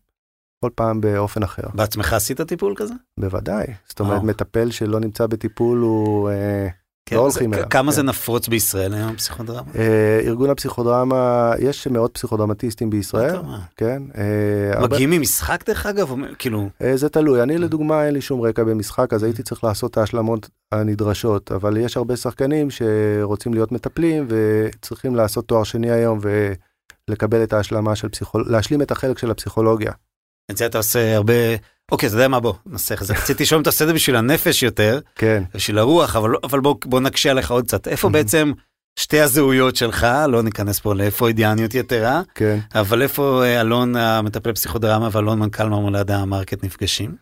כל 0.65 0.69
פעם 0.75 1.01
באופן 1.01 1.43
אחר. 1.43 1.63
בעצמך 1.73 2.13
עשית 2.13 2.41
טיפול 2.41 2.73
כזה? 2.77 2.93
בוודאי. 3.19 3.65
זאת 3.87 3.99
אומרת, 3.99 4.13
וואו. 4.13 4.25
מטפל 4.25 4.71
שלא 4.71 4.99
נמצא 4.99 5.27
בטיפול 5.27 5.79
הוא... 5.79 6.29
כן, 7.05 7.15
לא 7.15 7.21
הולכים 7.21 7.53
אליו, 7.53 7.65
כמה 7.69 7.91
כן. 7.91 7.95
זה 7.95 8.03
נפוץ 8.03 8.47
בישראל 8.47 8.93
היום, 8.93 9.15
פסיכודרמה? 9.15 9.71
אה, 9.75 10.19
ארגון 10.25 10.49
הפסיכודרמה, 10.49 11.51
יש 11.59 11.87
מאות 11.87 12.11
פסיכודרמטיסטים 12.13 12.89
בישראל. 12.89 13.35
כן? 13.77 14.03
אה, 14.17 14.23
הרבה- 14.79 14.87
מגיעים 14.95 15.09
ממשחק 15.09 15.63
דרך 15.67 15.85
אגב? 15.85 16.11
או 16.11 16.17
כאילו, 16.39 16.69
אה, 16.81 16.97
זה 16.97 17.09
תלוי, 17.09 17.43
אני 17.43 17.57
לדוגמה 17.57 18.05
אין 18.05 18.13
לי 18.13 18.21
שום 18.21 18.41
רקע 18.41 18.63
במשחק, 18.63 19.13
אז 19.13 19.23
הייתי 19.23 19.43
צריך 19.43 19.63
לעשות 19.63 19.91
את 19.91 19.97
ההשלמות 19.97 20.49
הנדרשות, 20.71 21.51
אבל 21.51 21.77
יש 21.77 21.97
הרבה 21.97 22.15
שחקנים 22.15 22.67
שרוצים 22.71 23.53
להיות 23.53 23.71
מטפלים 23.71 24.27
וצריכים 24.29 25.15
לעשות 25.15 25.47
תואר 25.47 25.63
שני 25.63 25.91
היום 25.91 26.19
ולקבל 27.09 27.43
את 27.43 27.53
ההשלמה 27.53 27.95
של 27.95 28.09
פסיכולוגיה, 28.09 28.51
להשלים 28.53 28.81
את 28.81 28.91
החלק 28.91 29.17
של 29.17 29.31
הפסיכולוגיה. 29.31 29.91
את 30.51 30.57
זה 30.57 30.65
אתה 30.65 30.77
עושה 30.77 31.15
הרבה... 31.15 31.33
אוקיי, 31.91 32.07
אתה 32.07 32.15
יודע 32.15 32.27
מה, 32.27 32.39
בוא, 32.39 32.53
נעשה 32.65 32.95
את 32.95 32.99
זה. 33.03 33.13
רציתי 33.13 33.43
לשאול 33.43 33.57
אם 33.57 33.61
אתה 33.61 33.69
עושה 33.69 33.83
את 33.83 33.87
זה 33.87 33.93
בשביל 33.93 34.15
הנפש 34.15 34.63
יותר, 34.63 34.99
כן, 35.15 35.43
בשביל 35.55 35.77
הרוח, 35.77 36.15
אבל, 36.15 36.29
לא- 36.29 36.39
אבל 36.43 36.59
בוא, 36.59 36.75
בוא 36.85 36.99
נקשה 36.99 37.31
עליך 37.31 37.51
עוד 37.51 37.65
קצת. 37.67 37.87
איפה. 37.87 38.09
בעצם 38.09 38.51
שתי 38.99 39.19
הזהויות 39.19 39.75
שלך, 39.75 40.07
לא 40.27 40.43
ניכנס 40.43 40.79
פה 40.79 40.95
לפרוידיאניות 40.95 41.75
יתרה, 41.75 42.21
כן. 42.35 42.59
אבל 42.75 43.01
איפה 43.01 43.43
אה, 43.45 43.61
אלון 43.61 43.95
המטפל 43.95 44.53
פסיכודרמה 44.53 45.09
ואלון 45.11 45.39
מנכ"ל 45.39 45.69
מרמולדה 45.69 46.17
המרקט 46.17 46.63
נפגשים? 46.63 47.15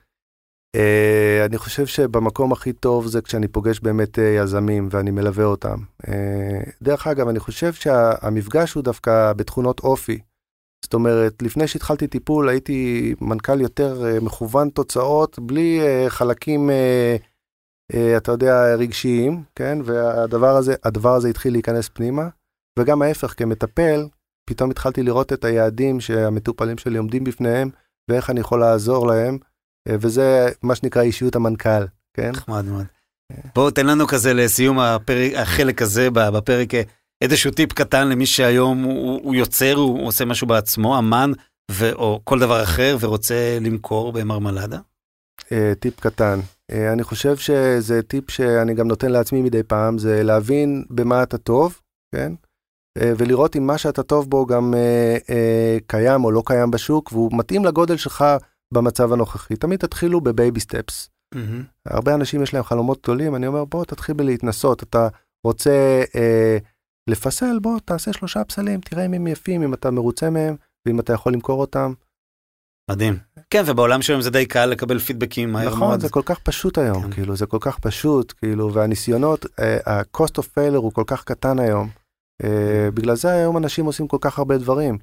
אה, 0.76 1.46
אני 1.46 1.58
חושב 1.58 1.86
שבמקום 1.86 2.52
הכי 2.52 2.74
טוב 2.74 3.08
זה 3.08 3.22
כשאני 3.22 3.48
פוגש 3.48 3.80
באמת 3.80 4.20
אה, 4.20 4.24
יזמים 4.44 4.90
ואני 4.92 5.12
מלווה 5.12 5.46
אותם. 5.46 5.78
אה, 6.08 6.14
דרך 6.82 7.08
אגב, 7.08 7.28
אני 7.28 7.40
חושב 7.40 7.74
שהמפגש 7.74 8.74
הוא 8.74 8.84
דווקא 8.84 9.34
בתכונות 9.34 9.80
אופי. 9.80 10.20
זאת 10.84 10.94
אומרת, 10.94 11.42
לפני 11.42 11.68
שהתחלתי 11.68 12.08
טיפול 12.08 12.50
הייתי 12.50 13.14
מנכ"ל 13.22 13.62
יותר 13.62 14.06
אה, 14.06 14.20
מכוון 14.20 14.70
תוצאות, 14.70 15.40
בלי 15.40 15.82
אה, 15.82 16.10
חלקים, 16.10 16.70
אה, 16.70 18.18
אתה 18.18 18.32
יודע, 18.32 18.76
רגשיים, 18.76 19.44
כן? 19.56 19.78
והדבר 19.84 20.58
הזה, 20.58 20.76
הדבר 20.84 21.16
הזה 21.16 21.30
התחיל 21.30 21.54
להיכנס 21.54 21.90
פנימה. 21.90 22.28
וגם 22.80 23.02
ההפך, 23.02 23.34
כמטפל, 23.38 24.08
פתאום 24.50 24.72
התחלתי 24.72 25.04
לראות 25.04 25.34
את 25.34 25.46
היעדים 25.46 26.00
שהמטופלים 26.00 26.78
שלי 26.78 26.98
עומדים 26.98 27.24
בפניהם, 27.24 27.70
ואיך 28.10 28.30
אני 28.30 28.40
יכול 28.40 28.60
לעזור 28.60 29.08
להם. 29.08 29.38
וזה 29.90 30.50
מה 30.64 30.76
שנקרא 30.76 31.02
אישיות 31.02 31.36
המנכ"ל, 31.36 31.86
כן? 32.14 32.32
נחמד 32.32 32.66
מאוד. 32.66 32.86
בוא 33.56 33.72
תן 33.72 33.86
לנו 33.86 34.08
כזה 34.08 34.34
לסיום 34.34 34.80
הפרק, 34.80 35.32
החלק 35.36 35.82
הזה 35.82 36.12
בפרק 36.12 36.70
איזשהו 37.22 37.52
טיפ 37.52 37.74
קטן 37.74 38.08
למי 38.08 38.26
שהיום 38.26 38.84
הוא, 38.84 39.20
הוא 39.24 39.36
יוצר, 39.36 39.74
הוא 39.74 40.08
עושה 40.08 40.26
משהו 40.26 40.48
בעצמו, 40.48 41.00
אמן 41.00 41.32
ו, 41.72 41.94
או 41.94 42.22
כל 42.24 42.40
דבר 42.40 42.64
אחר 42.64 42.98
ורוצה 43.00 43.58
למכור 43.62 44.14
במרמלדה. 44.14 44.80
אה, 45.52 45.74
טיפ 45.80 46.00
קטן. 46.00 46.40
אה, 46.72 46.94
אני 46.94 47.04
חושב 47.04 47.38
שזה 47.38 48.02
טיפ 48.02 48.32
שאני 48.32 48.74
גם 48.74 48.88
נותן 48.88 49.12
לעצמי 49.12 49.42
מדי 49.42 49.64
פעם, 49.64 49.98
זה 49.98 50.24
להבין 50.24 50.84
במה 50.90 51.24
אתה 51.24 51.38
טוב, 51.38 51.80
כן? 52.16 52.34
אה, 52.98 53.14
ולראות 53.18 53.56
אם 53.56 53.68
מה 53.68 53.78
שאתה 53.78 54.04
טוב 54.04 54.30
בו 54.30 54.46
גם 54.46 54.74
קיים 55.88 56.24
או 56.24 56.32
לא 56.32 56.44
קיים 56.46 56.72
בשוק, 56.72 57.12
והוא 57.12 57.32
מתאים 57.34 57.66
לגודל 57.66 57.98
שלך 57.98 58.26
במצב 58.74 59.14
הנוכחי. 59.14 59.56
תמיד 59.56 59.80
תתחילו 59.80 60.22
בבייבי 60.22 60.60
סטפס. 60.60 61.10
הרבה 61.88 62.16
אנשים 62.16 62.44
יש 62.44 62.54
להם 62.54 62.64
חלומות 62.64 63.04
גדולים, 63.04 63.36
אני 63.36 63.48
אומר, 63.48 63.66
בוא 63.66 63.86
תתחיל 63.86 64.16
בלהתנסות, 64.16 64.84
אתה 64.84 65.08
רוצה 65.48 66.04
אה, 66.16 66.58
לפסל, 67.10 67.60
בוא 67.62 67.80
תעשה 67.86 68.14
שלושה 68.14 68.44
פסלים, 68.44 68.82
תראה 68.82 69.06
אם 69.06 69.14
הם 69.14 69.28
יפים, 69.28 69.64
אם 69.64 69.74
אתה 69.74 69.92
מרוצה 69.92 70.30
מהם, 70.30 70.56
ואם 70.86 71.00
אתה 71.00 71.14
יכול 71.14 71.34
למכור 71.34 71.62
אותם. 71.62 71.94
מדהים. 72.92 73.18
כן, 73.50 73.64
ובעולם 73.68 74.02
שלהם 74.02 74.22
זה 74.22 74.30
די 74.30 74.46
קל 74.46 74.66
לקבל 74.66 75.00
פידבקים 75.00 75.52
מהר 75.52 75.68
נכון, 75.68 75.80
מאוד. 75.80 76.00
זה 76.00 76.10
כל 76.10 76.22
כך 76.26 76.40
פשוט 76.40 76.78
היום, 76.78 77.04
כן. 77.04 77.12
כאילו, 77.12 77.36
זה 77.36 77.46
כל 77.46 77.58
כך 77.62 77.80
פשוט, 77.80 78.34
כאילו, 78.38 78.74
והניסיונות, 78.74 79.46
אה, 79.60 79.78
ה-cost 79.86 80.40
of 80.40 80.44
failure 80.44 80.76
הוא 80.76 80.94
כל 80.94 81.04
כך 81.08 81.24
קטן 81.24 81.60
היום. 81.60 81.90
אה, 82.44 82.92
בגלל 82.94 83.16
זה 83.16 83.32
היום 83.32 83.58
אנשים 83.58 83.86
עושים 83.86 84.08
כל 84.08 84.18
כך 84.22 84.40
הרבה 84.40 84.58
דברים. 84.58 84.98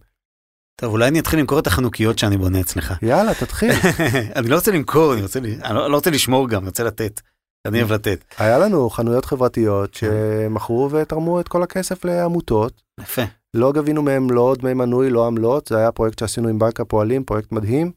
טוב, 0.80 0.92
אולי 0.92 1.08
אני 1.08 1.20
אתחיל 1.20 1.38
למכור 1.38 1.58
את 1.58 1.66
החנוכיות 1.66 2.18
שאני 2.18 2.36
בונה 2.36 2.60
אצלך. 2.60 2.94
יאללה, 3.02 3.34
תתחיל. 3.34 3.72
אני 4.36 4.48
לא 4.48 4.54
רוצה 4.54 4.72
למכור, 4.72 5.12
אני 5.14 5.22
רוצה, 5.22 5.38
אני 5.38 5.74
לא, 5.74 5.90
לא 5.90 5.96
רוצה 5.96 6.10
לשמור 6.10 6.48
גם, 6.48 6.60
אני 6.60 6.68
רוצה 6.68 6.84
לתת. 6.84 7.20
אני 7.66 7.78
אוהב 7.78 7.92
לתת. 7.92 8.24
היה 8.38 8.58
לנו 8.58 8.90
חנויות 8.90 9.24
חברתיות 9.24 9.90
כן. 9.92 10.06
שמכרו 10.06 10.90
ותרמו 10.90 11.40
את 11.40 11.48
כל 11.48 11.62
הכסף 11.62 12.04
לעמותות. 12.04 12.82
יפה. 13.00 13.22
לא 13.54 13.72
גבינו 13.72 14.02
מהם 14.02 14.30
לא 14.30 14.54
דמי 14.58 14.74
מנוי, 14.74 15.10
לא 15.10 15.26
עמלות, 15.26 15.66
זה 15.66 15.76
היה 15.76 15.92
פרויקט 15.92 16.18
שעשינו 16.18 16.48
עם 16.48 16.58
בנק 16.58 16.80
הפועלים, 16.80 17.24
פרויקט 17.24 17.52
מדהים. 17.52 17.92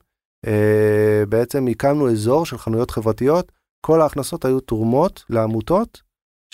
אה, 0.48 1.24
בעצם 1.30 1.68
הקמנו 1.68 2.12
אזור 2.12 2.46
של 2.46 2.58
חנויות 2.58 2.92
חברתיות, 2.92 3.52
כל 3.86 4.02
ההכנסות 4.02 4.46
היו 4.46 4.60
תרומות 4.60 5.24
לעמותות, 5.30 6.02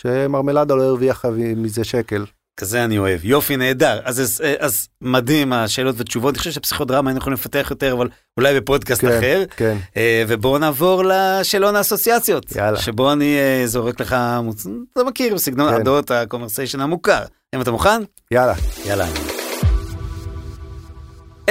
שמרמלדה 0.02 0.76
לא 0.76 0.84
הרוויחה 0.84 1.30
מזה 1.56 1.84
שקל. 1.84 2.26
כזה 2.58 2.84
אני 2.84 2.98
אוהב. 2.98 3.26
יופי, 3.26 3.58
נהדר. 3.58 4.00
אז, 4.04 4.22
אז, 4.22 4.41
אז 4.60 4.88
מדהים 5.02 5.54
השאלות 5.54 5.96
ותשובות. 5.98 6.34
אני 6.34 6.39
חושב 6.39 6.52
שפסיכודרמה 6.52 7.10
היינו 7.10 7.20
יכולים 7.20 7.34
לפתח 7.34 7.67
יותר, 7.70 7.93
אבל 7.93 8.10
אולי 8.38 8.60
בפודקאסט 8.60 9.02
כן, 9.02 9.17
אחר. 9.17 9.43
כן. 9.58 9.78
אה, 9.98 10.24
ובואו 10.28 10.58
נעבור 10.58 11.04
לשאלון 11.06 11.76
האסוציאציות. 11.76 12.56
יאללה. 12.56 12.80
שבו 12.80 13.13
אני 13.13 13.38
אה, 13.38 13.67
זורק 13.67 14.02
לך, 14.02 14.15
מוצ... 14.43 14.67
אתה 14.93 15.04
מכיר, 15.04 15.38
סגנון 15.38 15.74
כן. 15.74 15.82
הדעות 15.82 16.12
הקומרסיישן 16.12 16.82
המוכר. 16.82 17.24
אם 17.56 17.62
אתה 17.62 17.72
מוכן? 17.72 18.02
יאללה, 18.32 18.54
יאללה. 18.86 19.08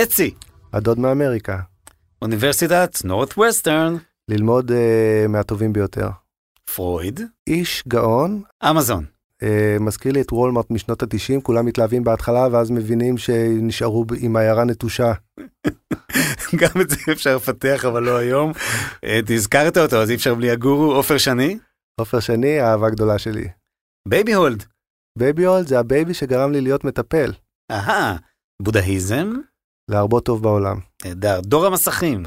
אצי, 0.03 0.35
הדוד 0.73 0.99
מאמריקה. 0.99 1.59
אוניברסיטת 2.23 2.99
Northwestern, 3.05 3.97
ללמוד 4.29 4.71
אה, 4.71 5.29
מהטובים 5.29 5.73
ביותר. 5.73 6.09
פרויד, 6.75 7.21
איש 7.47 7.83
גאון, 7.89 8.43
אמזון. 8.71 9.16
אה, 9.43 9.83
מזכיר 9.83 10.13
לי 10.13 10.21
את 10.21 10.33
וולמרט 10.33 10.71
משנות 10.71 11.03
ה-90, 11.03 11.41
כולם 11.43 11.67
מתלהבים 11.67 12.05
בהתחלה 12.05 12.49
ואז 12.53 12.71
מבינים 12.71 13.19
שנשארו 13.19 14.05
עם 14.21 14.37
העיירה 14.37 14.65
נטושה. 14.65 15.13
גם 16.61 16.81
את 16.81 16.91
זה 16.91 16.97
אפשר 17.13 17.37
לפתח, 17.37 17.85
אבל 17.85 18.03
לא 18.03 18.17
היום. 18.17 18.53
אה, 19.05 19.21
תזכרת 19.27 19.77
אותו, 19.77 19.97
אז 19.97 20.11
אי 20.11 20.15
אפשר 20.15 20.35
בלי 20.35 20.51
הגורו, 20.51 20.95
עופר 20.95 21.19
שני. 21.19 21.59
עופר 22.01 22.21
שני, 22.21 22.61
האהבה 22.61 22.87
הגדולה 22.87 23.19
שלי. 23.19 23.49
בייבי 24.09 24.35
הולד. 24.35 24.65
בייבי 25.19 25.45
הולד 25.45 25.67
זה 25.67 25.79
ה 25.79 25.86
baby 25.86 26.15
שגרם 26.15 26.53
לי 26.53 26.61
להיות 26.61 26.85
מטפל, 26.85 27.33
אהה, 27.71 28.17
בודהיזם, 28.63 29.33
להרבות 29.91 30.25
טוב 30.25 30.43
בעולם. 30.43 30.79
נהדר. 31.05 31.41
דור 31.41 31.67
המסכים. 31.67 32.23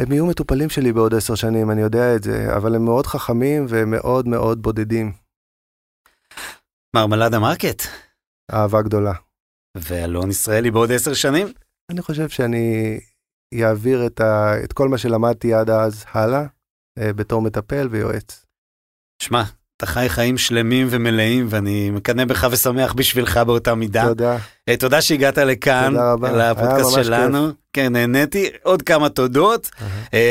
הם 0.00 0.12
יהיו 0.12 0.26
מטופלים 0.26 0.68
שלי 0.68 0.92
בעוד 0.92 1.14
עשר 1.14 1.34
שנים, 1.34 1.70
אני 1.70 1.80
יודע 1.80 2.16
את 2.16 2.22
זה, 2.22 2.56
אבל 2.56 2.74
הם 2.74 2.84
מאוד 2.84 3.06
חכמים 3.06 3.66
ומאוד 3.68 4.28
מאוד 4.28 4.62
בודדים. 4.62 5.12
מרמלדה 6.96 7.38
מרקט. 7.38 7.82
אהבה 8.52 8.82
גדולה. 8.82 9.12
ואלון 9.76 10.30
ישראלי 10.30 10.70
בעוד 10.70 10.92
עשר 10.92 11.14
שנים. 11.14 11.46
אני 11.90 12.02
חושב 12.02 12.28
שאני 12.28 13.00
אעביר 13.62 14.06
את, 14.06 14.20
ה... 14.20 14.54
את 14.64 14.72
כל 14.72 14.88
מה 14.88 14.98
שלמדתי 14.98 15.54
עד 15.54 15.70
אז 15.70 16.04
הלאה, 16.08 16.46
אה, 16.98 17.12
בתור 17.12 17.42
מטפל 17.42 17.88
ויועץ. 17.90 18.46
שמע, 19.22 19.42
אתה 19.82 19.90
חי 19.90 20.08
חיים 20.08 20.38
שלמים 20.38 20.86
ומלאים, 20.90 21.46
ואני 21.50 21.90
מקנא 21.90 22.24
בך 22.24 22.46
ושמח 22.50 22.92
בשבילך 22.92 23.36
באותה 23.36 23.74
מידה. 23.74 24.06
תודה. 24.08 24.36
אה, 24.68 24.76
תודה 24.76 25.02
שהגעת 25.02 25.38
לכאן, 25.38 25.94
תודה 26.16 26.50
לפודקאסט 26.50 26.94
שלנו. 27.04 27.48
כן, 27.72 27.92
נהניתי. 27.92 28.48
עוד 28.62 28.82
כמה 28.82 29.08
תודות. 29.08 29.70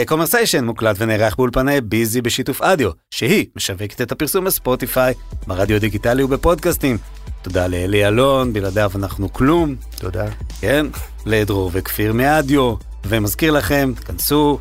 קומרסיישן 0.08 0.66
מוקלט 0.66 0.96
ונערך 1.00 1.36
באולפני 1.36 1.82
ביזי 1.82 2.22
בשיתוף 2.22 2.62
אדיו, 2.62 2.92
שהיא 3.12 3.46
משווקת 3.56 4.02
את 4.02 4.12
הפרסום 4.12 4.46
בספוטיפיי, 4.46 5.14
ברדיו 5.48 5.80
דיגיטלי 5.80 6.24
ובפודקאסטים. 6.24 6.98
תודה 7.42 7.68
לאלי 7.68 8.08
אלון, 8.08 8.54
בלעדיו 8.54 8.92
אנחנו 8.96 9.34
כלום. 9.34 9.76
תודה. 10.00 10.26
כן, 10.62 10.86
לדרור 11.26 11.70
וכפיר 11.74 12.14
מאדיו, 12.14 12.74
ומזכיר 13.06 13.52
לכם, 13.52 13.94
תכנסו, 13.96 14.60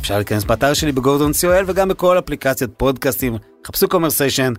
אפשר 0.00 0.16
להיכנס 0.16 0.44
באתר 0.44 0.74
שלי 0.74 0.92
בגורדון 0.92 1.32
co.il 1.32 1.64
וגם 1.66 1.88
בכל 1.88 2.18
אפליקציית 2.18 2.70
פודקאסטים, 2.76 3.36
חפשו 3.66 3.88
קומרסיישן, 3.88 4.52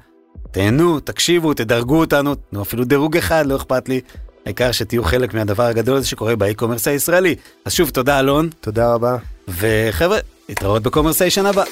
תהנו, 0.52 1.00
תקשיבו, 1.00 1.54
תדרגו 1.54 2.00
אותנו, 2.00 2.36
תנו 2.36 2.62
אפילו 2.62 2.84
דירוג 2.84 3.18
אחד, 3.18 3.46
לא 3.46 3.56
אכפת 3.56 3.90
לי, 3.90 4.02
העיקר 4.46 4.72
שתהיו 4.72 5.04
חלק 5.04 5.34
מהדבר 5.34 5.64
הגדול 5.64 5.98
הזה 5.98 6.08
שקורה 6.08 6.36
ב 6.36 6.40
e-commerce 6.40 6.88
הישראלי. 6.88 7.36
אז 7.66 7.74
שוב, 7.74 7.90
תודה 7.90 8.20
אלון, 8.20 8.50
תודה 8.62 8.94
רבה. 8.94 9.18
וחבר'ה, 9.48 10.18
להתראות 10.50 10.84
בקומרסיישן 10.84 11.46
הבא. 11.46 11.64